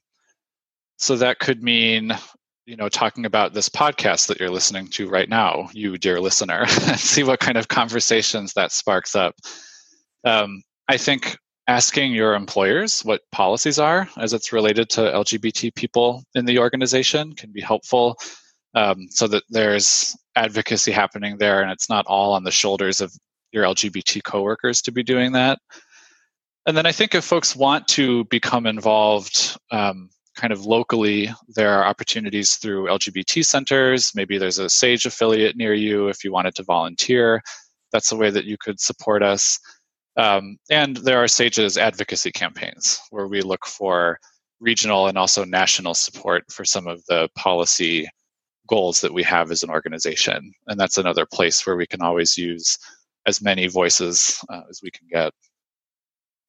so 0.98 1.16
that 1.18 1.40
could 1.40 1.62
mean, 1.62 2.18
you 2.66 2.76
know, 2.76 2.90
talking 2.90 3.26
about 3.26 3.54
this 3.54 3.70
podcast 3.70 4.28
that 4.28 4.40
you're 4.40 4.50
listening 4.50 4.88
to 4.88 5.08
right 5.08 5.30
now, 5.30 5.70
you 5.74 5.98
dear 5.98 6.20
listener, 6.20 6.62
and 6.88 7.00
see 7.00 7.24
what 7.24 7.40
kind 7.40 7.58
of 7.58 7.68
conversations 7.68 8.54
that 8.54 8.72
sparks 8.72 9.16
up. 9.16 9.36
Um, 10.24 10.64
I 10.88 10.98
think 10.98 11.38
asking 11.68 12.14
your 12.14 12.34
employers 12.34 13.02
what 13.02 13.22
policies 13.32 13.78
are 13.78 14.10
as 14.18 14.34
it's 14.34 14.54
related 14.54 14.90
to 14.90 15.02
LGBT 15.02 15.76
people 15.76 16.24
in 16.34 16.46
the 16.46 16.60
organization 16.60 17.34
can 17.34 17.52
be 17.52 17.62
helpful 17.62 18.18
um, 18.74 19.08
so 19.10 19.28
that 19.28 19.44
there's 19.50 20.16
advocacy 20.36 20.92
happening 20.92 21.38
there 21.38 21.62
and 21.62 21.70
it's 21.70 21.90
not 21.90 22.06
all 22.08 22.34
on 22.34 22.44
the 22.44 22.52
shoulders 22.52 23.02
of 23.02 23.12
your 23.52 23.66
LGBT 23.66 24.24
coworkers 24.24 24.82
to 24.84 24.92
be 24.92 25.04
doing 25.04 25.34
that. 25.34 25.60
And 26.68 26.76
then 26.76 26.86
I 26.86 26.92
think 26.92 27.16
if 27.16 27.24
folks 27.24 27.56
want 27.56 27.88
to 27.90 28.26
become 28.26 28.66
involved 28.66 29.58
um, 29.72 30.10
kind 30.36 30.52
of 30.52 30.66
locally, 30.66 31.30
there 31.56 31.72
are 31.72 31.88
opportunities 31.88 32.56
through 32.56 32.88
LGBT 32.88 33.46
centers. 33.46 34.12
Maybe 34.14 34.38
there's 34.38 34.60
a 34.60 34.70
SAGE 34.70 35.06
affiliate 35.06 35.56
near 35.56 35.74
you 35.74 36.10
if 36.10 36.26
you 36.26 36.34
wanted 36.34 36.56
to 36.56 36.64
volunteer. 36.64 37.42
That's 37.94 38.12
a 38.12 38.18
way 38.18 38.32
that 38.32 38.44
you 38.44 38.58
could 38.60 38.82
support 38.82 39.24
us. 39.24 39.58
Um, 40.18 40.58
and 40.70 40.98
there 40.98 41.24
are 41.24 41.28
SAGE's 41.30 41.78
advocacy 41.78 42.32
campaigns 42.32 43.00
where 43.12 43.28
we 43.28 43.42
look 43.42 43.66
for 43.66 44.20
regional 44.60 45.08
and 45.08 45.18
also 45.18 45.46
national 45.46 45.94
support 45.94 46.44
for 46.52 46.66
some 46.66 46.86
of 46.86 47.02
the 47.06 47.30
policy 47.38 48.10
goals 48.68 49.00
that 49.00 49.14
we 49.14 49.24
have 49.24 49.52
as 49.52 49.64
an 49.64 49.70
organization. 49.70 50.52
And 50.68 50.78
that's 50.78 50.98
another 50.98 51.26
place 51.26 51.66
where 51.66 51.78
we 51.78 51.88
can 51.88 52.02
always 52.02 52.38
use 52.38 52.78
as 53.26 53.42
many 53.42 53.68
voices 53.68 54.44
uh, 54.50 54.64
as 54.70 54.82
we 54.84 54.92
can 54.92 55.08
get. 55.10 55.32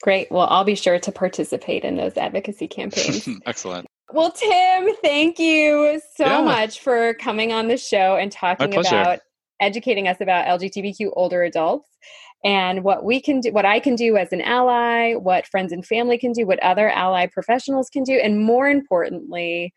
Great. 0.03 0.31
Well, 0.31 0.47
I'll 0.49 0.65
be 0.65 0.75
sure 0.75 0.99
to 0.99 1.13
participate 1.13 1.85
in 1.85 1.97
those 1.97 2.17
advocacy 2.17 2.69
campaigns. 2.69 3.29
Excellent. 3.47 3.87
Well, 4.13 4.31
Tim, 4.31 4.95
thank 5.03 5.39
you 5.39 6.01
so 6.17 6.25
yeah. 6.25 6.43
much 6.43 6.81
for 6.81 7.15
coming 7.15 7.53
on 7.53 7.69
the 7.69 7.77
show 7.77 8.17
and 8.17 8.33
talking 8.33 8.75
about 8.75 9.21
educating 9.61 10.09
us 10.09 10.21
about 10.21 10.47
LGBTQ 10.61 11.11
older 11.15 11.43
adults 11.43 11.89
and 12.45 12.85
what 12.85 13.05
we 13.05 13.21
can 13.21 13.41
do, 13.41 13.53
what 13.53 13.67
I 13.67 13.81
can 13.81 13.97
do 13.97 14.17
as 14.17 14.33
an 14.33 14.41
ally, 14.41 15.15
what 15.15 15.47
friends 15.47 15.73
and 15.73 15.85
family 15.85 16.17
can 16.17 16.33
do, 16.33 16.47
what 16.47 16.63
other 16.63 16.89
ally 16.89 17.27
professionals 17.27 17.91
can 17.91 18.05
do, 18.05 18.15
and 18.15 18.41
more 18.41 18.69
importantly, 18.69 19.75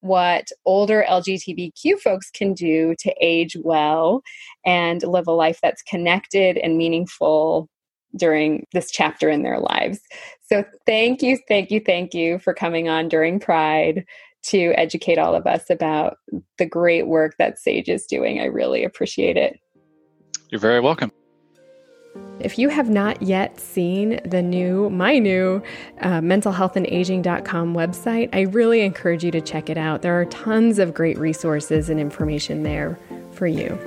what 0.00 0.48
older 0.64 1.04
LGBTQ 1.08 2.00
folks 2.00 2.30
can 2.30 2.54
do 2.54 2.94
to 2.98 3.14
age 3.20 3.56
well 3.62 4.22
and 4.66 5.02
live 5.02 5.26
a 5.26 5.32
life 5.32 5.58
that's 5.62 5.82
connected 5.82 6.56
and 6.56 6.76
meaningful 6.76 7.68
during 8.16 8.66
this 8.72 8.90
chapter 8.90 9.28
in 9.28 9.42
their 9.42 9.60
lives. 9.60 10.00
So, 10.42 10.64
thank 10.86 11.22
you, 11.22 11.38
thank 11.48 11.70
you, 11.70 11.80
thank 11.80 12.14
you 12.14 12.38
for 12.38 12.54
coming 12.54 12.88
on 12.88 13.08
during 13.08 13.40
Pride 13.40 14.04
to 14.42 14.72
educate 14.76 15.18
all 15.18 15.34
of 15.34 15.46
us 15.46 15.68
about 15.70 16.16
the 16.58 16.66
great 16.66 17.06
work 17.06 17.36
that 17.38 17.58
Sage 17.58 17.88
is 17.88 18.06
doing. 18.06 18.40
I 18.40 18.46
really 18.46 18.84
appreciate 18.84 19.36
it. 19.36 19.58
You're 20.48 20.60
very 20.60 20.80
welcome. 20.80 21.12
If 22.40 22.58
you 22.58 22.70
have 22.70 22.88
not 22.88 23.20
yet 23.22 23.60
seen 23.60 24.18
the 24.24 24.42
new, 24.42 24.88
my 24.90 25.18
new 25.18 25.62
uh, 26.00 26.20
mentalhealthandaging.com 26.20 27.74
website, 27.74 28.30
I 28.32 28.40
really 28.42 28.80
encourage 28.80 29.22
you 29.22 29.30
to 29.30 29.40
check 29.40 29.68
it 29.68 29.76
out. 29.76 30.02
There 30.02 30.18
are 30.18 30.24
tons 30.24 30.78
of 30.78 30.94
great 30.94 31.18
resources 31.18 31.90
and 31.90 32.00
information 32.00 32.62
there 32.62 32.98
for 33.32 33.46
you. 33.46 33.78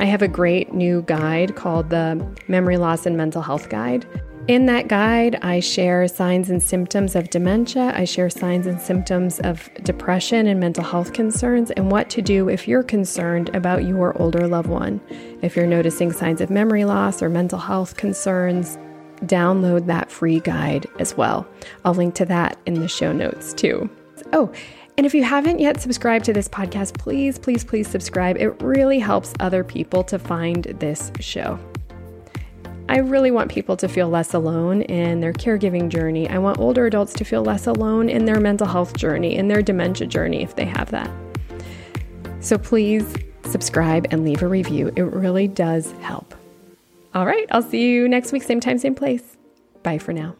I 0.00 0.06
have 0.06 0.22
a 0.22 0.28
great 0.28 0.72
new 0.72 1.02
guide 1.02 1.56
called 1.56 1.90
the 1.90 2.26
Memory 2.48 2.78
Loss 2.78 3.04
and 3.04 3.18
Mental 3.18 3.42
Health 3.42 3.68
Guide. 3.68 4.06
In 4.48 4.64
that 4.64 4.88
guide, 4.88 5.38
I 5.42 5.60
share 5.60 6.08
signs 6.08 6.48
and 6.48 6.62
symptoms 6.62 7.14
of 7.14 7.28
dementia. 7.28 7.92
I 7.94 8.06
share 8.06 8.30
signs 8.30 8.66
and 8.66 8.80
symptoms 8.80 9.40
of 9.40 9.68
depression 9.82 10.46
and 10.46 10.58
mental 10.58 10.84
health 10.84 11.12
concerns, 11.12 11.70
and 11.72 11.92
what 11.92 12.08
to 12.10 12.22
do 12.22 12.48
if 12.48 12.66
you're 12.66 12.82
concerned 12.82 13.54
about 13.54 13.84
your 13.84 14.16
older 14.20 14.48
loved 14.48 14.70
one. 14.70 15.02
If 15.42 15.54
you're 15.54 15.66
noticing 15.66 16.12
signs 16.12 16.40
of 16.40 16.48
memory 16.48 16.86
loss 16.86 17.22
or 17.22 17.28
mental 17.28 17.58
health 17.58 17.98
concerns, 17.98 18.78
download 19.26 19.84
that 19.84 20.10
free 20.10 20.40
guide 20.40 20.86
as 20.98 21.14
well. 21.14 21.46
I'll 21.84 21.92
link 21.92 22.14
to 22.14 22.24
that 22.24 22.58
in 22.64 22.80
the 22.80 22.88
show 22.88 23.12
notes 23.12 23.52
too. 23.52 23.90
Oh, 24.32 24.50
and 25.00 25.06
if 25.06 25.14
you 25.14 25.24
haven't 25.24 25.58
yet 25.60 25.80
subscribed 25.80 26.26
to 26.26 26.34
this 26.34 26.46
podcast, 26.46 26.98
please, 26.98 27.38
please, 27.38 27.64
please 27.64 27.88
subscribe. 27.88 28.36
It 28.36 28.50
really 28.60 28.98
helps 28.98 29.32
other 29.40 29.64
people 29.64 30.04
to 30.04 30.18
find 30.18 30.64
this 30.78 31.10
show. 31.20 31.58
I 32.86 32.98
really 32.98 33.30
want 33.30 33.50
people 33.50 33.78
to 33.78 33.88
feel 33.88 34.10
less 34.10 34.34
alone 34.34 34.82
in 34.82 35.20
their 35.20 35.32
caregiving 35.32 35.88
journey. 35.88 36.28
I 36.28 36.36
want 36.36 36.58
older 36.58 36.84
adults 36.84 37.14
to 37.14 37.24
feel 37.24 37.42
less 37.42 37.66
alone 37.66 38.10
in 38.10 38.26
their 38.26 38.40
mental 38.40 38.66
health 38.66 38.94
journey, 38.94 39.36
in 39.36 39.48
their 39.48 39.62
dementia 39.62 40.06
journey, 40.06 40.42
if 40.42 40.56
they 40.56 40.66
have 40.66 40.90
that. 40.90 41.10
So 42.40 42.58
please 42.58 43.10
subscribe 43.44 44.06
and 44.10 44.22
leave 44.22 44.42
a 44.42 44.48
review. 44.48 44.92
It 44.96 45.04
really 45.04 45.48
does 45.48 45.92
help. 46.02 46.34
All 47.14 47.24
right, 47.24 47.46
I'll 47.50 47.62
see 47.62 47.90
you 47.90 48.06
next 48.06 48.32
week, 48.32 48.42
same 48.42 48.60
time, 48.60 48.76
same 48.76 48.94
place. 48.94 49.38
Bye 49.82 49.96
for 49.96 50.12
now. 50.12 50.36